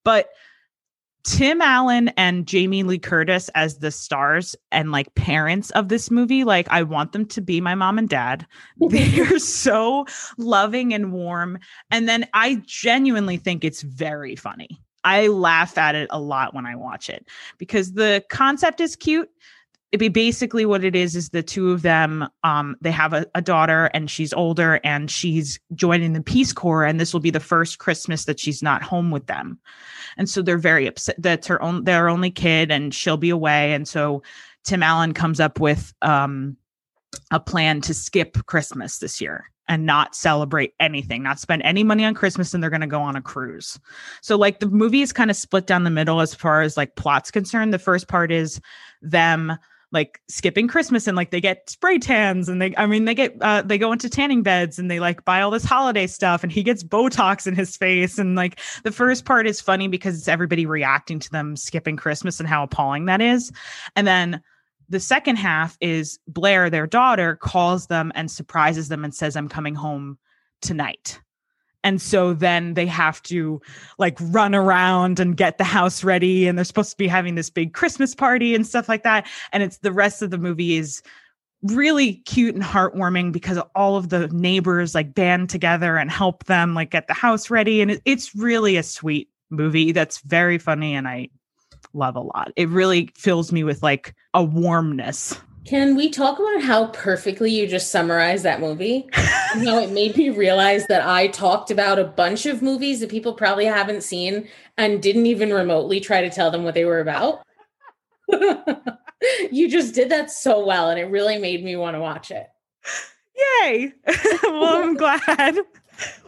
But 0.05 0.29
Tim 1.29 1.61
Allen 1.61 2.09
and 2.17 2.47
Jamie 2.47 2.83
Lee 2.83 2.99
Curtis 2.99 3.51
as 3.55 3.79
the 3.79 3.91
stars 3.91 4.57
and 4.73 4.91
like 4.91 5.15
parents 5.15 5.71
of 5.73 5.89
this 5.89 6.11
movie, 6.11 6.43
like 6.43 6.67
I 6.71 6.83
want 6.83 7.13
them 7.13 7.27
to 7.27 7.43
be 7.43 7.61
my 7.61 7.75
mom 7.75 7.99
and 7.99 8.09
dad. 8.09 8.47
They're 8.89 9.39
so 9.39 10.07
loving 10.39 10.95
and 10.95 11.13
warm. 11.13 11.59
And 11.91 12.09
then 12.09 12.27
I 12.33 12.63
genuinely 12.67 13.37
think 13.37 13.63
it's 13.63 13.83
very 13.83 14.37
funny. 14.37 14.81
I 15.05 15.27
laugh 15.27 15.77
at 15.77 15.95
it 15.95 16.09
a 16.11 16.19
lot 16.19 16.55
when 16.55 16.65
I 16.65 16.77
watch 16.77 17.11
it 17.11 17.29
because 17.59 17.93
the 17.93 18.25
concept 18.31 18.81
is 18.81 18.97
cute. 18.97 19.29
It 19.93 19.99
be 19.99 20.09
basically 20.09 20.67
what 20.67 20.85
it 20.85 20.97
is 20.97 21.15
is 21.15 21.31
the 21.31 21.43
two 21.43 21.73
of 21.73 21.83
them 21.83 22.29
um 22.43 22.77
they 22.81 22.91
have 22.91 23.13
a, 23.13 23.27
a 23.35 23.41
daughter 23.41 23.91
and 23.95 24.11
she's 24.11 24.33
older 24.33 24.81
and 24.85 25.11
she's 25.11 25.61
joining 25.75 26.15
the 26.15 26.23
Peace 26.23 26.53
Corps 26.53 26.85
and 26.85 26.99
this 26.99 27.13
will 27.13 27.21
be 27.21 27.31
the 27.31 27.41
first 27.41 27.79
Christmas 27.79 28.25
that 28.27 28.41
she's 28.41 28.63
not 28.63 28.83
home 28.83 29.11
with 29.11 29.27
them 29.27 29.59
and 30.19 30.29
so 30.29 30.43
they're 30.43 30.59
very 30.59 30.87
upset 30.87 31.17
that's 31.19 31.47
her 31.47 31.63
own 31.63 31.85
their 31.85 32.09
only 32.09 32.31
kid 32.31 32.71
and 32.71 32.93
she'll 32.95 33.17
be 33.17 33.31
away. 33.31 33.73
And 33.73 33.89
so 33.89 34.23
tim 34.65 34.83
allen 34.83 35.15
comes 35.15 35.41
up 35.41 35.61
with 35.61 35.95
um 36.03 36.57
a 37.31 37.41
plan 37.41 37.81
to 37.81 37.95
skip 37.95 38.37
christmas 38.47 38.99
this 38.99 39.21
year 39.21 39.51
and 39.69 39.87
not 39.87 40.15
celebrate 40.15 40.75
anything 40.81 41.23
not 41.23 41.39
spend 41.39 41.63
any 41.63 41.85
money 41.85 42.05
on 42.05 42.13
christmas 42.13 42.53
and 42.53 42.63
they're 42.63 42.71
going 42.71 42.81
to 42.81 42.87
go 42.87 43.01
on 43.01 43.17
a 43.17 43.23
cruise. 43.23 43.79
So 44.21 44.37
like 44.37 44.61
the 44.61 44.69
movie 44.69 45.03
is 45.03 45.13
kind 45.13 45.31
of 45.31 45.37
split 45.37 45.67
down 45.67 45.85
the 45.85 45.91
middle 45.91 46.21
as 46.21 46.35
far 46.35 46.61
as 46.63 46.77
like 46.77 46.97
plots 46.97 47.31
concerned. 47.31 47.73
The 47.73 47.79
first 47.79 48.09
part 48.09 48.33
is 48.33 48.61
them 49.01 49.57
like 49.91 50.21
skipping 50.29 50.69
Christmas 50.69 51.07
and 51.07 51.17
like 51.17 51.31
they 51.31 51.41
get 51.41 51.71
spray 51.71 51.99
tans 51.99 52.49
and 52.49 52.61
they 52.61 52.75
I 52.77 52.87
mean 52.87 53.07
they 53.07 53.15
get 53.15 53.37
uh 53.41 53.63
they 53.63 53.79
go 53.79 53.93
into 53.93 54.11
tanning 54.11 54.43
beds 54.43 54.79
and 54.79 54.91
they 54.91 55.01
like 55.01 55.25
buy 55.25 55.41
all 55.41 55.51
this 55.51 55.65
holiday 55.65 56.07
stuff 56.07 56.43
and 56.43 56.53
he 56.53 56.63
gets 56.63 56.85
Botox 56.85 57.47
in 57.47 57.55
his 57.55 57.77
face 57.77 58.19
and 58.19 58.35
like 58.37 58.61
the 58.85 58.93
first 58.93 59.25
part 59.25 59.47
is 59.47 59.61
funny 59.61 59.89
because 59.89 60.19
it's 60.19 60.29
everybody 60.29 60.67
reacting 60.67 61.19
to 61.21 61.31
them 61.31 61.57
skipping 61.57 61.97
Christmas 61.97 62.39
and 62.39 62.49
how 62.49 62.63
appalling 62.63 63.07
that 63.07 63.23
is. 63.23 63.51
And 63.97 64.07
then 64.07 64.43
the 64.89 65.01
second 65.01 65.37
half 65.37 65.77
is 65.81 66.19
Blair, 66.27 66.71
their 66.71 66.87
daughter, 66.87 67.37
calls 67.37 67.87
them 67.87 68.11
and 68.15 68.31
surprises 68.31 68.89
them 68.89 69.05
and 69.05 69.15
says, 69.15 69.37
I'm 69.37 69.49
coming 69.49 69.75
home 69.75 70.19
tonight. 70.63 71.21
And 71.85 72.03
so 72.03 72.35
then 72.35 72.75
they 72.75 72.87
have 72.87 73.23
to 73.25 73.61
like 73.99 74.19
run 74.21 74.55
around 74.55 75.21
and 75.21 75.37
get 75.37 75.59
the 75.59 75.65
house 75.65 76.03
ready. 76.03 76.47
And 76.49 76.59
they're 76.59 76.65
supposed 76.65 76.91
to 76.91 76.97
be 76.97 77.09
having 77.09 77.35
this 77.35 77.51
big 77.51 77.73
Christmas 77.73 78.15
party 78.15 78.55
and 78.55 78.67
stuff 78.67 78.89
like 78.89 79.05
that. 79.05 79.27
And 79.53 79.63
it's 79.63 79.79
the 79.79 79.93
rest 79.93 80.23
of 80.23 80.31
the 80.31 80.39
movie 80.39 80.77
is 80.77 81.03
really 81.63 82.15
cute 82.15 82.55
and 82.55 82.65
heartwarming 82.65 83.33
because 83.33 83.59
all 83.75 83.97
of 83.97 84.11
the 84.11 84.29
neighbors 84.29 84.95
like 84.95 85.15
band 85.15 85.51
together 85.51 85.97
and 85.97 86.11
help 86.11 86.45
them 86.45 86.75
like 86.75 86.91
get 86.91 87.07
the 87.07 87.15
house 87.15 87.51
ready. 87.51 87.81
And 87.81 87.93
it, 87.93 88.03
it's 88.05 88.35
really 88.35 88.77
a 88.77 88.83
sweet 88.83 89.29
movie 89.51 89.93
that's 89.93 90.19
very 90.21 90.59
funny 90.59 90.95
and 90.95 91.09
I 91.09 91.29
love 91.95 92.17
a 92.17 92.21
lot. 92.21 92.53
It 92.57 92.69
really 92.69 93.11
fills 93.17 93.53
me 93.53 93.65
with 93.65 93.83
like 93.83 94.15
a 94.35 94.43
warmness. 94.43 95.39
Can 95.69 95.97
we 95.97 96.09
talk 96.09 96.39
about 96.39 96.63
how 96.63 96.87
perfectly 96.87 97.51
you 97.51 97.67
just 97.67 97.91
summarized 97.91 98.43
that 98.45 98.59
movie? 98.59 99.07
and 99.53 99.69
how 99.69 99.79
it 99.81 99.91
made 99.91 100.17
me 100.17 100.31
realize 100.31 100.87
that 100.87 101.07
I 101.07 101.27
talked 101.27 101.71
about 101.71 101.99
a 101.99 102.05
bunch 102.05 102.47
of 102.47 102.63
movies 102.63 103.01
that 103.01 103.11
people 103.11 103.35
probably 103.35 103.67
haven't 103.67 104.03
seen 104.03 104.49
and 104.79 105.03
didn't 105.03 105.27
even 105.27 105.53
remotely 105.53 106.01
try 106.01 106.23
to 106.23 106.31
tell 106.31 106.51
them 106.51 106.65
what 106.65 106.73
they 106.73 106.87
were 106.87 107.01
about. 107.01 107.43
you 109.51 109.69
just 109.69 109.95
did 109.95 110.09
that 110.09 110.31
so 110.31 110.65
well, 110.65 110.89
and 110.89 110.99
it 110.99 111.05
really 111.05 111.37
made 111.37 111.63
me 111.63 111.77
want 111.77 111.97
to 111.97 112.01
watch 112.01 112.31
it. 112.31 112.47
Yay. 113.63 113.93
well, 114.45 114.83
I'm 114.83 114.95
glad. 114.95 115.59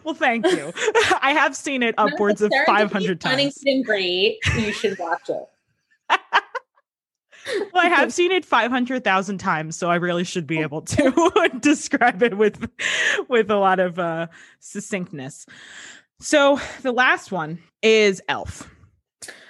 well, 0.05 0.15
thank 0.15 0.45
you. 0.53 0.71
I 1.23 1.33
have 1.33 1.57
seen 1.57 1.83
it 1.83 1.95
upwards 1.97 2.43
of 2.43 2.53
500 2.67 3.23
times. 3.23 3.35
Huntington 3.35 3.85
great. 3.85 4.37
You 4.59 4.71
should 4.75 4.99
watch 4.99 5.31
it. 5.31 5.47
Well, 7.73 7.85
I 7.85 7.89
have 7.89 8.13
seen 8.13 8.33
it 8.33 8.45
500,000 8.45 9.39
times, 9.39 9.77
so 9.77 9.91
I 9.91 9.97
really 9.97 10.25
should 10.25 10.47
be 10.47 10.61
able 10.61 10.83
to 10.83 11.51
describe 11.61 12.23
it 12.23 12.37
with 12.37 12.71
with 13.29 13.51
a 13.51 13.57
lot 13.57 13.81
of 13.81 13.99
uh 13.99 14.27
succinctness. 14.59 15.47
So, 16.21 16.61
the 16.83 16.93
last 16.93 17.33
one 17.33 17.61
is 17.83 18.21
Elf. 18.29 18.69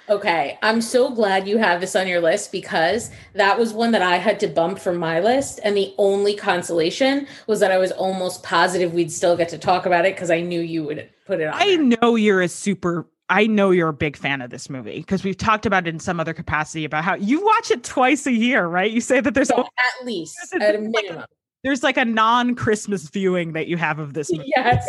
Okay, 0.09 0.57
I'm 0.61 0.81
so 0.81 1.09
glad 1.09 1.47
you 1.47 1.57
have 1.57 1.79
this 1.79 1.95
on 1.95 2.05
your 2.05 2.19
list 2.19 2.51
because 2.51 3.11
that 3.33 3.57
was 3.57 3.71
one 3.71 3.91
that 3.91 4.01
I 4.01 4.17
had 4.17 4.41
to 4.41 4.47
bump 4.47 4.77
from 4.77 4.97
my 4.97 5.21
list. 5.21 5.61
And 5.63 5.77
the 5.77 5.93
only 5.97 6.35
consolation 6.35 7.27
was 7.47 7.61
that 7.61 7.71
I 7.71 7.77
was 7.77 7.93
almost 7.93 8.43
positive 8.43 8.93
we'd 8.93 9.11
still 9.11 9.37
get 9.37 9.47
to 9.49 9.57
talk 9.57 9.85
about 9.85 10.05
it 10.05 10.15
because 10.15 10.29
I 10.29 10.41
knew 10.41 10.59
you 10.59 10.83
would 10.83 11.09
put 11.25 11.39
it 11.39 11.47
on. 11.47 11.53
I 11.53 11.77
there. 11.77 11.83
know 12.01 12.15
you're 12.15 12.41
a 12.41 12.49
super 12.49 13.07
I 13.31 13.47
know 13.47 13.71
you're 13.71 13.87
a 13.87 13.93
big 13.93 14.17
fan 14.17 14.41
of 14.41 14.49
this 14.49 14.69
movie 14.69 14.97
because 14.97 15.23
we've 15.23 15.37
talked 15.37 15.65
about 15.65 15.87
it 15.87 15.93
in 15.93 16.01
some 16.01 16.19
other 16.19 16.33
capacity 16.33 16.83
about 16.83 17.05
how 17.05 17.15
you 17.15 17.43
watch 17.43 17.71
it 17.71 17.81
twice 17.81 18.27
a 18.27 18.33
year, 18.33 18.67
right? 18.67 18.91
You 18.91 18.99
say 18.99 19.21
that 19.21 19.33
there's 19.33 19.47
So 19.47 19.61
at 19.61 20.05
least, 20.05 20.37
at 20.59 20.75
a 20.75 20.79
minimum. 20.79 21.23
there's 21.63 21.81
like 21.81 21.95
a 21.95 22.03
non-Christmas 22.03 23.07
viewing 23.09 23.53
that 23.53 23.67
you 23.67 23.77
have 23.77 23.99
of 23.99 24.13
this 24.13 24.29
movie. 24.31 24.51
Yes. 24.55 24.85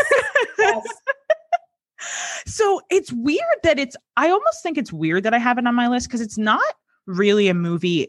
yes. 0.58 0.82
So 2.44 2.80
it's 2.90 3.12
weird 3.12 3.44
that 3.62 3.78
it's 3.78 3.96
I 4.16 4.28
almost 4.28 4.60
think 4.64 4.76
it's 4.76 4.92
weird 4.92 5.22
that 5.22 5.32
I 5.32 5.38
have 5.38 5.58
it 5.58 5.66
on 5.68 5.76
my 5.76 5.86
list 5.86 6.08
because 6.08 6.20
it's 6.20 6.36
not 6.36 6.60
really 7.06 7.46
a 7.46 7.54
movie 7.54 8.08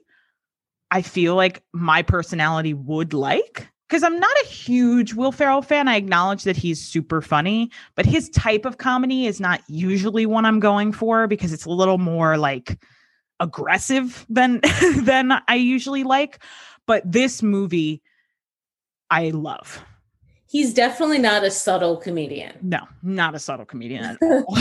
I 0.89 1.03
feel 1.03 1.35
like 1.35 1.63
my 1.73 2.01
personality 2.01 2.73
would 2.73 3.13
like. 3.13 3.67
Because 3.93 4.01
I'm 4.01 4.19
not 4.19 4.35
a 4.43 4.47
huge 4.47 5.13
Will 5.13 5.31
Ferrell 5.31 5.61
fan. 5.61 5.87
I 5.87 5.97
acknowledge 5.97 6.45
that 6.45 6.57
he's 6.57 6.83
super 6.83 7.21
funny, 7.21 7.69
but 7.93 8.07
his 8.07 8.27
type 8.29 8.65
of 8.65 8.79
comedy 8.79 9.27
is 9.27 9.39
not 9.39 9.61
usually 9.67 10.25
one 10.25 10.45
I'm 10.47 10.59
going 10.59 10.91
for 10.91 11.27
because 11.27 11.53
it's 11.53 11.65
a 11.65 11.69
little 11.69 11.99
more 11.99 12.35
like 12.35 12.83
aggressive 13.39 14.25
than 14.29 14.61
than 15.03 15.39
I 15.47 15.53
usually 15.53 16.03
like. 16.03 16.43
But 16.87 17.03
this 17.05 17.43
movie 17.43 18.01
I 19.11 19.29
love. 19.29 19.85
He's 20.47 20.73
definitely 20.73 21.19
not 21.19 21.43
a 21.43 21.51
subtle 21.51 21.97
comedian. 21.97 22.57
No, 22.63 22.79
not 23.03 23.35
a 23.35 23.39
subtle 23.39 23.67
comedian 23.67 24.05
at 24.05 24.17
all. 24.23 24.57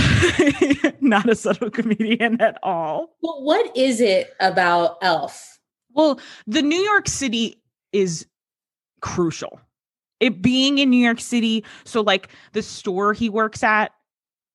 not 1.00 1.26
a 1.30 1.34
subtle 1.34 1.70
comedian 1.70 2.38
at 2.42 2.58
all. 2.62 3.16
But 3.22 3.40
what 3.40 3.74
is 3.74 4.02
it 4.02 4.34
about 4.40 4.98
Elf? 5.00 5.58
Well, 5.94 6.20
the 6.46 6.60
New 6.60 6.76
York 6.76 7.08
City 7.08 7.62
is 7.92 8.26
crucial. 9.02 9.60
It 10.20 10.40
being 10.40 10.78
in 10.78 10.88
New 10.88 11.04
York 11.04 11.20
City, 11.20 11.64
so 11.84 12.00
like 12.00 12.28
the 12.52 12.62
store 12.62 13.12
he 13.12 13.28
works 13.28 13.62
at 13.62 13.92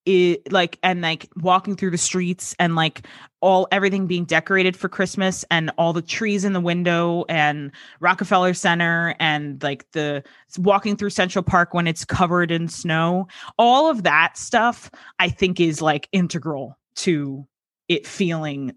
it 0.07 0.53
like 0.53 0.79
and 0.83 1.01
like 1.01 1.27
walking 1.35 1.75
through 1.75 1.91
the 1.91 1.97
streets 1.97 2.55
and 2.59 2.75
like 2.75 3.05
all 3.41 3.67
everything 3.73 4.07
being 4.07 4.23
decorated 4.23 4.77
for 4.77 4.87
Christmas 4.87 5.43
and 5.51 5.69
all 5.77 5.91
the 5.91 6.01
trees 6.01 6.45
in 6.45 6.53
the 6.53 6.61
window 6.61 7.25
and 7.27 7.71
Rockefeller 7.99 8.53
Center 8.53 9.15
and 9.19 9.61
like 9.61 9.85
the 9.91 10.23
walking 10.57 10.95
through 10.95 11.09
Central 11.09 11.43
Park 11.43 11.73
when 11.73 11.87
it's 11.87 12.05
covered 12.05 12.51
in 12.51 12.69
snow. 12.69 13.27
All 13.57 13.89
of 13.89 14.03
that 14.03 14.37
stuff 14.37 14.89
I 15.19 15.27
think 15.27 15.59
is 15.59 15.81
like 15.81 16.07
integral 16.13 16.77
to 16.97 17.45
it 17.89 18.07
feeling 18.07 18.73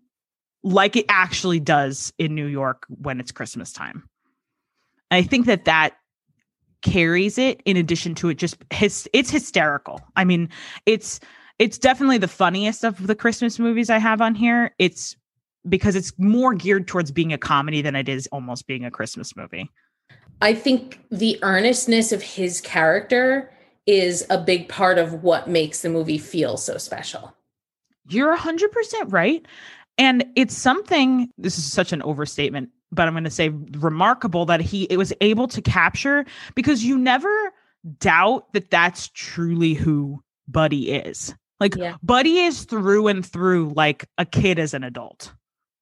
like 0.64 0.97
it 0.97 1.07
actually 1.09 1.61
does 1.61 2.12
in 2.18 2.35
New 2.35 2.47
York 2.47 2.87
when 2.89 3.21
it's 3.21 3.31
Christmas 3.33 3.73
time. 3.73 4.09
I 5.11 5.23
think 5.23 5.47
that 5.47 5.65
that 5.65 5.95
carries 6.83 7.37
it 7.37 7.61
in 7.65 7.77
addition 7.77 8.15
to 8.15 8.31
it 8.31 8.39
just 8.39 8.57
his 8.73 9.09
it's 9.13 9.31
hysterical. 9.31 10.01
I 10.17 10.25
mean, 10.25 10.49
it's 10.87 11.21
it's 11.59 11.79
definitely 11.79 12.19
the 12.19 12.29
funniest 12.29 12.85
of 12.85 13.07
the 13.07 13.15
Christmas 13.15 13.59
movies 13.59 13.91
I 13.91 13.99
have 13.99 14.21
on 14.21 14.35
here. 14.35 14.75
It's 14.79 15.17
because 15.69 15.95
it's 15.95 16.13
more 16.19 16.55
geared 16.55 16.89
towards 16.89 17.11
being 17.11 17.33
a 17.33 17.39
comedy 17.39 17.83
than 17.83 17.95
it 17.95 18.09
is 18.09 18.27
almost 18.33 18.67
being 18.67 18.85
a 18.85 18.91
Christmas 18.91 19.37
movie. 19.37 19.71
I 20.41 20.55
think 20.55 21.01
the 21.11 21.39
earnestness 21.43 22.13
of 22.13 22.23
his 22.23 22.63
character 22.63 23.51
is 23.87 24.27
a 24.31 24.39
big 24.39 24.69
part 24.69 24.99
of 24.99 25.23
what 25.23 25.49
makes 25.49 25.83
the 25.83 25.91
movie 25.91 26.19
feel 26.19 26.57
so 26.57 26.79
special. 26.79 27.37
You're 28.09 28.35
100% 28.37 28.69
right. 29.13 29.45
And 29.99 30.25
it's 30.35 30.57
something, 30.57 31.31
this 31.37 31.59
is 31.59 31.71
such 31.71 31.93
an 31.93 32.01
overstatement, 32.03 32.71
but 32.93 33.07
I'm 33.07 33.14
going 33.14 33.24
to 33.24 33.30
say 33.30 33.51
remarkable 33.78 34.47
that 34.47 34.61
he 34.61 34.84
it 34.84 34.97
was 34.97 35.12
able 35.20 35.49
to 35.49 35.62
capture 35.62 36.24
because 36.55 36.84
you 36.84 36.99
never 36.99 37.53
doubt 37.99 38.53
that 38.53 38.70
that's 38.70 39.09
truly 39.09 39.74
who 39.74 40.22
Buddy 40.49 40.93
is. 40.93 41.34
Like 41.61 41.76
Yeah. 41.76 41.97
Buddy 42.03 42.41
is 42.41 42.64
through 42.64 43.09
and 43.09 43.24
through 43.24 43.72
like 43.76 44.07
a 44.18 44.24
kid 44.24 44.59
as 44.59 44.74
an 44.74 44.84
adult. 44.84 45.32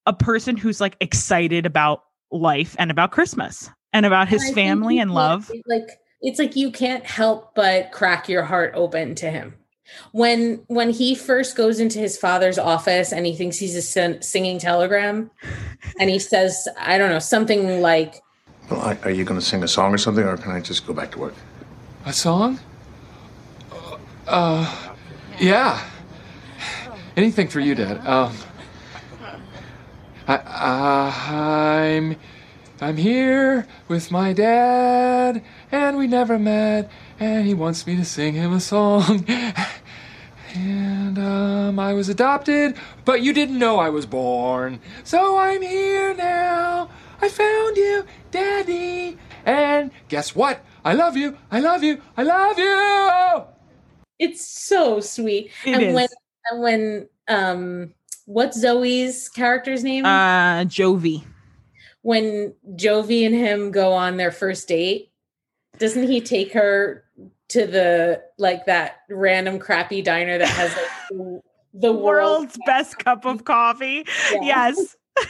A 0.06 0.12
person 0.12 0.56
who's 0.56 0.80
like 0.80 0.96
excited 1.00 1.66
about 1.66 2.02
life 2.30 2.76
and 2.78 2.90
about 2.90 3.12
Christmas 3.12 3.70
and 3.92 4.06
about 4.06 4.28
his 4.28 4.50
family 4.52 4.98
and 4.98 5.14
love. 5.14 5.50
Like 5.66 5.88
it's 6.20 6.38
like 6.38 6.56
you 6.56 6.70
can't 6.70 7.04
help 7.04 7.54
but 7.54 7.92
crack 7.92 8.28
your 8.28 8.42
heart 8.42 8.72
open 8.74 9.14
to 9.16 9.30
him. 9.30 9.54
When 10.12 10.62
when 10.68 10.90
he 10.90 11.14
first 11.14 11.56
goes 11.56 11.80
into 11.80 11.98
his 11.98 12.16
father's 12.16 12.58
office 12.58 13.12
and 13.12 13.26
he 13.26 13.34
thinks 13.34 13.56
he's 13.56 13.74
a 13.76 13.82
sin- 13.82 14.22
singing 14.22 14.58
telegram, 14.58 15.30
and 15.98 16.10
he 16.10 16.18
says, 16.18 16.68
I 16.78 16.98
don't 16.98 17.10
know, 17.10 17.18
something 17.18 17.80
like, 17.82 18.22
Well, 18.70 18.80
are- 18.80 18.98
are 19.04 19.10
you 19.10 19.24
going 19.24 19.40
to 19.40 19.44
sing 19.44 19.62
a 19.62 19.68
song 19.68 19.94
or 19.94 19.98
something, 19.98 20.24
or 20.24 20.36
can 20.36 20.52
I 20.52 20.60
just 20.60 20.86
go 20.86 20.92
back 20.92 21.10
to 21.12 21.18
work? 21.18 21.34
A 22.06 22.12
song? 22.12 22.58
Uh, 24.26 24.92
yeah. 25.38 25.82
Anything 27.16 27.48
for 27.48 27.60
you, 27.60 27.74
Dad. 27.74 28.06
Um, 28.06 28.34
I, 30.28 31.86
I'm, 31.96 32.16
I'm 32.80 32.96
here 32.96 33.66
with 33.88 34.10
my 34.10 34.32
dad, 34.34 35.42
and 35.72 35.96
we 35.96 36.06
never 36.06 36.38
met, 36.38 36.90
and 37.20 37.46
he 37.46 37.54
wants 37.54 37.86
me 37.86 37.96
to 37.96 38.04
sing 38.04 38.34
him 38.34 38.52
a 38.52 38.60
song. 38.60 39.24
And 40.54 41.18
um, 41.18 41.78
I 41.78 41.92
was 41.92 42.08
adopted, 42.08 42.74
but 43.04 43.22
you 43.22 43.34
didn't 43.34 43.58
know 43.58 43.78
I 43.78 43.90
was 43.90 44.06
born. 44.06 44.80
So 45.04 45.36
I'm 45.36 45.60
here 45.60 46.14
now. 46.14 46.88
I 47.20 47.28
found 47.28 47.76
you, 47.76 48.04
Daddy. 48.30 49.18
And 49.44 49.90
guess 50.08 50.34
what? 50.34 50.64
I 50.84 50.94
love 50.94 51.16
you. 51.18 51.36
I 51.50 51.60
love 51.60 51.84
you. 51.84 52.00
I 52.16 52.22
love 52.22 52.58
you. 52.58 53.44
it's 54.18 54.46
so 54.46 55.00
sweet. 55.00 55.50
It 55.64 55.74
and 55.74 55.82
is. 55.82 55.94
when 55.94 56.08
and 56.50 56.62
when 56.62 57.08
um 57.28 57.94
what's 58.24 58.64
Zooey's 58.64 59.28
character's 59.28 59.84
name? 59.84 60.06
Uh 60.06 60.64
Jovie. 60.64 61.24
when 62.02 62.54
Jovie 62.74 63.26
and 63.26 63.34
him 63.34 63.70
go 63.70 63.92
on 63.92 64.16
their 64.16 64.32
first 64.32 64.66
date, 64.66 65.12
doesn't 65.78 66.08
he 66.08 66.20
take 66.20 66.52
her 66.54 67.04
to 67.48 67.66
the 67.66 68.22
like 68.38 68.66
that 68.66 69.00
random 69.08 69.58
crappy 69.58 70.02
diner 70.02 70.38
that 70.38 70.48
has 70.48 70.74
like 70.76 70.86
the, 71.10 71.40
the 71.74 71.92
World's 71.92 72.58
best 72.66 72.98
cup 72.98 73.24
of 73.24 73.44
coffee. 73.44 74.04
Yeah. 74.32 74.40
Yes. 74.42 74.96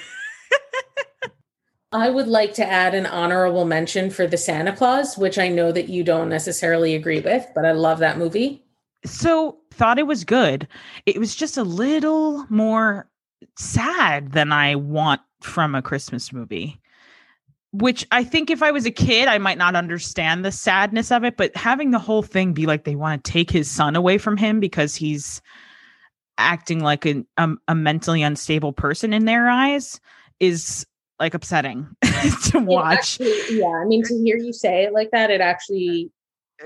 I 1.90 2.10
would 2.10 2.28
like 2.28 2.52
to 2.54 2.70
add 2.70 2.94
an 2.94 3.06
honorable 3.06 3.64
mention 3.64 4.10
for 4.10 4.26
the 4.26 4.36
Santa 4.36 4.76
Clause, 4.76 5.16
which 5.16 5.38
I 5.38 5.48
know 5.48 5.72
that 5.72 5.88
you 5.88 6.04
don't 6.04 6.28
necessarily 6.28 6.94
agree 6.94 7.20
with, 7.20 7.46
but 7.54 7.64
I 7.64 7.72
love 7.72 7.98
that 8.00 8.18
movie. 8.18 8.62
so 9.06 9.56
thought 9.70 9.98
it 9.98 10.06
was 10.06 10.24
good. 10.24 10.68
It 11.06 11.18
was 11.18 11.34
just 11.34 11.56
a 11.56 11.62
little 11.62 12.44
more 12.50 13.08
sad 13.56 14.32
than 14.32 14.52
I 14.52 14.74
want 14.74 15.22
from 15.40 15.74
a 15.74 15.80
Christmas 15.80 16.32
movie. 16.32 16.78
Which 17.72 18.06
I 18.10 18.24
think 18.24 18.48
if 18.50 18.62
I 18.62 18.70
was 18.70 18.86
a 18.86 18.90
kid, 18.90 19.28
I 19.28 19.36
might 19.38 19.58
not 19.58 19.76
understand 19.76 20.44
the 20.44 20.50
sadness 20.52 21.10
of 21.12 21.22
it, 21.24 21.36
but 21.36 21.54
having 21.54 21.90
the 21.90 21.98
whole 21.98 22.22
thing 22.22 22.54
be 22.54 22.64
like 22.66 22.84
they 22.84 22.96
want 22.96 23.22
to 23.22 23.30
take 23.30 23.50
his 23.50 23.70
son 23.70 23.94
away 23.94 24.16
from 24.16 24.38
him 24.38 24.58
because 24.58 24.94
he's 24.94 25.42
acting 26.38 26.80
like 26.80 27.04
a, 27.04 27.24
a, 27.36 27.42
um, 27.42 27.58
a 27.68 27.74
mentally 27.74 28.22
unstable 28.22 28.72
person 28.72 29.12
in 29.12 29.26
their 29.26 29.48
eyes 29.50 30.00
is 30.40 30.86
like 31.20 31.34
upsetting 31.34 31.88
to 32.44 32.58
watch. 32.60 33.20
actually- 33.20 33.58
yeah, 33.58 33.66
I 33.66 33.84
mean 33.84 34.02
to 34.04 34.14
hear 34.22 34.36
you 34.38 34.52
say 34.52 34.84
it 34.84 34.92
like 34.94 35.10
that, 35.10 35.30
it 35.30 35.40
actually 35.40 36.10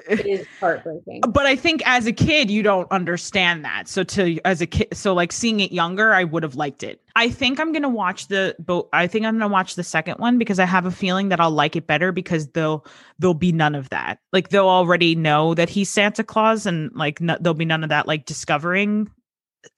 is 0.09 0.47
heartbreaking. 0.59 1.21
but 1.29 1.47
I 1.47 1.57
think 1.57 1.83
as 1.87 2.07
a 2.07 2.13
kid 2.13 2.51
you 2.51 2.63
don't 2.63 2.91
understand 2.91 3.65
that. 3.65 3.89
So 3.89 4.03
to 4.05 4.39
as 4.45 4.61
a 4.61 4.67
kid, 4.67 4.89
so 4.93 5.15
like 5.15 5.33
seeing 5.33 5.61
it 5.61 5.73
younger, 5.73 6.13
I 6.15 6.25
would 6.25 6.43
have 6.43 6.55
liked 6.55 6.83
it. 6.83 7.01
I 7.15 7.29
think 7.29 7.61
I'm 7.61 7.73
gonna 7.73 7.89
watch 7.89 8.29
the 8.29 8.57
boat. 8.59 8.89
I 8.93 9.07
think 9.07 9.27
I'm 9.27 9.39
gonna 9.39 9.53
watch 9.53 9.75
the 9.75 9.85
second 9.85 10.19
one 10.19 10.39
because 10.39 10.59
I 10.59 10.65
have 10.65 10.87
a 10.87 10.91
feeling 10.91 11.29
that 11.29 11.41
I'll 11.41 11.51
like 11.51 11.77
it 11.77 11.87
better 11.87 12.13
because 12.13 12.49
they'll 12.49 12.87
there'll 13.19 13.35
be 13.35 13.53
none 13.53 13.75
of 13.75 13.91
that. 13.91 14.19
Like 14.33 14.49
they'll 14.49 14.69
already 14.69 15.15
know 15.15 15.55
that 15.55 15.69
he's 15.69 15.91
Santa 15.91 16.25
Claus 16.25 16.67
and 16.67 16.91
like 16.95 17.21
no, 17.21 17.37
there'll 17.41 17.55
be 17.55 17.65
none 17.65 17.83
of 17.83 17.91
that 17.91 18.07
like 18.07 18.25
discovering 18.25 19.11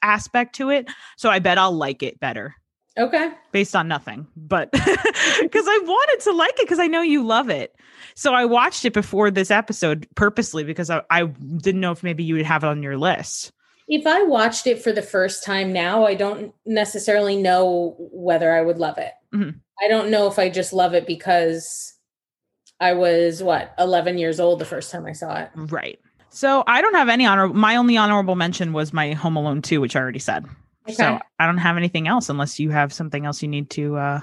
aspect 0.03 0.55
to 0.57 0.71
it. 0.71 0.89
So 1.17 1.31
I 1.31 1.39
bet 1.41 1.59
I'll 1.59 1.73
like 1.73 2.03
it 2.03 2.21
better. 2.21 2.55
Okay. 2.97 3.31
based 3.51 3.75
on 3.75 3.89
nothing, 3.89 4.27
but 4.37 4.71
because 4.73 4.85
I 5.67 5.81
wanted 5.85 6.21
to 6.25 6.33
like 6.33 6.53
it 6.59 6.63
because 6.67 6.79
I 6.79 6.87
know 6.87 7.03
you 7.03 7.25
love 7.25 7.49
it. 7.51 7.75
So 8.15 8.35
I 8.35 8.45
watched 8.45 8.85
it 8.85 8.93
before 8.93 9.31
this 9.31 9.51
episode 9.51 10.07
purposely 10.15 10.63
because 10.63 10.91
I, 10.91 11.03
I 11.11 11.25
didn't 11.25 11.81
know 11.81 11.91
if 11.91 12.03
maybe 12.05 12.23
you 12.23 12.35
would 12.37 12.47
have 12.47 12.63
it 12.63 12.69
on 12.69 12.83
your 12.83 12.97
list. 12.97 13.51
If 13.89 14.07
I 14.07 14.23
watched 14.23 14.67
it 14.67 14.81
for 14.83 14.93
the 14.93 15.03
first 15.03 15.43
time 15.45 15.73
now, 15.73 16.07
I 16.07 16.15
don't 16.15 16.55
necessarily 16.65 17.37
know 17.37 17.97
whether 17.99 18.53
I 18.53 18.63
would 18.63 18.79
love 18.79 18.99
it. 18.99 19.13
Mhm. 19.35 19.61
I 19.83 19.89
don't 19.89 20.11
know 20.11 20.29
if 20.29 20.39
I 20.39 20.49
just 20.49 20.73
love 20.73 20.95
it 20.95 21.07
because 21.07 21.95
I 22.81 22.93
was 22.93 23.43
what 23.43 23.75
11 23.79 24.19
years 24.19 24.39
old 24.39 24.61
the 24.61 24.65
first 24.65 24.91
time 24.93 25.05
I 25.05 25.13
saw 25.13 25.37
it. 25.37 25.51
Right. 25.55 25.99
So 26.31 26.65
I 26.67 26.81
don't 26.81 26.95
have 26.95 27.09
any 27.09 27.27
honor. 27.27 27.49
My 27.49 27.77
only 27.77 27.97
honorable 27.97 28.37
mention 28.37 28.73
was 28.73 28.93
my 28.93 29.13
Home 29.13 29.37
Alone 29.37 29.63
2, 29.63 29.81
which 29.81 29.97
I 29.97 30.01
already 30.01 30.19
said. 30.19 30.47
So 30.93 31.19
I 31.39 31.47
don't 31.47 31.59
have 31.59 31.77
anything 31.77 32.09
else 32.09 32.29
unless 32.29 32.61
you 32.61 32.71
have 32.71 32.93
something 32.93 33.25
else 33.25 33.43
you 33.43 33.49
need 33.49 33.71
to 33.71 33.97
uh, 33.97 34.21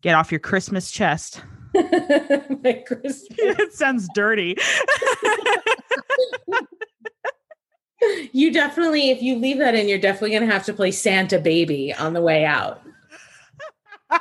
get 0.00 0.14
off 0.14 0.30
your 0.30 0.38
Christmas 0.38 0.90
chest. 0.90 1.42
My 1.74 2.82
Christmas. 2.86 3.26
it 3.30 3.72
sounds 3.72 4.08
dirty. 4.14 4.56
You 8.32 8.52
definitely, 8.52 9.10
if 9.10 9.22
you 9.22 9.36
leave 9.36 9.58
that 9.58 9.74
in, 9.74 9.88
you're 9.88 9.98
definitely 9.98 10.30
going 10.30 10.46
to 10.46 10.52
have 10.52 10.64
to 10.66 10.72
play 10.72 10.90
Santa 10.90 11.38
Baby 11.38 11.94
on 11.94 12.12
the 12.12 12.20
way 12.20 12.44
out. 12.44 12.82
All 14.10 14.20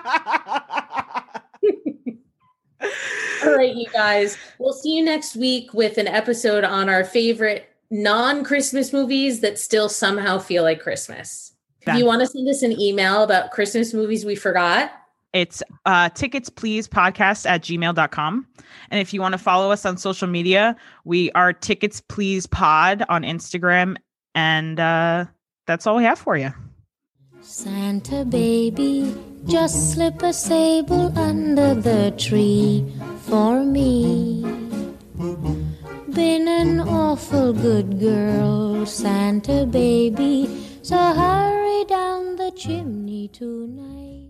right, 3.56 3.76
you 3.76 3.86
guys. 3.92 4.38
We'll 4.58 4.74
see 4.74 4.96
you 4.96 5.04
next 5.04 5.36
week 5.36 5.74
with 5.74 5.98
an 5.98 6.08
episode 6.08 6.64
on 6.64 6.90
our 6.90 7.04
favorite 7.04 7.70
non 7.90 8.44
Christmas 8.44 8.92
movies 8.94 9.42
that 9.42 9.60
still 9.60 9.90
somehow 9.90 10.38
feel 10.40 10.64
like 10.64 10.80
Christmas. 10.82 11.54
If 11.88 12.00
you 12.00 12.06
want 12.06 12.22
to 12.22 12.28
send 12.28 12.50
us 12.50 12.64
an 12.64 12.80
email 12.80 13.22
about 13.22 13.52
Christmas 13.52 13.94
movies 13.94 14.26
we 14.26 14.36
forgot, 14.36 14.92
It's 15.34 15.62
uh, 15.86 16.10
tickets 16.10 16.50
please 16.50 16.88
podcast 16.88 17.46
at 17.46 17.62
gmail.com. 17.62 18.48
And 18.90 19.00
if 19.00 19.14
you 19.14 19.22
want 19.22 19.34
to 19.34 19.38
follow 19.38 19.70
us 19.72 19.86
on 19.86 19.98
social 19.98 20.28
media, 20.28 20.76
we 21.04 21.32
are 21.34 21.54
tickets 21.54 22.02
please 22.02 22.48
pod 22.48 23.04
on 23.10 23.24
Instagram. 23.24 23.98
And 24.34 24.80
uh, 24.80 25.26
that's 25.68 25.86
all 25.86 25.96
we 25.98 26.04
have 26.04 26.18
for 26.18 26.38
you. 26.38 26.54
Santa 27.42 28.26
baby, 28.26 29.16
just 29.46 29.94
slip 29.94 30.24
a 30.24 30.34
sable 30.34 31.18
under 31.18 31.76
the 31.76 32.12
tree 32.18 32.84
for 33.28 33.64
me. 33.64 34.44
Been 36.16 36.48
an 36.48 36.80
awful 36.80 37.52
good 37.52 38.00
girl, 38.00 38.86
Santa 38.86 39.66
baby, 39.66 40.48
so 40.82 40.96
hurry 40.96 41.84
down 41.90 42.38
the 42.38 42.52
chimney 42.56 43.28
tonight. 43.28 44.25